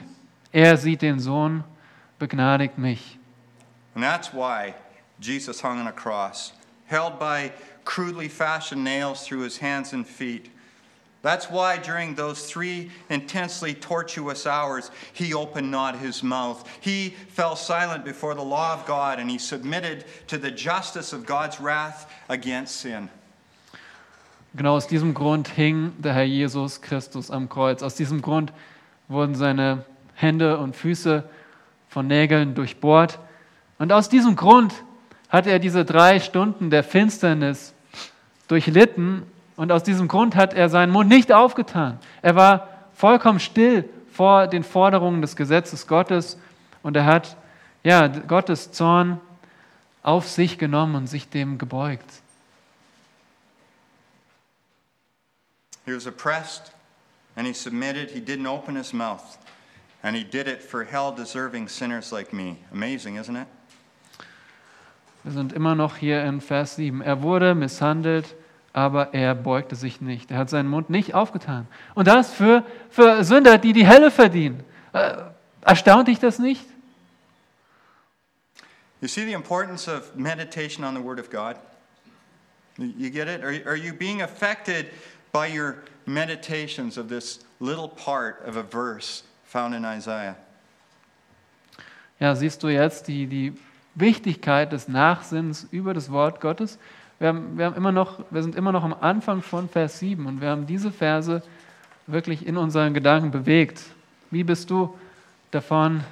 Er 0.52 0.76
sieht 0.76 1.02
den 1.02 1.20
Sohn, 1.20 1.62
begnadigt 2.18 2.78
mich. 2.78 3.18
And 3.94 4.04
that's 4.04 4.32
why 4.32 4.74
Jesus 5.20 5.62
hung 5.62 5.80
on 5.80 5.86
a 5.86 5.92
cross, 5.92 6.52
held 6.86 7.18
by 7.18 7.50
crudely 7.84 8.28
fashioned 8.28 8.82
nails 8.82 9.24
through 9.24 9.42
his 9.44 9.60
hands 9.60 9.92
and 9.92 10.06
feet. 10.06 10.50
That's 11.22 11.50
why 11.50 11.76
during 11.76 12.14
those 12.14 12.46
three 12.46 12.90
intensely 13.10 13.74
tortuous 13.74 14.46
hours, 14.46 14.90
he 15.12 15.34
opened 15.34 15.70
not 15.70 15.98
his 15.98 16.22
mouth. 16.22 16.66
He 16.80 17.10
fell 17.28 17.56
silent 17.56 18.04
before 18.04 18.34
the 18.34 18.42
law 18.42 18.72
of 18.72 18.86
God 18.86 19.18
and 19.18 19.30
he 19.30 19.38
submitted 19.38 20.06
to 20.28 20.38
the 20.38 20.50
justice 20.50 21.12
of 21.12 21.26
God's 21.26 21.60
wrath 21.60 22.10
against 22.28 22.80
sin. 22.80 23.10
Genau 24.56 24.76
aus 24.76 24.88
diesem 24.88 25.14
Grund 25.14 25.48
hing 25.48 25.92
der 25.98 26.14
Herr 26.14 26.24
Jesus 26.24 26.80
Christus 26.80 27.30
am 27.30 27.48
Kreuz. 27.48 27.82
Aus 27.82 27.94
diesem 27.94 28.22
Grund 28.22 28.52
wurden 29.06 29.34
seine 29.34 29.84
Hände 30.14 30.58
und 30.58 30.74
Füße 30.74 31.22
von 31.88 32.06
Nägeln 32.06 32.54
durchbohrt. 32.54 33.18
Und 33.78 33.92
aus 33.92 34.08
diesem 34.08 34.36
Grund 34.36 34.72
hat 35.28 35.46
er 35.46 35.58
diese 35.58 35.84
drei 35.84 36.18
Stunden 36.18 36.70
der 36.70 36.82
Finsternis 36.82 37.74
durchlitten 38.48 39.22
und 39.60 39.70
aus 39.72 39.82
diesem 39.82 40.08
Grund 40.08 40.36
hat 40.36 40.54
er 40.54 40.70
seinen 40.70 40.90
Mund 40.90 41.10
nicht 41.10 41.30
aufgetan. 41.32 41.98
Er 42.22 42.34
war 42.34 42.68
vollkommen 42.94 43.40
still 43.40 43.86
vor 44.10 44.46
den 44.46 44.64
Forderungen 44.64 45.20
des 45.20 45.36
Gesetzes 45.36 45.86
Gottes 45.86 46.38
und 46.82 46.96
er 46.96 47.04
hat 47.04 47.36
ja, 47.84 48.06
Gottes 48.06 48.72
Zorn 48.72 49.20
auf 50.02 50.26
sich 50.26 50.56
genommen 50.56 50.94
und 50.94 51.08
sich 51.08 51.28
dem 51.28 51.58
gebeugt. 51.58 52.10
He 55.84 55.94
was 55.94 56.06
oppressed 56.06 56.72
and 57.36 57.46
he 57.46 57.52
submitted. 57.52 58.10
He 58.10 58.20
didn't 58.20 58.48
open 58.48 58.76
his 58.76 58.94
mouth. 58.94 59.38
And 60.02 60.16
he 60.16 60.24
did 60.24 60.48
it 60.48 60.62
for 60.62 60.84
hell 60.84 61.12
deserving 61.14 61.68
sinners 61.68 62.10
like 62.12 62.32
me. 62.32 62.56
Amazing, 62.72 63.18
isn't 63.18 63.36
it? 63.36 63.46
Wir 65.22 65.32
sind 65.32 65.52
immer 65.52 65.74
noch 65.74 65.98
hier 65.98 66.24
in 66.24 66.40
Vers 66.40 66.76
7. 66.76 67.02
Er 67.02 67.20
wurde 67.20 67.54
misshandelt, 67.54 68.34
aber 68.72 69.14
er 69.14 69.34
beugte 69.34 69.74
sich 69.74 70.00
nicht. 70.00 70.30
Er 70.30 70.38
hat 70.38 70.50
seinen 70.50 70.68
Mund 70.68 70.90
nicht 70.90 71.14
aufgetan. 71.14 71.66
Und 71.94 72.06
das 72.06 72.32
für, 72.32 72.64
für 72.90 73.24
Sünder, 73.24 73.58
die 73.58 73.72
die 73.72 73.88
Hölle 73.88 74.10
verdienen. 74.10 74.62
Äh, 74.92 75.16
erstaunt 75.62 76.08
dich 76.08 76.18
das 76.18 76.38
nicht? 76.38 76.64
You 79.00 79.08
see 79.08 79.24
the 79.24 79.32
importance 79.32 79.88
of 79.88 80.14
meditation 80.14 80.84
on 80.84 80.94
the 80.94 81.02
Word 81.02 81.18
of 81.18 81.30
God? 81.30 81.56
You 82.76 82.92
you 82.96 83.10
get 83.10 83.28
it? 83.28 83.42
Are, 83.42 83.52
are 83.66 83.76
you 83.76 83.94
being 83.94 84.22
affected 84.22 84.86
by 85.32 85.46
your 85.48 85.76
meditations 86.06 86.98
of 86.98 87.08
this 87.08 87.40
little 87.60 87.88
part 87.88 88.46
of 88.46 88.56
a 88.56 88.62
verse 88.62 89.22
found 89.44 89.74
in 89.74 89.84
Isaiah? 89.84 90.36
Ja, 92.18 92.34
siehst 92.34 92.62
du 92.62 92.68
jetzt 92.68 93.08
die, 93.08 93.26
die 93.26 93.54
Wichtigkeit 93.94 94.72
des 94.72 94.88
Nachsinns 94.88 95.66
über 95.70 95.94
das 95.94 96.10
Wort 96.10 96.40
Gottes? 96.40 96.78
Wir, 97.20 97.28
haben, 97.28 97.58
wir, 97.58 97.66
haben 97.66 97.76
immer 97.76 97.92
noch, 97.92 98.24
wir 98.30 98.42
sind 98.42 98.56
immer 98.56 98.72
noch 98.72 98.82
am 98.82 98.94
Anfang 98.94 99.42
von 99.42 99.68
Vers 99.68 99.98
7 99.98 100.24
und 100.24 100.40
wir 100.40 100.48
haben 100.48 100.66
diese 100.66 100.90
Verse 100.90 101.42
wirklich 102.06 102.46
in 102.46 102.56
unseren 102.56 102.94
Gedanken 102.94 103.30
bewegt. 103.30 103.82
Wie 104.30 104.42
bist 104.42 104.70
du 104.70 104.98
davon 105.50 106.02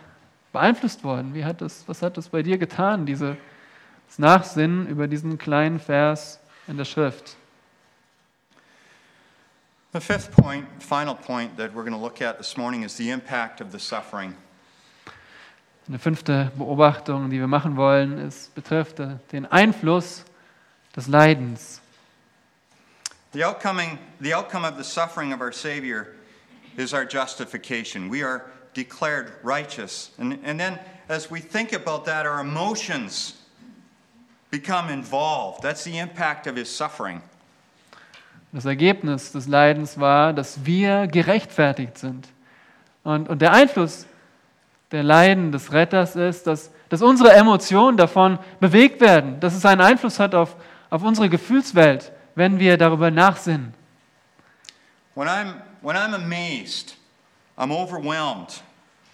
beeinflusst 0.53 1.03
worden? 1.05 1.33
Wie 1.33 1.47
hat 1.47 1.63
das, 1.63 1.85
was 1.87 2.03
hat 2.03 2.19
das 2.19 2.29
bei 2.29 2.43
dir 2.43 2.59
getan, 2.59 3.07
dieses 3.07 3.37
Nachsinnen 4.19 4.87
über 4.87 5.09
diesen 5.09 5.39
kleinen 5.39 5.79
Vers 5.81 6.41
in 6.67 6.77
der 6.77 6.85
Schrift? 6.85 7.37
The 9.95 10.01
fifth 10.01 10.31
point, 10.33 10.67
final 10.79 11.15
point 11.15 11.57
that 11.57 11.71
we're 11.75 11.89
going 11.89 11.95
to 11.95 11.99
look 11.99 12.21
at 12.21 12.37
this 12.37 12.55
morning 12.59 12.83
is 12.83 12.95
the 12.99 13.09
impact 13.09 13.63
of 13.63 13.73
the 13.73 13.79
suffering. 13.79 14.35
Eine 15.89 15.99
fünfte 15.99 16.53
Beobachtung, 16.59 17.31
die 17.31 17.39
wir 17.39 17.47
machen 17.47 17.79
wollen, 17.79 18.19
ist, 18.19 18.55
betrifft 18.55 19.01
den 19.33 19.47
Einfluss 19.47 20.27
des 20.99 21.09
Leidens. 21.09 21.81
The, 23.33 23.45
outcoming, 23.45 23.99
the 24.21 24.33
outcome 24.33 24.65
of 24.65 24.77
the 24.77 24.83
suffering 24.83 25.33
of 25.33 25.41
our 25.41 25.53
Savior 25.53 26.17
is 26.77 26.93
our 26.93 27.05
justification. 27.05 28.09
We 28.09 28.25
are 28.25 28.47
declared 28.75 29.33
righteous. 29.45 30.11
And, 30.19 30.41
and 30.45 30.59
then, 30.59 30.79
as 31.09 31.31
we 31.31 31.41
think 31.41 31.73
about 31.73 32.05
that, 32.07 32.27
our 32.27 32.41
emotions 32.41 33.35
become 34.51 34.91
involved. 34.91 35.63
That's 35.63 35.85
the 35.85 35.99
impact 35.99 36.49
of 36.49 36.57
His 36.57 36.69
suffering. 36.69 37.23
Das 38.53 38.65
Ergebnis 38.65 39.31
des 39.33 39.47
Leidens 39.47 40.01
war, 40.01 40.33
dass 40.33 40.65
wir 40.65 41.07
gerechtfertigt 41.07 41.99
sind. 41.99 42.29
Und, 43.05 43.29
und 43.29 43.41
der 43.41 43.53
Einfluss 43.53 44.07
der 44.91 45.03
Leiden 45.05 45.53
des 45.53 45.73
Retters 45.73 46.17
ist, 46.17 46.47
dass, 46.47 46.73
dass 46.89 47.03
unsere 47.03 47.33
Emotionen 47.35 47.97
davon 47.97 48.39
bewegt 48.59 49.01
werden, 49.01 49.39
dass 49.39 49.55
es 49.55 49.65
einen 49.67 49.83
Einfluss 49.83 50.19
hat 50.19 50.35
auf, 50.35 50.57
auf 50.91 51.03
unsere 51.03 51.29
Gefühlswelt, 51.29 52.13
wenn 52.35 52.59
wir 52.59 52.77
darüber 52.77 53.11
nachsinnen. 53.11 53.75
When 55.15 55.29
I'm, 55.29 55.55
when 55.83 55.97
I'm 55.97 56.15
amazed, 56.15 56.95
I'm 57.57 57.73
overwhelmed, 57.73 58.63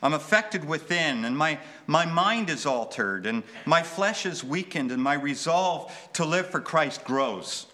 I'm 0.02 0.12
affected 0.12 0.68
within, 0.68 1.24
and 1.24 1.36
my, 1.36 1.56
my 1.86 2.04
mind 2.04 2.50
is 2.50 2.66
altered, 2.66 3.26
and 3.26 3.42
my 3.64 3.82
flesh 3.82 4.26
is 4.26 4.44
weakened, 4.44 4.92
and 4.92 5.02
my 5.02 5.14
resolve 5.14 5.90
to 6.12 6.24
live 6.24 6.50
for 6.50 6.60
Christ 6.60 7.04
grows. 7.04 7.66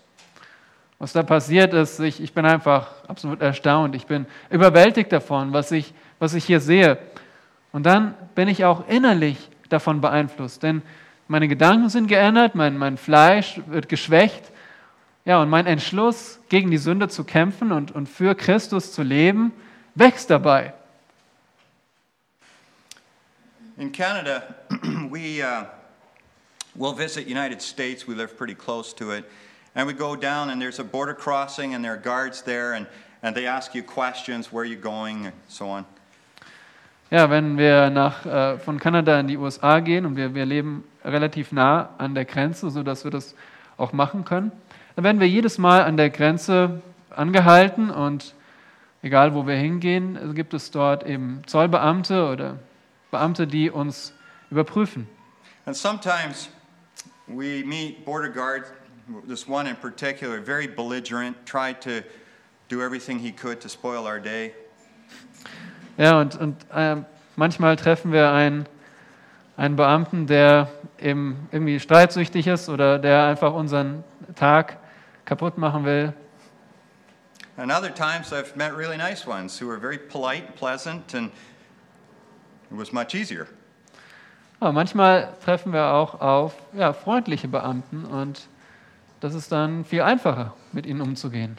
Was 1.01 1.13
da 1.13 1.23
passiert 1.23 1.73
ist, 1.73 1.99
ich, 1.99 2.21
ich 2.21 2.35
bin 2.35 2.45
einfach 2.45 2.89
absolut 3.09 3.41
erstaunt. 3.41 3.95
Ich 3.95 4.07
bin 4.07 4.27
überwältigt 4.51 5.11
davon, 5.11 5.53
was 5.55 5.73
ich, 5.73 5.95
was 6.19 6.35
ich 6.35 6.45
hier 6.45 6.61
sehe. 6.61 6.99
Und 7.73 7.87
dann 7.87 8.15
bin 8.35 8.49
ich 8.49 8.67
auch 8.67 8.87
innerlich 8.87 9.49
davon 9.71 10.03
beeinflusst, 10.03 10.63
denn 10.63 10.83
meine 11.31 11.47
Gedanken 11.47 11.89
sind 11.89 12.09
geändert, 12.09 12.57
mein, 12.57 12.77
mein 12.77 12.97
Fleisch 12.97 13.61
wird 13.67 13.89
geschwächt. 13.89 14.51
Ja, 15.25 15.41
und 15.41 15.49
mein 15.49 15.67
Entschluss, 15.67 16.41
gegen 16.49 16.73
die 16.73 16.79
Sünde 16.79 17.09
zu 17.09 17.23
kämpfen 17.23 17.71
und, 17.71 17.93
und 17.93 18.09
für 18.09 18.35
Christus 18.35 18.93
zu 18.93 19.05
leben, 19.05 19.53
wächst 19.95 20.29
dabei. 20.29 20.75
In 23.77 23.93
Canada, 23.93 24.43
we 25.11 25.41
uh, 25.41 25.67
will 26.75 26.97
visit 26.97 27.29
United 27.29 27.63
States. 27.63 28.09
We 28.09 28.15
live 28.15 28.37
pretty 28.37 28.57
close 28.57 28.93
to 28.97 29.13
it. 29.13 29.25
And 29.77 29.87
we 29.87 29.95
go 29.95 30.17
down, 30.17 30.51
and 30.51 30.61
there's 30.61 30.81
a 30.81 30.85
border 30.85 31.15
crossing, 31.15 31.75
and 31.77 31.85
there 31.85 31.93
are 31.93 32.03
guards 32.03 32.43
there, 32.43 32.75
and, 32.75 32.89
and 33.23 33.37
they 33.37 33.47
ask 33.47 33.73
you 33.73 33.85
questions, 33.85 34.53
where 34.53 34.65
are 34.65 34.69
you 34.69 34.77
going, 34.77 35.27
and 35.27 35.35
so 35.49 35.69
on. 35.69 35.85
Ja, 37.13 37.31
wenn 37.31 37.57
wir 37.57 37.91
nach, 37.91 38.27
äh, 38.27 38.59
von 38.59 38.81
Kanada 38.81 39.19
in 39.21 39.29
die 39.29 39.37
USA 39.37 39.79
gehen 39.81 40.07
und 40.07 40.17
wir, 40.17 40.35
wir 40.35 40.45
leben 40.45 40.85
relativ 41.05 41.53
nah 41.53 41.91
an 41.99 42.15
der 42.15 42.25
Grenze, 42.25 42.71
sodass 42.71 43.05
wir 43.05 43.11
das 43.11 43.35
auch 43.77 43.93
machen 43.93 44.25
können, 44.25 44.53
dann 44.97 45.05
werden 45.05 45.21
wir 45.21 45.29
jedes 45.29 45.59
Mal 45.59 45.83
an 45.85 45.97
der 45.97 46.11
Grenze 46.11 46.83
angehalten 47.11 47.91
und 47.91 48.35
egal 49.03 49.35
wo 49.35 49.47
wir 49.47 49.57
hingehen, 49.57 50.35
gibt 50.35 50.55
es 50.55 50.71
dort 50.71 51.07
eben 51.07 51.43
Zollbeamte 51.47 52.29
oder 52.29 52.59
Beamte, 53.11 53.47
die 53.47 53.71
uns 53.71 54.13
überprüfen. 54.51 55.09
And 55.67 55.77
sometimes 55.77 56.49
we 57.27 57.63
meet 57.65 58.05
border 58.05 58.29
guards, 58.29 58.73
this 59.29 59.49
one 59.49 59.69
in 59.69 59.77
particular, 59.77 60.41
very 60.41 60.67
belligerent, 60.67 61.37
tried 61.47 61.81
to 61.81 62.03
do 62.69 62.83
everything 62.83 63.19
he 63.19 63.33
could 63.33 63.61
to 63.61 63.69
spoil 63.69 64.07
our 64.07 64.21
day. 64.21 64.53
Ja, 65.97 66.21
und, 66.21 66.37
und 66.37 66.57
äh, 66.73 66.97
manchmal 67.37 67.77
treffen 67.77 68.13
wir 68.13 68.31
einen, 68.33 68.67
einen 69.61 69.77
Beamten, 69.77 70.27
der 70.27 70.69
eben 70.99 71.47
irgendwie 71.53 71.79
streitsüchtig 71.81 72.47
ist 72.47 72.71
oder 72.71 72.99
der 72.99 73.25
einfach 73.25 73.53
unseren 73.53 74.03
Tag 74.35 74.79
kaputt 75.27 75.59
machen 75.59 75.85
will. 75.85 76.15
And 77.59 77.71
other 77.71 77.95
times 77.95 78.33
I've 78.33 78.57
met 78.57 78.75
really 78.75 78.97
nice 78.97 79.27
ones 79.27 79.61
who 79.61 79.67
were 79.69 79.79
very 79.79 79.99
polite, 79.99 80.55
pleasant, 80.57 81.15
and 81.15 81.31
it 82.71 82.79
was 82.79 82.91
much 82.91 83.15
easier. 83.15 83.47
Aber 84.61 84.73
manchmal 84.73 85.29
treffen 85.45 85.75
wir 85.75 85.93
auch 85.93 86.19
auf 86.23 86.55
ja, 86.73 86.95
freundliche 86.95 87.49
Beamten 87.49 88.07
und 88.07 88.49
das 89.21 89.35
ist 89.35 89.53
dann 89.53 89.85
viel 89.85 90.01
einfacher, 90.01 90.55
mit 90.73 90.87
ihnen 90.87 91.03
umzugehen. 91.03 91.59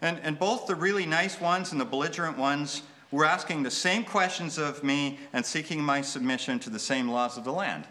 And, 0.00 0.18
and 0.24 0.40
both 0.40 0.66
the 0.66 0.74
really 0.74 1.06
nice 1.06 1.40
ones 1.40 1.70
and 1.70 1.80
the 1.80 1.86
belligerent 1.86 2.36
ones 2.36 2.82
were 3.10 3.24
asking 3.24 3.64
the 3.64 3.70
same 3.70 4.04
questions 4.04 4.58
of 4.58 4.82
me 4.82 5.18
and 5.32 5.44
seeking 5.44 5.82
my 5.82 6.02
submission 6.02 6.58
to 6.60 6.70
the 6.70 6.78
same 6.78 7.10
laws 7.10 7.38
of 7.38 7.44
the 7.44 7.52
land. 7.52 7.84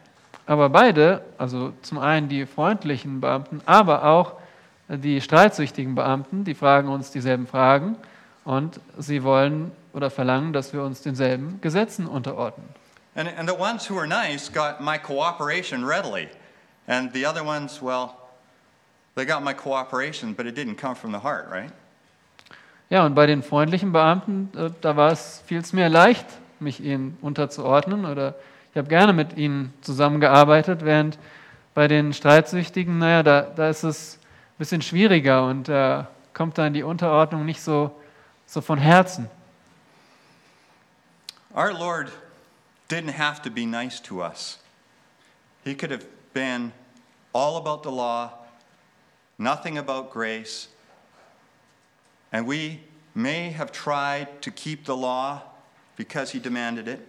Aber 0.46 0.70
beide, 0.70 1.22
also 1.38 1.74
zum 1.82 1.98
einen 1.98 2.30
die 2.30 2.46
freundlichen 2.46 3.20
Beamten, 3.20 3.62
aber 3.66 4.06
auch 4.06 4.36
die 4.88 5.20
streitsüchtigen 5.20 5.96
Beamten, 5.96 6.46
die 6.46 6.54
fragen 6.54 6.88
uns 6.88 7.12
dieselben 7.12 7.48
Fragen 7.48 7.98
und 8.46 8.80
sie 8.98 9.24
wollen 9.24 9.72
oder 9.94 10.10
verlangen, 10.10 10.54
dass 10.54 10.72
wir 10.72 10.84
uns 10.84 11.02
denselben 11.02 11.60
Gesetzen 11.60 12.08
unterordnen. 12.08 12.68
And, 13.16 13.28
and 13.38 13.50
the 13.50 13.56
ones 13.56 13.90
who 13.90 13.96
were 13.96 14.08
nice 14.08 14.50
got 14.50 14.80
my 14.80 14.98
cooperation 14.98 15.84
readily. 15.84 16.30
And 16.88 17.12
the 17.14 17.26
other 17.26 17.44
ones, 17.44 17.82
well, 17.82 18.16
they 19.16 19.26
got 19.26 19.44
my 19.44 19.54
cooperation, 19.54 20.34
but 20.34 20.46
it 20.46 20.56
didn't 20.56 20.76
come 20.76 20.96
from 20.96 21.12
the 21.12 21.20
heart, 21.20 21.50
right? 21.52 21.72
Ja, 22.90 23.06
und 23.06 23.16
bei 23.16 23.26
den 23.26 23.44
freundlichen 23.44 23.92
Beamten, 23.92 24.50
äh, 24.56 24.70
da 24.82 24.96
war 24.96 25.12
es 25.12 25.44
viel 25.46 25.62
mir 25.74 25.90
leicht, 25.90 26.26
mich 26.60 26.80
ihnen 26.80 27.18
unterzuordnen 27.22 28.06
oder 28.06 28.36
ich 28.72 28.78
habe 28.78 28.88
gerne 28.88 29.12
mit 29.12 29.38
ihnen 29.38 29.74
zusammengearbeitet, 29.82 30.86
während 30.86 31.18
bei 31.74 31.88
den 31.88 32.14
Streitsüchtigen, 32.14 32.98
naja, 32.98 33.24
da, 33.24 33.42
da 33.42 33.70
ist 33.70 33.84
es 33.84 34.16
ein 34.16 34.58
bisschen 34.60 34.82
schwieriger 34.82 35.46
und 35.46 35.68
da 35.68 36.08
kommt 36.34 36.58
dann 36.58 36.74
die 36.74 36.84
Unterordnung 36.84 37.46
nicht 37.46 37.62
so, 37.62 37.92
so 38.46 38.62
von 38.62 38.78
Herzen. 38.78 39.30
Our 41.54 41.74
Lord 41.74 42.12
didn't 42.90 43.18
have 43.18 43.42
to 43.42 43.50
be 43.50 43.66
nice 43.66 44.02
to 44.04 44.24
us. 44.24 44.60
He 45.64 45.76
could 45.76 45.92
have 45.92 46.06
been 46.34 46.72
all 47.34 47.58
about 47.58 47.82
the 47.84 47.94
law, 47.94 48.32
nothing 49.38 49.78
about 49.78 50.12
grace. 50.12 50.70
And 52.32 52.48
we 52.48 52.80
may 53.16 53.52
have 53.52 53.72
tried 53.72 54.28
to 54.42 54.52
keep 54.52 54.86
the 54.86 54.96
law 54.96 55.42
because 55.96 56.32
He 56.32 56.40
demanded 56.40 56.88
it. 56.88 57.00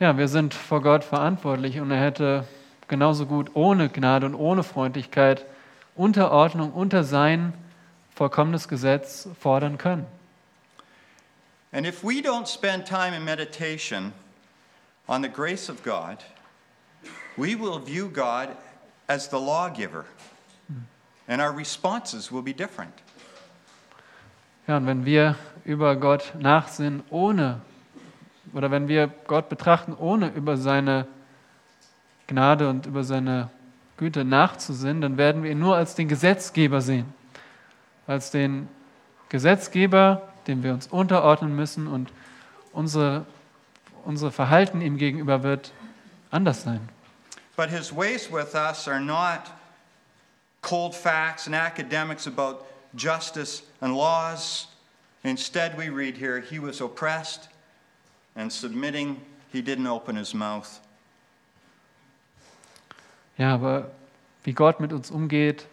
Ja, 0.00 0.16
wir 0.16 0.28
sind 0.28 0.54
vor 0.54 0.80
Gott 0.80 1.02
verantwortlich 1.02 1.80
und 1.80 1.90
er 1.90 2.00
hätte 2.00 2.44
genauso 2.86 3.26
gut 3.26 3.50
ohne 3.54 3.88
Gnade 3.88 4.26
und 4.26 4.36
ohne 4.36 4.62
Freundlichkeit 4.62 5.44
Unterordnung 5.96 6.72
unter 6.72 7.02
sein 7.02 7.52
vollkommenes 8.14 8.68
Gesetz 8.68 9.28
fordern 9.40 9.76
können. 9.76 10.06
And 11.72 11.86
if 11.86 12.02
we 12.02 12.22
don't 12.22 12.46
spend 12.46 12.86
time 12.86 13.14
in 13.14 13.24
meditation 13.24 14.12
on 15.06 15.22
the 15.22 15.28
grace 15.28 15.68
of 15.68 15.82
God, 15.82 16.18
we 17.36 17.54
will 17.54 17.78
view 17.78 18.08
God 18.08 18.48
as 19.08 19.28
the 19.28 19.36
lawgiver, 19.36 20.04
and 21.28 21.40
our 21.40 21.56
responses 21.56 22.32
will 22.32 22.42
be 22.42 22.52
different. 22.52 22.92
Ja, 24.66 24.76
und 24.76 24.86
wenn 24.86 25.04
wir 25.04 25.36
über 25.64 25.96
Gott 25.96 26.32
nachsinnen, 26.38 27.02
ohne, 27.10 27.60
oder 28.52 28.70
wenn 28.70 28.88
wir 28.88 29.08
Gott 29.26 29.48
betrachten, 29.48 29.94
ohne 29.94 30.28
über 30.30 30.56
seine 30.56 31.06
Gnade 32.26 32.68
und 32.68 32.86
über 32.86 33.04
seine 33.04 33.50
Güte 33.96 34.24
nachzusinnen, 34.24 35.00
dann 35.00 35.16
werden 35.16 35.42
wir 35.42 35.50
ihn 35.50 35.58
nur 35.58 35.76
als 35.76 35.94
den 35.94 36.08
Gesetzgeber 36.08 36.80
sehen. 36.80 37.12
Als 38.06 38.30
den 38.30 38.68
Gesetzgeber, 39.28 40.22
dem 40.46 40.62
wir 40.62 40.72
uns 40.72 40.86
unterordnen 40.86 41.54
müssen 41.54 41.86
und 41.86 42.10
unsere, 42.72 43.26
unser 44.04 44.30
Verhalten 44.30 44.80
ihm 44.80 44.96
gegenüber 44.96 45.42
wird 45.42 45.72
anders 46.30 46.62
sein. 46.62 46.80
But 47.56 47.70
his 47.70 47.94
ways 47.94 48.30
with 48.30 48.54
us 48.54 48.86
are 48.86 49.00
not 49.00 49.40
cold 50.68 50.94
facts 50.94 51.46
and 51.46 51.54
academics 51.54 52.26
about 52.26 52.66
justice 52.94 53.62
and 53.80 53.96
laws. 53.96 54.66
Instead, 55.24 55.76
we 55.76 55.88
read 55.88 56.16
here, 56.16 56.40
he 56.40 56.58
was 56.58 56.80
oppressed 56.80 57.48
and 58.36 58.52
submitting, 58.52 59.20
he 59.52 59.62
didn't 59.62 59.86
open 59.86 60.16
his 60.16 60.34
mouth. 60.34 60.80
Ja, 63.38 63.54
aber 63.54 63.90
wie 64.44 64.52
Gott 64.52 64.80
mit 64.80 64.92
uns 64.92 65.10
umgeht, 65.10 65.66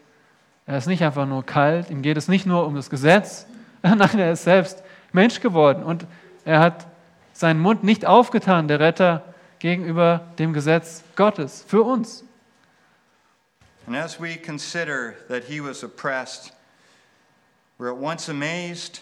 er 0.66 0.78
ist 0.78 0.88
nicht 0.88 1.04
einfach 1.04 1.26
nur 1.28 1.44
kalt, 1.44 1.90
ihm 1.90 2.02
geht 2.02 2.18
es 2.18 2.28
nicht 2.28 2.46
nur 2.46 2.66
um 2.66 2.76
das 2.76 2.90
Gesetz, 2.90 3.46
nein, 3.84 4.20
er 4.20 4.32
ist 4.32 4.44
selbst 4.44 4.84
Mensch 5.12 5.40
geworden 5.42 5.84
und 5.84 6.06
er 6.44 6.60
hat 6.60 6.88
seinen 7.34 7.60
Mund 7.60 7.84
nicht 7.84 8.06
aufgetan, 8.06 8.68
der 8.68 8.80
Retter, 8.80 9.24
gegenüber 9.60 10.22
dem 10.38 10.54
Gesetz 10.54 11.04
Gottes 11.16 11.64
für 11.68 11.82
uns. 11.82 12.25
And 13.88 13.96
as 13.96 14.20
we 14.20 14.36
consider 14.36 15.16
that 15.30 15.44
he 15.44 15.62
was 15.62 15.84
oppressed, 15.84 16.52
we're 17.78 17.92
at 17.92 17.98
once 17.98 18.30
amazed 18.30 19.02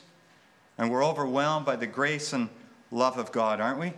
and 0.78 0.92
we're 0.92 1.06
overwhelmed 1.06 1.66
by 1.66 1.76
the 1.76 1.88
grace 1.88 2.34
and 2.34 2.50
love 2.92 3.18
of 3.18 3.32
God, 3.32 3.62
aren't 3.62 3.80
we? 3.80 3.94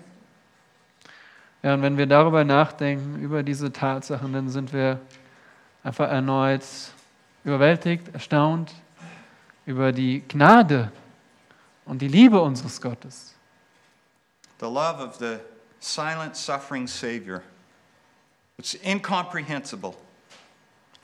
Ja, 1.63 1.73
und 1.73 1.81
wenn 1.81 1.97
wir 1.97 2.05
darüber 2.05 2.43
nachdenken, 2.43 3.19
über 3.19 3.41
diese 3.41 3.73
Tatsachen, 3.73 4.33
dann 4.33 4.49
sind 4.49 4.71
wir 4.71 4.99
einfach 5.83 6.09
erneut 6.09 6.63
überwältigt, 7.43 8.13
erstaunt 8.13 8.71
über 9.65 9.91
die 9.91 10.23
Gnade 10.27 10.91
und 11.85 12.01
die 12.01 12.07
Liebe 12.07 12.39
unseres 12.39 12.79
Gottes. 12.79 13.33
The 14.59 14.67
love 14.67 15.01
of 15.01 15.15
the 15.17 15.39
silent, 15.79 16.35
suffering 16.35 16.87
Savior. 16.87 17.41
It's 18.57 18.75
incomprehensible. 18.75 19.95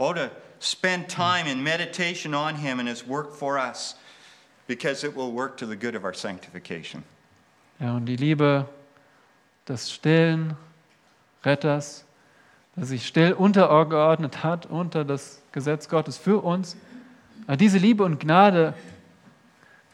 Oh, 0.03 0.13
to 0.13 0.31
spend 0.57 1.09
time 1.09 1.45
in 1.45 1.61
meditation 1.61 2.33
on 2.33 2.55
Him 2.55 2.79
and 2.79 2.89
His 2.89 3.05
work 3.05 3.35
for 3.35 3.59
us, 3.59 3.93
because 4.65 5.03
it 5.03 5.15
will 5.15 5.31
work 5.31 5.57
to 5.57 5.67
the 5.67 5.75
good 5.75 5.95
of 5.95 6.03
our 6.03 6.13
sanctification. 6.15 7.03
Ja, 7.79 7.95
und 7.95 8.07
die 8.07 8.15
Liebe 8.15 8.65
des 9.67 9.91
stillen 9.91 10.57
Retters, 11.45 12.03
der 12.75 12.85
sich 12.85 13.05
still 13.05 13.33
untergeordnet 13.33 14.43
hat 14.43 14.65
unter 14.65 15.05
das 15.05 15.39
Gesetz 15.51 15.87
Gottes 15.87 16.17
für 16.17 16.43
uns. 16.43 16.75
Diese 17.59 17.77
Liebe 17.77 18.03
und 18.03 18.19
Gnade, 18.19 18.73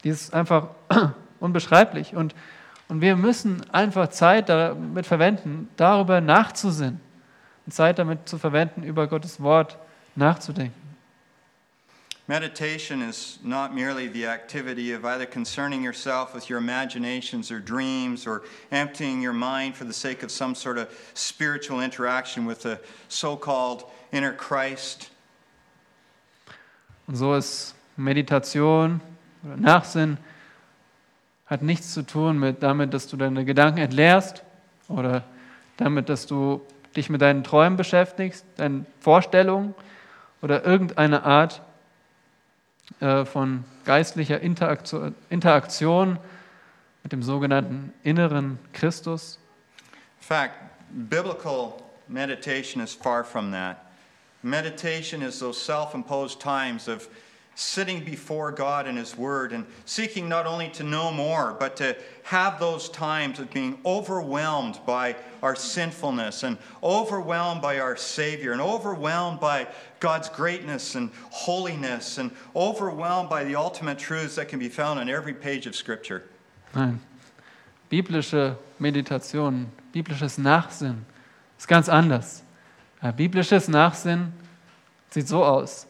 die 0.05 0.09
ist 0.09 0.33
einfach 0.33 0.69
unbeschreiblich. 1.41 2.15
Und, 2.15 2.33
und 2.87 3.01
wir 3.01 3.17
müssen 3.17 3.69
einfach 3.71 4.07
Zeit 4.07 4.47
damit 4.47 5.05
verwenden, 5.05 5.67
darüber 5.75 6.21
nachzusinnen. 6.21 7.01
Zeit 7.69 7.99
damit 7.99 8.29
zu 8.29 8.37
verwenden, 8.37 8.83
über 8.83 9.07
Gottes 9.07 9.41
Wort 9.41 9.77
nachzudenken. 10.17 10.87
Meditation 12.29 13.01
is 13.01 13.39
not 13.41 13.73
merely 13.73 14.09
the 14.09 14.25
activity 14.25 14.91
of 14.91 15.05
either 15.05 15.25
concerning 15.25 15.81
yourself 15.81 16.33
with 16.35 16.49
your 16.49 16.59
imaginations 16.59 17.51
or 17.51 17.59
dreams 17.59 18.27
or 18.27 18.43
emptying 18.69 19.21
your 19.21 19.31
mind 19.31 19.77
for 19.77 19.85
the 19.85 19.93
sake 19.93 20.23
of 20.23 20.31
some 20.31 20.53
sort 20.53 20.77
of 20.77 20.89
spiritual 21.13 21.79
interaction 21.79 22.45
with 22.45 22.63
the 22.63 22.81
so 23.07 23.37
called 23.37 23.85
inner 24.11 24.33
Christ. 24.33 25.09
Und 27.07 27.15
so 27.15 27.33
ist 27.33 27.75
Meditation 27.95 28.99
oder 29.45 29.55
Nachsinn 29.55 30.17
hat 31.45 31.61
nichts 31.61 31.93
zu 31.93 32.01
tun 32.01 32.37
mit 32.37 32.61
damit, 32.61 32.93
dass 32.93 33.07
du 33.07 33.15
deine 33.15 33.45
Gedanken 33.45 33.79
entleerst 33.79 34.43
oder 34.89 35.23
damit, 35.77 36.09
dass 36.09 36.25
du 36.25 36.61
dich 36.97 37.09
mit 37.09 37.21
deinen 37.21 37.45
Träumen 37.45 37.77
beschäftigst, 37.77 38.45
deinen 38.57 38.85
Vorstellungen 38.99 39.73
oder 40.41 40.63
irgendeine 40.65 41.23
Art 41.23 41.61
äh, 42.99 43.25
von 43.25 43.63
geistlicher 43.85 44.39
Interaktion, 44.41 46.19
mit 47.03 47.11
dem 47.11 47.23
sogenannten 47.23 47.93
inneren 48.03 48.59
Christus. 48.73 49.39
In 50.19 50.23
fact, 50.27 50.55
biblical 51.09 51.81
meditation 52.07 52.81
is 52.81 52.93
far 52.93 53.23
from 53.23 53.51
that. 53.51 53.77
Meditation 54.43 55.21
is 55.21 55.39
those 55.39 55.61
self 55.61 55.93
imposed 55.93 56.39
times 56.39 56.87
of 56.87 57.07
sitting 57.57 58.05
before 58.05 58.51
God 58.51 58.87
and 58.87 58.97
His 58.99 59.17
Word 59.17 59.51
and 59.51 59.65
seeking 59.85 60.29
not 60.29 60.45
only 60.45 60.69
to 60.69 60.83
know 60.83 61.11
more, 61.11 61.55
but 61.59 61.75
to 61.77 61.95
have 62.23 62.59
those 62.59 62.87
times 62.87 63.39
of 63.39 63.49
being 63.51 63.79
overwhelmed 63.83 64.79
by 64.85 65.15
our 65.41 65.55
sinfulness 65.55 66.43
and 66.43 66.59
overwhelmed 66.83 67.61
by 67.61 67.79
our 67.79 67.97
Savior 67.97 68.51
and 68.51 68.61
overwhelmed 68.61 69.39
by 69.39 69.67
God's 69.99 70.29
greatness 70.29 70.95
and 70.95 71.11
holiness 71.31 72.17
and 72.17 72.31
overwhelmed 72.55 73.29
by 73.29 73.43
the 73.43 73.55
ultimate 73.55 73.97
truths 73.97 74.35
that 74.35 74.47
can 74.47 74.59
be 74.59 74.69
found 74.69 74.99
on 74.99 75.09
every 75.09 75.33
page 75.33 75.67
of 75.67 75.75
Scripture. 75.75 76.23
Nein, 76.73 76.99
biblische 77.89 78.57
Meditation, 78.79 79.71
biblisches 79.91 80.37
Nachsinn 80.37 81.05
ist 81.57 81.67
ganz 81.67 81.89
anders. 81.89 82.43
Biblisches 83.15 83.67
Nachsinn 83.67 84.33
sieht 85.09 85.27
so 85.27 85.43
aus. 85.43 85.87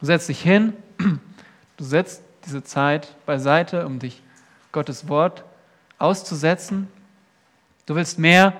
Du 0.00 0.06
setzt 0.06 0.28
dich 0.28 0.40
hin, 0.40 0.74
du 0.98 1.84
setzt 1.84 2.22
diese 2.44 2.62
Zeit 2.62 3.08
beiseite, 3.26 3.86
um 3.86 3.98
dich 3.98 4.22
Gottes 4.72 5.08
Wort 5.08 5.44
auszusetzen. 5.98 6.88
Du 7.86 7.94
willst 7.94 8.18
mehr 8.18 8.54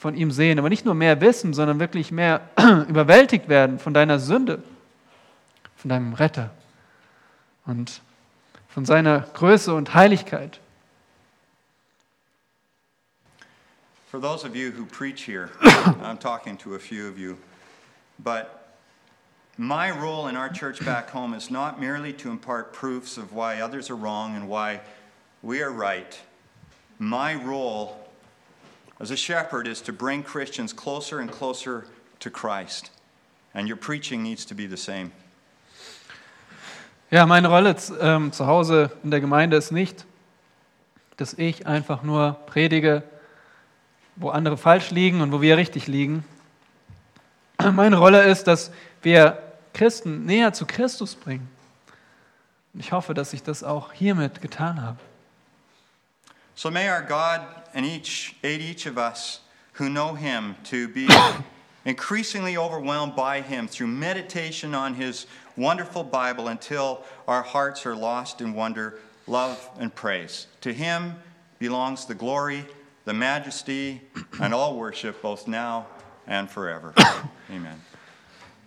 von 0.00 0.14
ihm 0.14 0.30
sehen, 0.30 0.58
aber 0.58 0.70
nicht 0.70 0.86
nur 0.86 0.94
mehr 0.94 1.20
wissen, 1.20 1.52
sondern 1.52 1.78
wirklich 1.78 2.10
mehr 2.10 2.40
überwältigt 2.88 3.50
werden 3.50 3.78
von 3.78 3.92
deiner 3.92 4.18
Sünde, 4.18 4.62
von 5.76 5.90
deinem 5.90 6.14
Retter 6.14 6.48
und 7.66 8.00
von 8.70 8.86
seiner 8.86 9.20
Größe 9.34 9.74
und 9.74 9.92
Heiligkeit. 9.92 10.58
For 14.10 14.18
those 14.18 14.42
of 14.42 14.56
you 14.56 14.72
who 14.72 14.86
preach 14.86 15.22
here, 15.22 15.50
I'm 15.60 16.18
talking 16.18 16.56
to 16.58 16.76
a 16.76 16.78
few 16.78 17.06
of 17.06 17.18
you, 17.18 17.36
but 18.18 18.74
my 19.58 19.90
role 19.90 20.28
in 20.28 20.36
our 20.36 20.48
church 20.48 20.82
back 20.82 21.10
home 21.10 21.34
is 21.34 21.50
not 21.50 21.78
merely 21.78 22.14
to 22.14 22.30
impart 22.30 22.72
proofs 22.72 23.18
of 23.18 23.34
why 23.34 23.60
others 23.60 23.90
are 23.90 23.96
wrong 23.96 24.34
and 24.34 24.48
why 24.48 24.80
we 25.42 25.62
are 25.62 25.70
right. 25.70 26.18
My 26.98 27.34
role 27.34 28.09
as 29.00 29.10
a 29.10 29.16
shepherd 29.16 29.66
is 29.66 29.80
to 29.82 29.92
bring 29.92 30.22
Christians 30.22 30.72
closer 30.72 31.18
and 31.18 31.30
closer 31.30 31.86
to 32.20 32.30
Christ. 32.30 32.90
And 33.54 33.66
your 33.66 33.78
preaching 33.78 34.22
needs 34.22 34.44
to 34.46 34.54
be 34.54 34.66
the 34.66 34.76
same. 34.76 35.10
Ja, 37.10 37.26
meine 37.26 37.48
Rolle 37.48 37.74
ähm, 38.00 38.30
zu 38.32 38.46
Hause 38.46 38.90
in 39.02 39.10
der 39.10 39.20
Gemeinde 39.20 39.56
ist 39.56 39.72
nicht, 39.72 40.04
dass 41.16 41.34
ich 41.34 41.66
einfach 41.66 42.04
nur 42.04 42.34
predige, 42.46 43.02
wo 44.14 44.28
andere 44.28 44.56
falsch 44.56 44.90
liegen 44.90 45.20
und 45.20 45.32
wo 45.32 45.40
wir 45.40 45.56
richtig 45.56 45.88
liegen. 45.88 46.24
Meine 47.72 47.96
Rolle 47.96 48.22
ist, 48.22 48.44
dass 48.44 48.70
wir 49.02 49.42
Christen 49.72 50.24
näher 50.24 50.52
zu 50.52 50.66
Christus 50.66 51.16
bringen. 51.16 51.48
Und 52.72 52.80
ich 52.80 52.92
hoffe, 52.92 53.12
dass 53.12 53.32
ich 53.32 53.42
das 53.42 53.64
auch 53.64 53.92
hiermit 53.92 54.40
getan 54.40 54.80
habe. 54.80 54.98
So 56.54 56.70
may 56.70 56.88
our 56.90 57.02
God 57.02 57.59
and 57.74 57.86
each 57.86 58.36
aid 58.42 58.60
each 58.60 58.86
of 58.86 58.98
us 58.98 59.40
who 59.74 59.88
know 59.88 60.14
him 60.14 60.56
to 60.64 60.88
be 60.88 61.08
increasingly 61.84 62.56
overwhelmed 62.56 63.16
by 63.16 63.40
him 63.40 63.66
through 63.66 63.86
meditation 63.86 64.74
on 64.74 64.94
his 64.94 65.26
wonderful 65.56 66.04
Bible 66.04 66.48
until 66.48 67.02
our 67.26 67.42
hearts 67.42 67.86
are 67.86 67.94
lost 67.94 68.40
in 68.40 68.54
wonder, 68.54 68.98
love, 69.26 69.68
and 69.78 69.94
praise. 69.94 70.46
To 70.62 70.72
him 70.72 71.14
belongs 71.58 72.06
the 72.06 72.14
glory, 72.14 72.64
the 73.04 73.14
majesty, 73.14 74.00
and 74.40 74.52
all 74.52 74.76
worship, 74.76 75.22
both 75.22 75.46
now 75.46 75.86
and 76.26 76.50
forever. 76.50 76.92
Amen. 77.50 77.80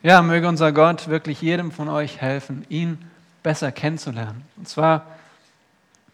Ja, 0.04 0.22
möge 0.22 0.48
unser 0.48 0.74
Gott 0.74 1.08
wirklich 1.08 1.42
jedem 1.42 1.72
von 1.72 1.88
euch 1.88 2.20
helfen, 2.20 2.66
ihn 2.70 2.98
besser 3.42 3.72
kennenzulernen. 3.72 4.44
Und 4.58 4.68
zwar 4.68 5.06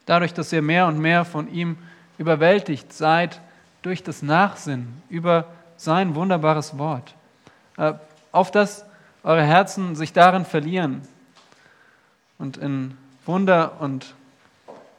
dadurch, 0.06 0.34
dass 0.34 0.54
ihr 0.54 0.62
mehr 0.62 0.86
und 0.86 1.00
mehr 1.00 1.26
von 1.26 1.52
ihm 1.52 1.78
überwältigt 2.20 2.94
seid 2.94 3.42
durch 3.82 4.04
das 4.04 4.22
Nachsinnen 4.22 5.02
über 5.10 5.46
sein 5.78 6.14
wunderbares 6.14 6.78
Wort. 6.78 7.16
Äh, 7.78 7.94
auf 8.32 8.52
dass 8.52 8.86
eure 9.24 9.44
Herzen 9.44 9.96
sich 9.96 10.14
darin 10.14 10.46
verlieren 10.46 11.02
und 12.38 12.58
in 12.58 12.98
Wunder 13.26 13.82
und 13.82 14.14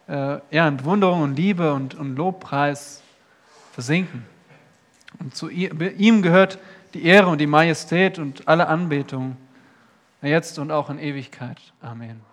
äh, 0.08 0.38
ja, 0.50 0.66
Entwunderung 0.66 1.22
und 1.22 1.36
Liebe 1.36 1.72
und, 1.72 1.94
und 1.94 2.16
Lobpreis 2.16 3.02
versinken. 3.72 4.26
Und 5.18 5.36
zu 5.36 5.48
ihm 5.48 6.22
gehört 6.22 6.58
die 6.94 7.04
Ehre 7.04 7.28
und 7.28 7.38
die 7.38 7.46
Majestät 7.46 8.18
und 8.18 8.48
alle 8.48 8.66
Anbetung, 8.66 9.36
jetzt 10.22 10.58
und 10.58 10.70
auch 10.70 10.90
in 10.90 10.98
Ewigkeit. 10.98 11.58
Amen. 11.80 12.29